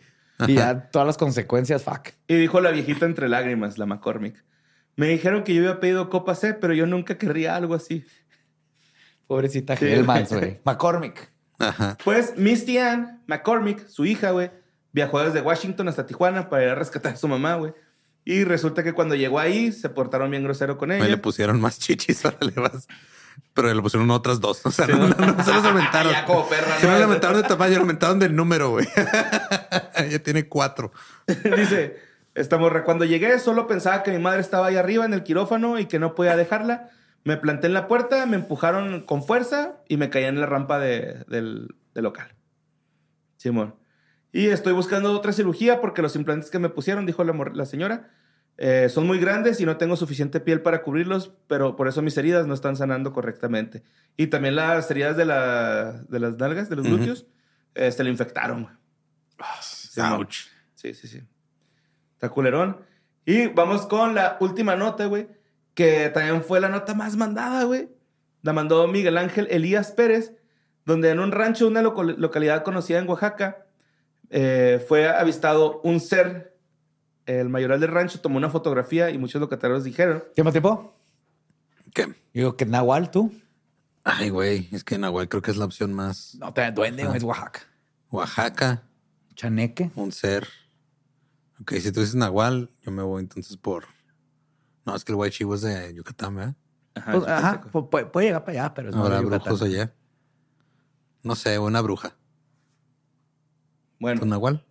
Y 0.48 0.54
ya 0.54 0.90
todas 0.92 1.06
las 1.08 1.18
consecuencias, 1.18 1.84
fuck. 1.84 2.10
Y 2.28 2.36
dijo 2.36 2.62
la 2.62 2.70
viejita 2.72 3.06
entre 3.08 3.28
lágrimas, 3.28 3.78
la 3.80 3.86
McCormick. 3.88 4.44
Me 4.96 5.08
dijeron 5.08 5.44
que 5.44 5.54
yo 5.56 5.62
había 5.64 5.80
pedido 5.80 6.10
copa 6.10 6.36
C, 6.36 6.54
pero 6.54 6.74
yo 6.74 6.86
nunca 6.86 7.18
querría 7.18 7.56
algo 7.56 7.74
así. 7.74 8.06
Pobrecita 9.28 9.76
Sí. 9.76 9.86
Hellmans, 9.86 10.32
güey. 10.32 10.60
McCormick. 10.64 11.32
Ajá. 11.58 11.98
Pues 12.04 12.38
Misty 12.38 12.78
Ann 12.78 13.22
McCormick, 13.28 13.88
su 13.88 14.06
hija, 14.06 14.32
güey, 14.32 14.52
viajó 14.92 15.24
desde 15.24 15.42
Washington 15.42 15.88
hasta 15.88 16.06
Tijuana 16.06 16.50
para 16.50 16.64
ir 16.64 16.70
a 16.70 16.76
rescatar 16.76 17.14
a 17.14 17.18
su 17.18 17.28
mamá, 17.28 17.56
güey. 17.56 17.74
Y 18.26 18.44
resulta 18.44 18.84
que 18.84 18.94
cuando 18.94 19.16
llegó 19.16 19.40
ahí, 19.40 19.72
se 19.72 19.90
portaron 19.90 20.30
bien 20.30 20.44
grosero 20.44 20.78
con 20.78 20.90
Me 20.90 21.00
le 21.00 21.06
ella. 21.08 21.22
pusieron 21.22 21.60
más 21.60 21.80
chichis, 21.80 22.24
ahora 22.26 22.38
le 22.42 22.52
vas. 22.62 22.88
Pero 23.54 23.74
le 23.74 23.82
pusieron 23.82 24.12
otras 24.12 24.40
dos. 24.42 24.62
O 24.66 24.72
sea, 24.72 24.86
Sí, 24.86 24.92
no, 24.92 25.08
¿no? 25.08 25.44
se 25.44 25.54
los 25.54 25.64
aumentaron. 25.64 26.12
Ya 26.12 26.26
como 26.26 26.48
perra, 26.50 26.78
Se 26.80 26.88
¿no? 26.88 26.98
le 26.98 27.04
aumentaron 27.04 27.42
de 27.42 27.48
tamaño, 27.48 27.80
aumentaron 27.80 28.20
del 28.20 28.36
número, 28.36 28.72
güey. 28.72 28.88
Ella 29.96 30.22
tiene 30.22 30.48
cuatro. 30.50 30.92
Dice, 31.28 31.98
esta 32.36 32.58
morra, 32.58 32.84
cuando 32.84 33.06
llegué 33.06 33.40
solo 33.40 33.66
pensaba 33.68 34.04
que 34.04 34.12
mi 34.12 34.20
madre 34.20 34.42
estaba 34.42 34.68
ahí 34.68 34.76
arriba 34.76 35.06
en 35.06 35.14
el 35.14 35.24
quirófano 35.24 35.80
y 35.80 35.86
que 35.86 36.00
no 36.00 36.16
podía 36.16 36.36
dejarla. 36.36 36.90
Me 37.24 37.38
planté 37.38 37.68
en 37.68 37.74
la 37.74 37.88
puerta, 37.88 38.26
me 38.26 38.36
empujaron 38.36 39.02
con 39.06 39.24
fuerza 39.24 39.76
y 39.88 39.98
me 39.98 40.10
caí 40.10 40.26
en 40.26 40.40
la 40.40 40.46
rampa 40.46 40.78
de- 40.80 41.24
del, 41.28 41.76
del 41.94 42.04
local. 42.04 42.34
Simón. 43.38 43.76
Y 44.32 44.48
estoy 44.48 44.74
buscando 44.74 45.12
otra 45.12 45.34
cirugía 45.34 45.82
porque 45.82 46.02
los 46.02 46.16
implantes 46.16 46.50
que 46.52 46.60
me 46.60 46.70
pusieron, 46.70 47.06
dijo 47.06 47.24
la, 47.24 47.66
señora, 47.66 48.12
eh, 48.58 48.88
son 48.90 49.08
muy 49.08 49.20
grandes 49.20 49.60
y 49.60 49.66
no 49.66 49.78
tengo 49.78 49.96
suficiente 49.96 50.40
piel 50.40 50.62
para 50.62 50.84
cubrirlos, 50.84 51.32
pero 51.48 51.76
por 51.76 51.88
eso 51.88 52.02
mis 52.02 52.18
heridas 52.18 52.46
no 52.46 52.54
están 52.54 52.76
sanando 52.76 53.12
correctamente. 53.12 53.84
Y 54.18 54.28
también 54.28 54.56
las 54.56 54.90
heridas 54.92 55.18
de, 55.18 55.26
la, 55.26 56.04
de 56.08 56.20
las 56.20 56.38
nalgas, 56.38 56.70
de 56.70 56.76
los 56.76 56.86
glúteos, 56.86 57.26
eh, 57.74 57.92
se 57.92 58.04
le 58.04 58.10
infectaron. 58.10 58.64
güey. 58.64 58.76
Simón. 59.62 60.14
Ouch. 60.14 60.48
Sí, 60.76 60.94
sí, 60.94 61.08
sí. 61.08 61.24
Está 62.14 62.30
culerón. 62.30 62.78
Y 63.26 63.48
vamos 63.48 63.86
con 63.88 64.16
la 64.16 64.38
última 64.40 64.76
nota, 64.76 65.06
güey. 65.06 65.28
Que 65.74 66.10
también 66.10 66.44
fue 66.44 66.60
la 66.60 66.70
nota 66.70 66.94
más 66.94 67.16
mandada, 67.16 67.64
güey. 67.64 67.90
La 68.42 68.54
mandó 68.54 68.88
Miguel 68.88 69.18
Ángel 69.18 69.48
Elías 69.50 69.92
Pérez, 69.92 70.34
donde 70.86 71.10
en 71.10 71.20
un 71.20 71.32
rancho, 71.32 71.68
una 71.68 71.82
localidad 71.82 72.64
conocida 72.64 73.00
en 73.00 73.10
Oaxaca, 73.10 73.66
eh, 74.30 74.84
fue 74.88 75.08
avistado 75.10 75.82
un 75.84 76.00
ser. 76.00 76.58
El 77.26 77.50
mayoral 77.50 77.80
del 77.80 77.92
rancho 77.92 78.20
tomó 78.22 78.38
una 78.38 78.50
fotografía 78.50 79.12
y 79.12 79.18
muchos 79.20 79.40
locatarios 79.40 79.84
dijeron. 79.84 80.24
¿Tiempo, 80.34 80.52
tiempo? 80.52 80.96
¿Qué? 81.94 82.04
Yo 82.08 82.14
digo 82.34 82.58
que 82.58 82.66
Nahual, 82.66 83.12
tú. 83.12 83.32
Ay, 84.04 84.30
güey, 84.30 84.68
es 84.72 84.84
que 84.84 84.98
Nahual 84.98 85.30
creo 85.30 85.42
que 85.42 85.52
es 85.52 85.58
la 85.58 85.66
opción 85.66 85.94
más. 85.94 86.36
No 86.40 86.52
te 86.54 86.72
duende, 86.72 87.04
es 87.16 87.24
Oaxaca. 87.24 87.62
Oaxaca, 88.10 88.82
Chaneque. 89.36 89.92
un 89.96 90.12
ser. 90.12 90.48
Ok, 91.62 91.74
si 91.74 91.92
tú 91.92 92.00
dices 92.00 92.16
Nahual, 92.16 92.70
yo 92.82 92.92
me 92.92 93.04
voy 93.04 93.22
entonces 93.22 93.58
por. 93.58 93.86
No, 94.86 94.96
es 94.96 95.04
que 95.04 95.12
el 95.12 95.18
White 95.18 95.36
Chivo 95.36 95.54
es 95.56 95.62
de 95.62 95.94
Yucatán, 95.94 96.36
¿verdad? 96.36 96.56
Ajá, 96.96 97.12
Pues, 97.12 97.28
ajá, 97.28 97.62
pu- 97.72 97.90
puede, 97.90 98.06
puede 98.08 98.28
llegar 98.28 98.44
para 98.46 98.60
allá, 98.64 98.74
pero 98.74 98.90
es 98.90 98.96
Habrá 98.96 99.18
de 99.18 99.24
Yucatán. 99.24 99.44
brujos 99.46 99.62
allá. 99.62 99.94
No 101.22 101.36
sé, 101.36 101.60
una 101.60 101.82
bruja. 101.82 102.16
Bueno, 104.00 104.22
¿Un 104.24 104.30
Nahual? 104.30 104.64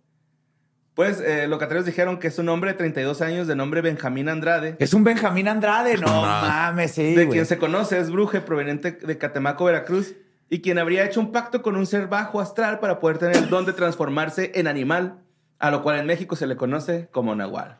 pues 0.95 1.21
eh, 1.21 1.47
locatarios 1.47 1.85
dijeron 1.85 2.19
que 2.19 2.27
es 2.27 2.37
un 2.39 2.49
hombre 2.49 2.71
de 2.71 2.77
32 2.77 3.21
años 3.21 3.47
de 3.47 3.55
nombre 3.55 3.79
Benjamín 3.81 4.27
Andrade, 4.27 4.75
Es 4.79 4.93
un 4.93 5.03
Benjamín 5.05 5.47
Andrade, 5.47 5.97
no 5.97 6.07
No. 6.07 6.21
mames, 6.23 6.91
sí. 6.91 7.15
de 7.15 7.29
quien 7.29 7.45
se 7.45 7.57
conoce 7.57 7.97
es 7.99 8.11
bruje 8.11 8.41
proveniente 8.41 8.91
de 8.91 9.17
Catemaco, 9.17 9.63
Veracruz, 9.65 10.15
y 10.49 10.59
quien 10.61 10.77
habría 10.77 11.05
hecho 11.05 11.19
un 11.21 11.31
pacto 11.31 11.61
con 11.61 11.77
un 11.77 11.85
ser 11.85 12.07
bajo 12.07 12.41
astral 12.41 12.79
para 12.79 12.99
poder 12.99 13.17
tener 13.19 13.37
el 13.37 13.49
don 13.49 13.65
de 13.65 13.71
transformarse 13.73 14.51
en 14.55 14.67
animal, 14.67 15.19
a 15.59 15.71
lo 15.71 15.83
cual 15.83 15.99
en 15.99 16.05
México 16.05 16.35
se 16.35 16.47
le 16.47 16.57
conoce 16.57 17.07
como 17.11 17.33
Nahual. 17.35 17.77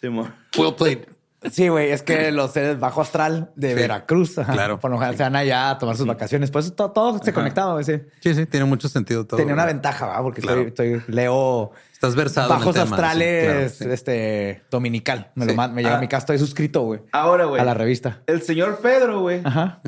Simón. 0.00 0.32
Well 0.56 0.74
played. 0.74 1.00
Sí, 1.50 1.68
güey, 1.68 1.90
es 1.90 2.02
que 2.02 2.30
los 2.32 2.52
seres 2.52 2.78
bajo 2.78 3.00
astral 3.00 3.50
de 3.56 3.70
Sí, 3.70 3.74
Veracruz, 3.74 4.36
ajá, 4.38 4.52
claro. 4.52 4.78
por 4.78 4.90
lo 4.90 4.98
general 4.98 5.16
se 5.16 5.22
van 5.22 5.36
allá 5.36 5.70
a 5.70 5.78
tomar 5.78 5.96
sus 5.96 6.06
vacaciones. 6.06 6.50
Pues 6.50 6.74
todo, 6.76 6.90
todo 6.90 7.18
se 7.22 7.32
conectaba, 7.32 7.72
güey. 7.72 7.84
sí. 7.84 8.00
Sí, 8.20 8.34
sí, 8.34 8.44
tiene 8.44 8.66
mucho 8.66 8.88
sentido 8.90 9.26
todo. 9.26 9.38
Tenía 9.38 9.54
una 9.54 9.64
ventaja, 9.64 10.06
¿va? 10.06 10.22
Porque 10.22 10.42
Claro. 10.42 10.60
estoy, 10.60 10.94
estoy- 10.94 11.14
leo 11.14 11.72
Estás 11.92 12.14
versado 12.14 12.48
en 12.48 12.52
el 12.54 12.58
bajos 12.60 12.74
tema, 12.74 12.84
astrales, 12.96 13.72
sí, 13.72 13.78
claro, 13.78 13.90
sí. 13.90 13.94
este, 13.94 14.62
dominical. 14.70 15.30
Me, 15.34 15.46
lo 15.46 15.54
me 15.68 15.82
llega 15.82 15.94
Ah. 15.94 15.98
a 15.98 16.00
mi 16.00 16.08
casa, 16.08 16.20
estoy 16.24 16.38
suscrito, 16.38 16.82
güey, 16.82 17.00
Ahora, 17.12 17.44
güey. 17.46 17.60
a 17.60 17.64
la 17.64 17.74
revista. 17.74 18.20
El 18.26 18.42
señor 18.42 18.78
Pedro, 18.82 19.20
güey, 19.20 19.40
Ajá. 19.44 19.80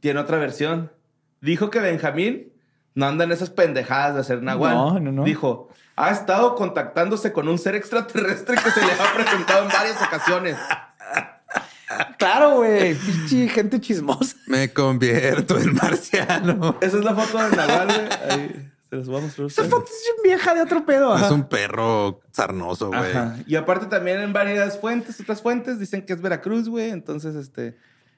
Tiene 0.00 0.20
otra 0.20 0.38
versión. 0.38 0.92
Dijo 1.40 1.70
que 1.70 1.80
Benjamín 1.80 2.52
no 2.94 3.06
anda 3.06 3.24
en 3.24 3.32
esas 3.32 3.50
pendejadas 3.50 4.14
de 4.14 4.20
hacer 4.20 4.42
Nahual. 4.42 4.74
No, 4.74 4.98
no, 5.00 5.10
no. 5.12 5.24
Dijo, 5.24 5.68
ha 5.96 6.10
estado 6.10 6.54
contactándose 6.54 7.32
con 7.32 7.48
un 7.48 7.58
ser 7.58 7.74
extraterrestre 7.74 8.56
que 8.62 8.70
se 8.70 8.80
le 8.84 8.92
ha 8.92 9.14
presentado 9.14 9.62
en 9.64 9.68
varias 9.68 10.02
ocasiones. 10.02 10.56
Claro, 12.18 12.56
güey. 12.56 12.94
Pinche 12.94 13.48
gente 13.48 13.80
chismosa. 13.80 14.36
Me 14.46 14.72
convierto 14.72 15.58
en 15.58 15.74
marciano. 15.74 16.76
Esa 16.80 16.98
es 16.98 17.04
la 17.04 17.14
foto 17.14 17.38
de 17.50 17.56
Nahual, 17.56 17.86
güey. 17.86 18.08
Ahí 18.30 18.70
se 18.90 18.96
los 18.96 19.06
vamos 19.08 19.22
a 19.38 19.42
mostrar 19.42 19.46
Esa 19.48 19.64
foto 19.64 19.84
es 19.86 20.22
vieja 20.24 20.54
de 20.54 20.62
otro 20.62 20.84
pedo. 20.84 21.16
Es 21.16 21.30
un 21.30 21.48
perro 21.48 22.20
sarnoso, 22.32 22.88
güey. 22.88 23.12
Y 23.46 23.56
aparte 23.56 23.86
también 23.86 24.20
en 24.20 24.32
varias 24.32 24.78
fuentes, 24.78 25.20
otras 25.20 25.40
fuentes 25.42 25.78
dicen 25.78 26.04
que 26.04 26.12
es 26.12 26.20
Veracruz, 26.20 26.68
güey. 26.68 26.90
Entonces, 26.90 27.34
este... 27.36 27.76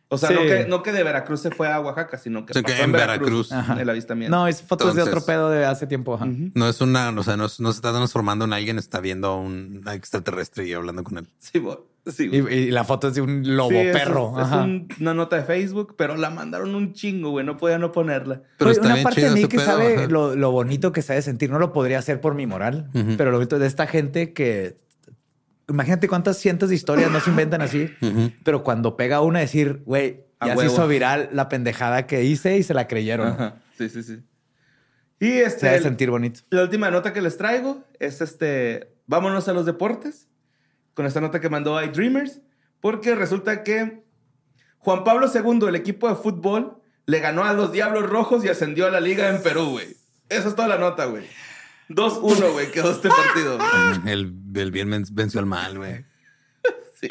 O 0.08 0.18
sea, 0.18 0.28
Sí. 0.28 0.34
no, 0.34 0.40
que, 0.42 0.66
no 0.68 0.82
que 0.82 0.92
de 0.92 1.02
Veracruz 1.04 1.40
se 1.40 1.50
fue 1.50 1.72
a 1.72 1.80
Oaxaca, 1.80 2.18
sino 2.18 2.44
que 2.44 2.52
O 2.52 2.54
sea, 2.54 2.62
que 2.62 2.72
pasó 2.72 2.84
en 2.84 2.92
Veracruz. 2.92 3.50
Ajá. 3.50 3.80
el 3.80 3.88
avistamiento. 3.88 4.36
No, 4.36 4.46
es 4.46 4.60
fotos 4.60 4.94
de 4.94 5.00
otro 5.00 5.24
pedo 5.24 5.48
de 5.48 5.64
hace 5.64 5.86
tiempo. 5.86 6.14
Ajá. 6.16 6.26
No 6.54 6.68
es 6.68 6.82
una, 6.82 7.08
o 7.08 7.22
sea, 7.22 7.38
no, 7.38 7.46
es- 7.46 7.60
no 7.60 7.72
se 7.72 7.76
está 7.78 7.92
transformando 7.94 8.44
en 8.44 8.52
alguien, 8.52 8.78
está 8.78 9.00
viendo 9.00 9.28
a 9.28 9.36
un 9.38 9.82
extraterrestre 9.90 10.66
y 10.68 10.74
hablando 10.74 11.02
con 11.02 11.16
él. 11.16 11.28
Sí, 11.38 11.60
bo- 11.60 11.86
sí, 12.06 12.30
Y, 12.32 12.70
la 12.70 12.84
foto 12.84 13.08
es 13.08 13.14
de 13.14 13.20
un 13.20 13.56
lobo 13.56 13.70
Sí, 13.70 13.76
es- 13.76 13.96
perro. 13.96 14.34
Es, 14.40 14.46
es 14.48 14.52
un- 14.54 14.88
una 15.00 15.14
nota 15.14 15.36
de 15.36 15.42
Facebook, 15.44 15.94
pero 15.96 16.16
la 16.16 16.30
mandaron 16.30 16.74
un 16.74 16.92
chingo, 16.92 17.30
güey. 17.30 17.44
No 17.46 17.56
podía 17.56 17.78
no 17.78 17.92
ponerla. 17.92 18.42
Pero 18.58 18.70
Oye, 18.70 18.72
está 18.74 18.86
una 18.86 18.94
bien 18.94 19.04
parte 19.04 19.20
chido 19.20 19.34
de 19.34 19.40
mí 19.42 19.48
que 19.48 19.56
pedo, 19.56 19.66
sabe 19.66 20.08
lo, 20.08 20.34
lo 20.34 20.50
bonito 20.50 20.92
que 20.92 21.02
sabe 21.02 21.22
sentir, 21.22 21.50
no 21.50 21.58
lo 21.58 21.72
podría 21.72 21.98
hacer 21.98 22.20
por 22.20 22.34
mi 22.34 22.46
moral, 22.46 22.90
pero 23.16 23.30
lo 23.30 23.38
bonito 23.38 23.58
de 23.58 23.66
esta 23.66 23.86
gente 23.86 24.32
que 24.32 24.80
imagínate 25.68 26.08
cuántas 26.08 26.38
cientos 26.38 26.68
de 26.68 26.74
historias 26.74 27.10
no 27.10 27.20
se 27.20 27.30
inventan 27.30 27.62
así, 27.62 27.88
pero 28.44 28.62
cuando 28.62 28.96
pega 28.96 29.20
una 29.20 29.40
decir, 29.40 29.82
güey, 29.86 30.24
ya 30.44 30.56
se 30.56 30.66
hizo 30.66 30.88
viral 30.88 31.28
la 31.32 31.48
pendejada 31.48 32.06
que 32.06 32.24
hice 32.24 32.58
y 32.58 32.62
se 32.64 32.74
la 32.74 32.88
creyeron. 32.88 33.28
Ajá. 33.28 33.56
Sí, 33.78 33.88
sí, 33.88 34.02
sí. 34.02 34.18
Y 35.20 35.26
Se 35.26 35.44
este, 35.44 35.66
debe 35.66 35.82
sentir 35.82 36.10
bonito. 36.10 36.40
la 36.50 36.62
última 36.64 36.90
nota 36.90 37.12
que 37.12 37.22
les 37.22 37.36
traigo 37.36 37.84
es 38.00 38.20
este. 38.20 38.92
Vámonos 39.06 39.46
a 39.46 39.52
los 39.52 39.66
deportes. 39.66 40.28
Con 40.94 41.06
esta 41.06 41.20
nota 41.20 41.40
que 41.40 41.48
mandó 41.48 41.82
iDreamers. 41.82 42.40
Porque 42.80 43.14
resulta 43.14 43.62
que 43.62 44.02
Juan 44.78 45.04
Pablo 45.04 45.28
II, 45.32 45.68
el 45.68 45.76
equipo 45.76 46.08
de 46.08 46.16
fútbol, 46.16 46.78
le 47.06 47.20
ganó 47.20 47.44
a 47.44 47.52
los 47.52 47.72
Diablos 47.72 48.08
Rojos 48.08 48.44
y 48.44 48.48
ascendió 48.48 48.86
a 48.86 48.90
la 48.90 49.00
liga 49.00 49.28
en 49.28 49.42
Perú, 49.42 49.70
güey. 49.70 49.86
Esa 50.28 50.48
es 50.48 50.54
toda 50.56 50.68
la 50.68 50.78
nota, 50.78 51.04
güey. 51.06 51.24
2-1, 51.88 52.52
güey, 52.52 52.70
quedó 52.70 52.90
este 52.92 53.08
partido. 53.08 53.58
güey. 53.58 53.68
El, 54.12 54.34
el 54.54 54.70
bien 54.70 54.90
ven- 54.90 55.04
venció 55.12 55.40
al 55.40 55.46
mal, 55.46 55.76
güey. 55.78 56.04
Sí. 57.00 57.08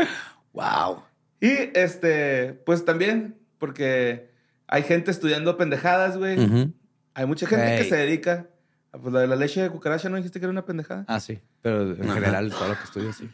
Wow. 0.54 1.04
Y 1.42 1.50
este, 1.78 2.54
pues 2.66 2.86
también, 2.86 3.38
porque 3.58 4.32
hay 4.68 4.84
gente 4.84 5.12
estudiando 5.12 5.58
pendejadas, 5.58 6.18
güey. 6.18 6.72
Hay 7.14 7.26
mucha 7.26 7.46
gente 7.46 7.78
que 7.78 7.90
se 7.90 7.96
dedica. 7.98 8.48
a, 8.94 8.98
Pues 8.98 9.14
la 9.14 9.20
de 9.22 9.28
la 9.28 9.36
leche 9.36 9.62
de 9.62 9.70
cucaracha, 9.70 10.08
¿no 10.10 10.16
dijiste 10.18 10.40
que 10.40 10.46
era 10.46 10.52
una 10.52 10.64
pendejada? 10.66 11.04
Ah, 11.10 11.20
sí, 11.20 11.40
pero 11.62 11.82
en 11.92 12.10
general 12.10 12.50
todo 12.52 12.70
lo 12.70 12.76
que 12.78 12.84
estudio 12.86 13.12
sí. 13.14 13.30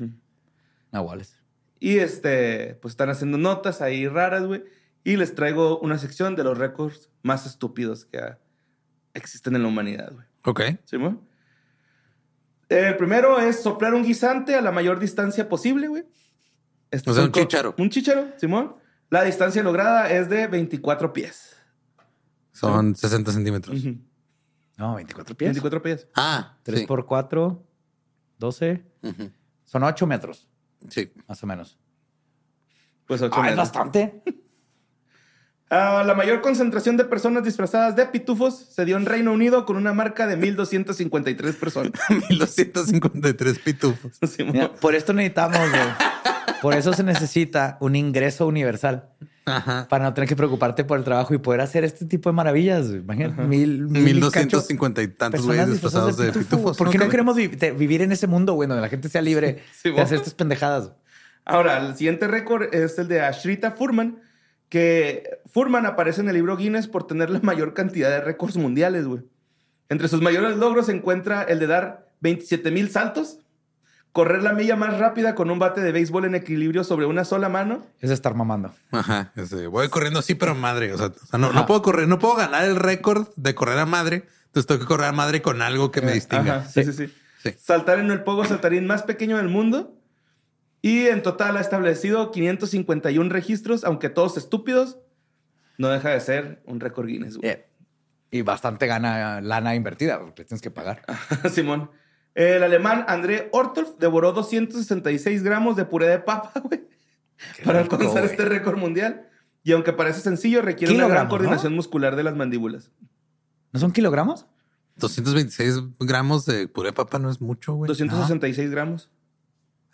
Nahuales. 0.92 1.40
Y 1.80 2.00
este, 2.00 2.76
pues 2.82 2.94
están 2.94 3.10
haciendo 3.10 3.38
notas 3.38 3.82
ahí 3.82 4.08
raras, 4.08 4.46
güey. 4.46 4.64
Y 5.04 5.16
les 5.16 5.36
traigo 5.36 5.80
una 5.80 5.98
sección 5.98 6.36
de 6.36 6.44
los 6.44 6.58
récords 6.58 7.10
más 7.22 7.46
estúpidos 7.46 8.06
que 8.06 8.20
existen 9.14 9.56
en 9.56 9.64
la 9.64 9.68
humanidad, 9.68 10.12
güey. 10.12 10.26
Ok. 10.44 10.62
¿Sí, 10.86 10.98
mo? 10.98 11.26
El 12.70 12.98
primero 12.98 13.40
es 13.40 13.62
soplar 13.62 13.94
un 13.94 14.04
guisante 14.04 14.56
a 14.56 14.62
la 14.62 14.72
mayor 14.72 15.00
distancia 15.00 15.48
posible, 15.48 15.88
güey. 15.88 16.04
Estos 16.92 17.14
O 17.14 17.16
sea, 17.16 17.26
un 17.26 17.32
chícharo. 17.32 17.76
Un 17.78 17.90
chícharo, 17.90 18.28
Simón. 18.38 18.76
La 19.10 19.24
distancia 19.24 19.64
lograda 19.64 20.10
es 20.12 20.30
de 20.30 20.48
24 20.48 21.14
pies. 21.14 21.56
Son 22.52 22.96
60 22.96 23.32
centímetros. 23.32 23.80
Ujú. 23.80 23.98
No, 24.78 24.96
24 24.96 25.36
pies. 25.36 25.48
24 25.50 25.82
pies. 25.82 26.08
Ah, 26.16 26.58
3 26.64 26.82
sí. 26.82 26.86
por 26.86 27.06
4, 27.06 27.64
12. 28.38 28.84
Ujú. 29.04 29.32
Son 29.66 29.84
8 29.84 30.08
metros, 30.08 30.48
Sí. 30.90 31.12
más 31.28 31.44
o 31.44 31.48
menos. 31.48 31.78
Pues 33.06 33.22
8 33.22 33.34
Ah, 33.42 33.50
es 33.50 33.56
bastante. 33.56 34.22
La 35.70 36.14
mayor 36.16 36.40
concentración 36.42 36.96
de 36.96 37.04
personas 37.04 37.44
disfrazadas 37.44 37.96
de 37.96 38.06
pitufos 38.06 38.58
se 38.70 38.86
dio 38.86 38.96
en 38.96 39.06
Reino 39.06 39.34
Unido 39.34 39.66
con 39.66 39.76
una 39.76 39.94
marca 39.94 40.26
de 40.26 40.38
1.253 40.38 41.54
personas. 41.56 41.92
1253 42.30 43.60
pitufos. 43.60 44.14
Simón. 44.30 44.54
Mira, 44.54 44.72
por 44.74 44.96
esto 44.96 45.14
necesitamos, 45.14 45.58
güey. 45.58 45.82
Por 46.62 46.74
eso 46.74 46.94
se 46.94 47.04
necesita 47.04 47.78
un 47.82 47.96
ingreso 47.96 48.48
universal 48.48 49.10
Ajá. 49.46 49.88
para 49.90 50.06
no 50.06 50.14
tener 50.14 50.28
que 50.28 50.36
preocuparte 50.36 50.84
por 50.86 50.98
el 50.98 51.04
trabajo 51.04 51.34
y 51.34 51.38
poder 51.38 51.62
hacer 51.62 51.84
este 51.84 52.06
tipo 52.06 52.30
de 52.30 52.34
maravillas. 52.34 52.88
Imagínate, 52.90 53.42
mil, 53.44 53.84
mil 53.90 54.18
y 54.18 54.22
cacho 54.22 54.58
1250 54.58 55.02
y 55.04 55.08
tantos 55.10 55.46
güeyes 55.46 55.70
disfrazados 55.70 56.18
de 56.18 56.28
pitufo. 56.32 56.46
pitufos. 56.50 56.78
¿Por 56.78 56.90
qué 56.90 56.98
no 56.98 57.10
queremos 57.10 57.36
vi- 57.36 57.50
te- 57.50 57.72
vivir 57.72 58.02
en 58.02 58.12
ese 58.12 58.26
mundo, 58.26 58.54
güey, 58.54 58.68
donde 58.70 58.82
la 58.82 58.90
gente 58.90 59.10
sea 59.10 59.22
libre 59.22 59.64
Sí, 59.74 59.90
de 59.90 59.92
vos. 59.96 60.02
hacer 60.02 60.18
estas 60.20 60.34
pendejadas? 60.34 60.92
Ahora, 61.46 61.86
el 61.86 61.96
siguiente 61.96 62.28
récord 62.28 62.74
es 62.74 62.98
el 62.98 63.08
de 63.08 63.22
Ashrita 63.22 63.72
Furman, 63.72 64.20
que 64.70 65.40
Furman 65.52 65.86
aparece 65.86 66.22
en 66.22 66.30
el 66.30 66.36
libro 66.36 66.58
Guinness 66.58 66.88
por 66.88 67.08
tener 67.08 67.30
la 67.30 67.40
mayor 67.40 67.74
cantidad 67.74 68.10
de 68.10 68.22
récords 68.22 68.58
mundiales, 68.58 69.06
güey. 69.06 69.22
Entre 69.90 70.08
sus 70.08 70.22
mayores 70.22 70.58
logros 70.58 70.88
se 70.88 70.92
encuentra 70.92 71.44
el 71.44 71.60
de 71.60 71.68
dar 71.68 72.10
27 72.20 72.72
mil 72.72 72.90
saltos, 72.90 73.40
correr 74.12 74.44
la 74.44 74.54
milla 74.54 74.76
más 74.76 74.98
rápida 74.98 75.36
con 75.36 75.50
un 75.50 75.60
bate 75.60 75.80
de 75.82 75.92
béisbol 75.92 76.26
en 76.26 76.36
equilibrio 76.36 76.84
sobre 76.84 77.06
una 77.06 77.24
sola 77.24 77.48
mano. 77.48 77.86
Es 78.02 78.12
estar 78.12 78.34
mamando. 78.34 78.74
Ajá. 78.92 79.32
ese, 79.36 79.68
voy 79.68 79.88
corriendo 79.90 80.20
así, 80.20 80.36
pero 80.36 80.52
a 80.52 80.56
madre. 80.56 80.94
O 80.94 80.98
sea, 80.98 81.08
o 81.08 81.26
sea, 81.26 81.40
no, 81.40 81.48
Ajá. 81.48 81.60
no 81.62 81.66
puedo 81.66 81.82
correr, 81.82 82.08
no 82.08 82.20
puedo 82.20 82.36
ganar 82.36 82.66
el 82.66 82.76
récord 82.76 83.28
de 83.36 83.56
correr 83.56 83.80
a 83.80 83.86
madre. 83.86 84.26
Entonces 84.48 84.66
tengo 84.66 84.80
que 84.82 84.88
correr 84.88 85.08
a 85.08 85.12
madre 85.14 85.42
con 85.42 85.62
algo 85.62 85.92
que 85.92 86.02
me 86.02 86.12
distinga. 86.12 86.58
Ajá, 86.58 86.70
sí, 86.70 86.84
sí, 86.84 86.94
sí. 86.94 87.14
Sí. 87.44 87.54
Saltar 87.60 88.00
en 88.00 88.10
el 88.10 88.24
pogo 88.24 88.44
saltarín 88.44 88.88
más 88.88 89.04
pequeño 89.04 89.38
del 89.38 89.48
mundo. 89.48 89.97
Y 90.82 91.08
en 91.08 91.24
total 91.24 91.58
ha 91.58 91.62
establecido 91.62 92.32
551 92.32 93.30
registros, 93.30 93.84
aunque 93.84 94.10
todos 94.10 94.38
estúpidos. 94.38 94.98
No 95.78 95.90
deja 95.90 96.10
de 96.10 96.20
ser 96.22 96.62
un 96.66 96.80
récord 96.80 97.08
Guinness, 97.08 97.38
güey. 97.38 97.50
Eh, 97.50 97.66
Y 98.32 98.42
bastante 98.42 98.88
gana 98.88 99.42
lana 99.42 99.76
invertida, 99.76 100.20
porque 100.20 100.44
tienes 100.46 100.62
que 100.62 100.72
pagar. 100.72 101.02
Simón. 101.52 101.90
El 102.36 102.62
alemán 102.62 103.04
André 103.08 103.50
Ortolf 103.52 103.98
devoró 103.98 104.32
266 104.34 105.42
gramos 105.44 105.76
de 105.76 105.86
puré 105.86 106.08
de 106.08 106.20
papa, 106.20 106.52
güey, 106.64 106.88
para 107.66 107.82
rico, 107.82 107.96
alcanzar 107.96 108.22
güey. 108.22 108.32
este 108.32 108.46
récord 108.46 108.78
mundial. 108.78 109.28
Y 109.64 109.72
aunque 109.72 109.92
parece 109.92 110.22
sencillo, 110.22 110.62
requiere 110.62 110.94
una 110.94 111.08
gran 111.08 111.24
¿no? 111.24 111.30
coordinación 111.30 111.74
muscular 111.74 112.16
de 112.16 112.24
las 112.24 112.36
mandíbulas. 112.36 112.92
¿No 113.74 113.80
son 113.80 113.92
kilogramos? 113.92 114.46
226 114.98 115.82
gramos 116.00 116.46
de 116.46 116.68
puré 116.68 116.90
de 116.90 116.94
papa 116.94 117.20
no 117.20 117.30
es 117.30 117.42
mucho, 117.42 117.74
güey. 117.74 117.88
266 117.88 118.70
gramos. 118.72 119.10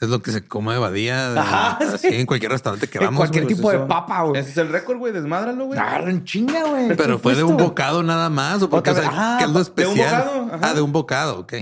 Es 0.03 0.09
lo 0.09 0.21
que 0.21 0.31
se 0.31 0.45
come 0.45 0.73
de 0.73 0.79
badía 0.79 1.29
de- 1.31 1.39
Ajá, 1.39 1.77
así 1.81 2.09
sí. 2.09 2.15
en 2.15 2.25
cualquier 2.25 2.51
restaurante 2.51 2.87
que 2.87 2.97
En 2.97 3.05
vamos. 3.05 3.19
cualquier 3.19 3.45
güey. 3.45 3.55
tipo 3.55 3.69
de 3.71 3.77
eso- 3.77 3.87
papa, 3.87 4.21
güey. 4.23 4.41
Ese 4.41 4.51
es 4.51 4.57
el 4.57 4.69
récord, 4.69 4.97
güey. 4.97 5.13
Desmádralo, 5.13 5.65
güey. 5.65 5.79
Agarran 5.79 6.23
chinga, 6.25 6.63
güey. 6.65 6.95
Pero 6.95 7.19
fue 7.19 7.35
de 7.35 7.43
un 7.43 7.57
bocado 7.57 8.03
nada 8.03 8.29
más. 8.29 8.61
¿O 8.61 8.69
porque, 8.69 8.91
o 8.91 8.95
sea. 8.95 9.09
Ah, 9.11 9.35
¿qué 9.39 9.45
es 9.45 9.49
lo 9.51 9.53
de 9.53 9.59
un 9.59 9.61
especial? 9.61 10.23
bocado, 10.25 10.45
ajá. 10.55 10.59
Ah, 10.69 10.73
de 10.73 10.81
un 10.81 10.91
bocado, 10.91 11.39
ok. 11.39 11.53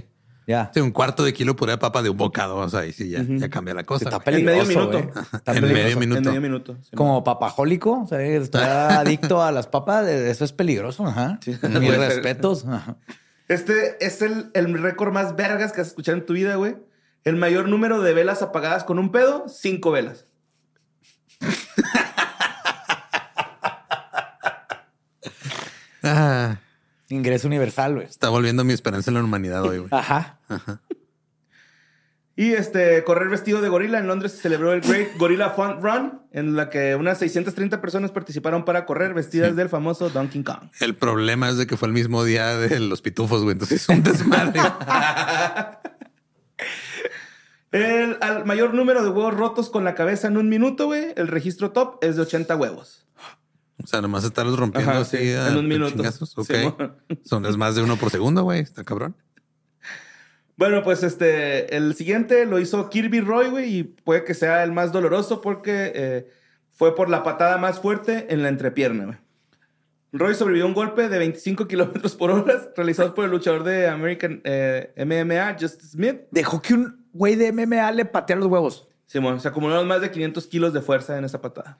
Ya. 0.47 0.71
Sí, 0.73 0.79
un 0.81 0.91
cuarto 0.91 1.23
de 1.23 1.33
kilo 1.33 1.55
puré 1.55 1.73
de 1.73 1.77
papa 1.77 2.01
de 2.01 2.09
un 2.09 2.17
bocado. 2.17 2.57
O 2.57 2.67
sea, 2.67 2.79
ahí 2.81 2.91
sí 2.91 3.09
ya, 3.09 3.23
ya 3.23 3.47
cambia 3.49 3.73
la 3.75 3.83
cosa. 3.83 4.09
Está. 4.09 4.19
En 4.31 4.43
medio 4.43 4.65
minuto. 4.65 4.97
Está 4.97 5.53
En 5.53 5.61
medio 5.71 5.97
minuto. 5.97 6.17
En 6.19 6.25
medio 6.25 6.41
minuto. 6.41 6.77
sí, 6.81 6.95
Como 6.95 7.23
papajólico, 7.23 8.01
o 8.01 8.07
sea, 8.07 8.19
está 8.21 8.99
adicto 9.01 9.41
a 9.43 9.51
las 9.51 9.67
papas, 9.67 10.07
eso 10.07 10.43
es 10.43 10.51
peligroso. 10.51 11.05
Ajá. 11.05 11.39
Sí. 11.45 11.55
Mis 11.61 11.95
respetos. 11.95 12.65
Ajá. 12.65 12.97
Este 13.47 14.03
es 14.05 14.21
el, 14.21 14.49
el 14.53 14.81
récord 14.81 15.13
más 15.13 15.35
vergas 15.35 15.71
que 15.73 15.81
has 15.81 15.87
escuchado 15.87 16.17
en 16.17 16.25
tu 16.25 16.33
vida, 16.33 16.55
güey. 16.55 16.75
El 17.23 17.35
mayor 17.35 17.67
número 17.67 18.01
de 18.01 18.13
velas 18.13 18.41
apagadas 18.41 18.83
con 18.83 18.97
un 18.97 19.11
pedo, 19.11 19.45
cinco 19.47 19.91
velas. 19.91 20.25
Ah, 26.03 26.57
Ingreso 27.09 27.47
universal, 27.47 27.95
güey. 27.95 28.07
está 28.07 28.29
volviendo 28.29 28.63
mi 28.63 28.73
esperanza 28.73 29.11
en 29.11 29.15
la 29.15 29.23
humanidad 29.23 29.63
hoy, 29.63 29.79
güey. 29.79 29.89
Ajá. 29.91 30.39
Y 32.35 32.53
este, 32.53 33.03
correr 33.03 33.27
vestido 33.29 33.61
de 33.61 33.67
gorila. 33.69 33.99
En 33.99 34.07
Londres 34.07 34.31
se 34.31 34.39
celebró 34.39 34.71
el 34.73 34.81
Great 34.81 35.17
Gorilla 35.17 35.49
Fun 35.51 35.81
Run, 35.81 36.21
en 36.31 36.55
la 36.55 36.69
que 36.69 36.95
unas 36.95 37.19
630 37.19 37.81
personas 37.81 38.11
participaron 38.11 38.63
para 38.65 38.85
correr 38.85 39.13
vestidas 39.13 39.55
del 39.55 39.67
famoso 39.69 40.09
Donkey 40.09 40.41
Kong. 40.41 40.69
El 40.79 40.95
problema 40.95 41.49
es 41.49 41.57
de 41.57 41.67
que 41.67 41.75
fue 41.77 41.89
el 41.89 41.93
mismo 41.93 42.23
día 42.23 42.55
de 42.55 42.79
los 42.79 43.01
pitufos, 43.01 43.43
güey. 43.43 43.53
Entonces 43.53 43.81
es 43.81 43.89
un 43.89 44.01
desmadre. 44.01 44.59
El 47.71 48.17
al 48.19 48.45
mayor 48.45 48.73
número 48.73 49.01
de 49.03 49.09
huevos 49.09 49.33
rotos 49.33 49.69
con 49.69 49.83
la 49.83 49.95
cabeza 49.95 50.27
en 50.27 50.37
un 50.37 50.49
minuto, 50.49 50.87
güey. 50.87 51.13
El 51.15 51.27
registro 51.27 51.71
top 51.71 52.03
es 52.03 52.17
de 52.17 52.23
80 52.23 52.55
huevos. 52.57 53.05
o 53.81 53.87
sea, 53.87 54.01
nomás 54.01 54.25
estarlos 54.25 54.59
rompiendo 54.59 54.91
Ajá, 54.91 55.01
así 55.01 55.17
sí, 55.17 55.31
a 55.31 55.47
en 55.47 55.57
un 55.57 55.67
minuto. 55.67 56.03
Simón. 56.43 56.97
Son 57.23 57.45
es 57.45 57.55
más 57.55 57.75
de 57.75 57.83
uno 57.83 57.95
por 57.95 58.09
segundo, 58.09 58.43
güey. 58.43 58.59
Está 58.59 58.83
cabrón. 58.83 59.15
Bueno, 60.57 60.83
pues 60.83 61.01
este, 61.01 61.75
el 61.75 61.95
siguiente 61.95 62.45
lo 62.45 62.59
hizo 62.59 62.89
Kirby 62.89 63.21
Roy, 63.21 63.49
güey, 63.49 63.77
y 63.77 63.83
puede 63.83 64.23
que 64.23 64.33
sea 64.35 64.63
el 64.63 64.71
más 64.71 64.91
doloroso 64.91 65.41
porque 65.41 65.91
eh, 65.95 66.29
fue 66.69 66.93
por 66.93 67.09
la 67.09 67.23
patada 67.23 67.57
más 67.57 67.79
fuerte 67.79 68.27
en 68.29 68.43
la 68.43 68.49
entrepierna, 68.49 69.05
güey. 69.05 69.17
Roy 70.13 70.35
sobrevivió 70.35 70.65
a 70.65 70.67
un 70.67 70.73
golpe 70.73 71.07
de 71.07 71.17
25 71.17 71.67
kilómetros 71.67 72.15
por 72.15 72.31
hora 72.31 72.69
realizado 72.75 73.15
por 73.15 73.25
el 73.25 73.31
luchador 73.31 73.63
de 73.63 73.87
American 73.87 74.41
eh, 74.43 74.93
MMA, 74.97 75.53
Justice 75.59 75.93
Smith. 75.93 76.17
Dejó 76.31 76.61
que 76.61 76.73
un 76.73 77.00
güey 77.13 77.35
de 77.35 77.51
MMA 77.51 77.91
le 77.91 78.05
pateara 78.05 78.39
los 78.41 78.49
huevos. 78.49 78.87
Simón, 79.05 79.39
se 79.41 79.47
acumularon 79.47 79.87
más 79.87 80.01
de 80.01 80.09
500 80.11 80.47
kilos 80.47 80.73
de 80.73 80.81
fuerza 80.81 81.17
en 81.17 81.25
esa 81.25 81.41
patada. 81.41 81.79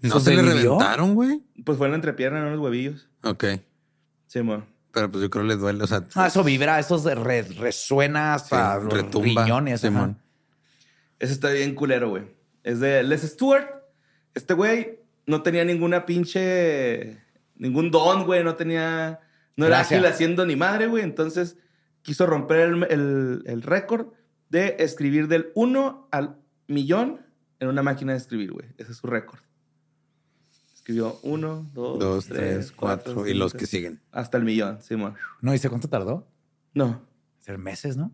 No 0.00 0.18
se 0.18 0.34
le 0.34 0.42
reventaron, 0.42 1.14
güey. 1.14 1.44
Pues 1.64 1.78
fue 1.78 1.86
en 1.86 1.92
la 1.92 1.96
entrepierna, 1.96 2.40
no 2.40 2.46
en 2.48 2.52
los 2.54 2.60
huevillos. 2.62 3.08
Ok. 3.22 3.44
Simón. 4.26 4.66
Pero 4.90 5.10
pues 5.10 5.22
yo 5.22 5.30
creo 5.30 5.44
que 5.44 5.48
le 5.48 5.56
duele. 5.56 5.84
O 5.84 5.86
sea, 5.86 6.04
Ah, 6.14 6.26
eso 6.26 6.42
vibra, 6.42 6.78
eso 6.78 6.98
se 6.98 7.14
re- 7.14 7.42
resuena 7.42 8.34
hasta 8.34 8.78
Sí, 8.78 8.84
los 8.84 8.92
retumba, 8.94 9.42
riñones. 9.44 9.80
Simón. 9.80 10.18
Ese 11.18 11.32
está 11.32 11.50
bien 11.50 11.74
culero, 11.74 12.10
güey. 12.10 12.24
Es 12.64 12.80
de 12.80 13.02
Les 13.04 13.22
Stewart. 13.22 13.66
Este 14.34 14.54
güey 14.54 14.98
no 15.26 15.42
tenía 15.42 15.64
ninguna 15.64 16.04
pinche. 16.04 17.18
ningún 17.54 17.90
don, 17.90 18.24
güey. 18.24 18.42
No 18.42 18.56
tenía. 18.56 19.20
No 19.56 19.66
era 19.66 19.80
ágil 19.80 20.04
haciendo 20.06 20.44
ni 20.46 20.56
madre, 20.56 20.88
güey. 20.88 21.04
Entonces 21.04 21.56
quiso 22.02 22.26
romper 22.26 22.60
el, 22.60 22.82
el- 22.90 23.42
el 23.46 23.62
récord 23.62 24.08
de 24.50 24.76
escribir 24.80 25.28
del 25.28 25.50
1 25.54 26.08
al 26.10 26.36
millón 26.68 27.20
en 27.60 27.68
una 27.68 27.82
máquina 27.82 28.12
de 28.12 28.18
escribir, 28.18 28.52
güey. 28.52 28.66
Ese 28.78 28.92
es 28.92 28.98
su 28.98 29.06
récord. 29.06 29.40
Escribió 30.74 31.18
1, 31.22 31.70
2, 31.74 31.98
Dos, 31.98 32.26
3, 32.26 32.38
tres, 32.38 32.72
4 32.72 33.14
cuatro. 33.14 33.26
Y 33.28 33.34
los 33.34 33.54
que 33.54 33.66
siguen. 33.66 34.00
Hasta 34.10 34.36
el 34.36 34.44
millón, 34.44 34.82
Simón. 34.82 35.14
No 35.40 35.52
dice 35.52 35.68
cuánto 35.68 35.88
tardó. 35.88 36.26
No. 36.74 37.06
Ser 37.38 37.56
meses, 37.58 37.96
¿no? 37.96 38.12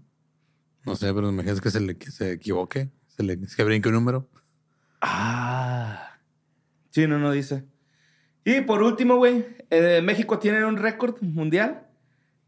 No 0.84 0.95
sé, 0.95 1.12
pero 1.14 1.28
imagínate 1.30 1.61
que 1.61 1.70
se 1.70 1.80
le 1.80 1.97
que 1.97 2.11
se 2.11 2.32
equivoque. 2.32 2.91
Se 3.09 3.22
le 3.22 3.39
que 3.41 3.64
brinque 3.64 3.89
un 3.89 3.95
número. 3.95 4.28
Ah. 5.01 6.18
Sí, 6.91 7.07
no, 7.07 7.18
no 7.18 7.30
dice. 7.32 7.64
Y 8.45 8.61
por 8.62 8.82
último, 8.82 9.16
güey, 9.16 9.47
eh, 9.70 10.01
México 10.03 10.39
tiene 10.39 10.64
un 10.64 10.76
récord 10.76 11.20
mundial 11.22 11.88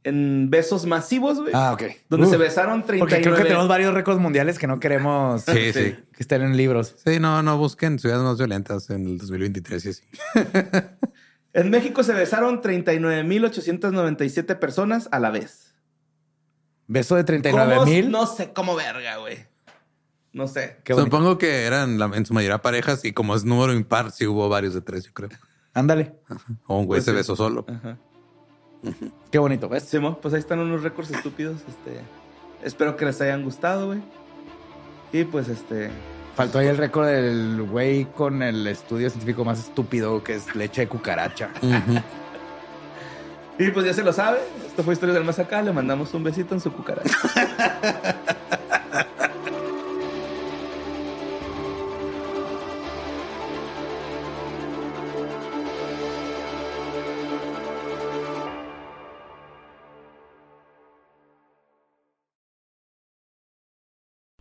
en 0.04 0.48
besos 0.50 0.86
masivos, 0.86 1.38
güey. 1.40 1.52
Ah, 1.54 1.72
ok. 1.74 1.82
Donde 2.08 2.26
Uf. 2.26 2.32
se 2.32 2.38
besaron 2.38 2.84
39. 2.84 2.98
Porque 3.00 3.22
creo 3.22 3.36
que 3.36 3.42
tenemos 3.42 3.68
varios 3.68 3.92
récords 3.94 4.20
mundiales 4.20 4.58
que 4.58 4.66
no 4.66 4.80
queremos 4.80 5.42
Sí, 5.42 5.72
sí. 5.72 5.96
que 6.12 6.18
estén 6.18 6.42
en 6.42 6.56
libros. 6.56 6.94
Sí, 7.04 7.18
no, 7.20 7.42
no 7.42 7.58
busquen 7.58 7.98
ciudades 7.98 8.22
más 8.22 8.38
violentas 8.38 8.88
en 8.90 9.06
el 9.06 9.18
2023 9.18 9.84
y 9.84 9.88
así. 9.90 10.02
En 11.52 11.68
México 11.70 12.04
se 12.04 12.12
besaron 12.12 12.62
39.897 12.62 14.56
personas 14.58 15.08
a 15.10 15.18
la 15.18 15.30
vez. 15.30 15.74
Beso 16.86 17.16
de 17.16 17.24
39 17.24 17.74
¿Cómo? 17.74 17.86
mil. 17.90 18.10
No 18.10 18.26
sé 18.26 18.52
cómo 18.52 18.76
verga, 18.76 19.16
güey. 19.18 19.38
No 20.32 20.46
sé. 20.46 20.76
Qué 20.84 20.92
bonito. 20.92 21.10
Supongo 21.16 21.38
que 21.38 21.64
eran 21.64 21.98
la- 21.98 22.10
en 22.14 22.24
su 22.24 22.34
mayoría 22.34 22.62
parejas 22.62 23.04
y 23.04 23.12
como 23.12 23.34
es 23.34 23.44
número 23.44 23.72
impar, 23.74 24.12
sí 24.12 24.26
hubo 24.28 24.48
varios 24.48 24.74
de 24.74 24.80
tres, 24.80 25.04
yo 25.06 25.12
creo. 25.12 25.30
Ándale. 25.74 26.14
O 26.68 26.78
un 26.78 26.86
güey 26.86 26.98
Pues 26.98 27.04
se 27.04 27.10
sí. 27.10 27.16
besó 27.16 27.34
solo. 27.34 27.66
Ajá. 27.68 27.98
Qué 29.30 29.38
bonito, 29.38 29.68
¿ves? 29.68 29.84
Simón, 29.84 30.18
pues 30.20 30.34
ahí 30.34 30.40
están 30.40 30.58
unos 30.60 30.82
récords 30.82 31.10
estúpidos. 31.10 31.56
Este, 31.68 32.00
espero 32.62 32.96
que 32.96 33.04
les 33.04 33.20
hayan 33.20 33.44
gustado, 33.44 33.88
güey. 33.88 34.00
Y 35.12 35.24
pues 35.24 35.48
este. 35.48 35.90
Faltó 36.36 36.58
ahí 36.58 36.68
el 36.68 36.76
récord 36.76 37.06
del 37.06 37.62
güey 37.62 38.04
con 38.04 38.42
el 38.42 38.66
estudio 38.66 39.10
científico 39.10 39.44
más 39.44 39.58
estúpido 39.58 40.22
que 40.22 40.36
es 40.36 40.54
leche 40.54 40.82
de 40.82 40.88
cucaracha. 40.88 41.50
Y 43.58 43.70
pues 43.72 43.84
ya 43.84 43.92
se 43.92 44.02
lo 44.02 44.12
sabe. 44.12 44.38
Esto 44.66 44.82
fue 44.82 44.94
Historias 44.94 45.16
del 45.16 45.24
Más 45.24 45.38
Acá. 45.38 45.60
Le 45.60 45.72
mandamos 45.72 46.14
un 46.14 46.24
besito 46.24 46.54
en 46.54 46.60
su 46.60 46.72
cucaracha. 46.72 47.18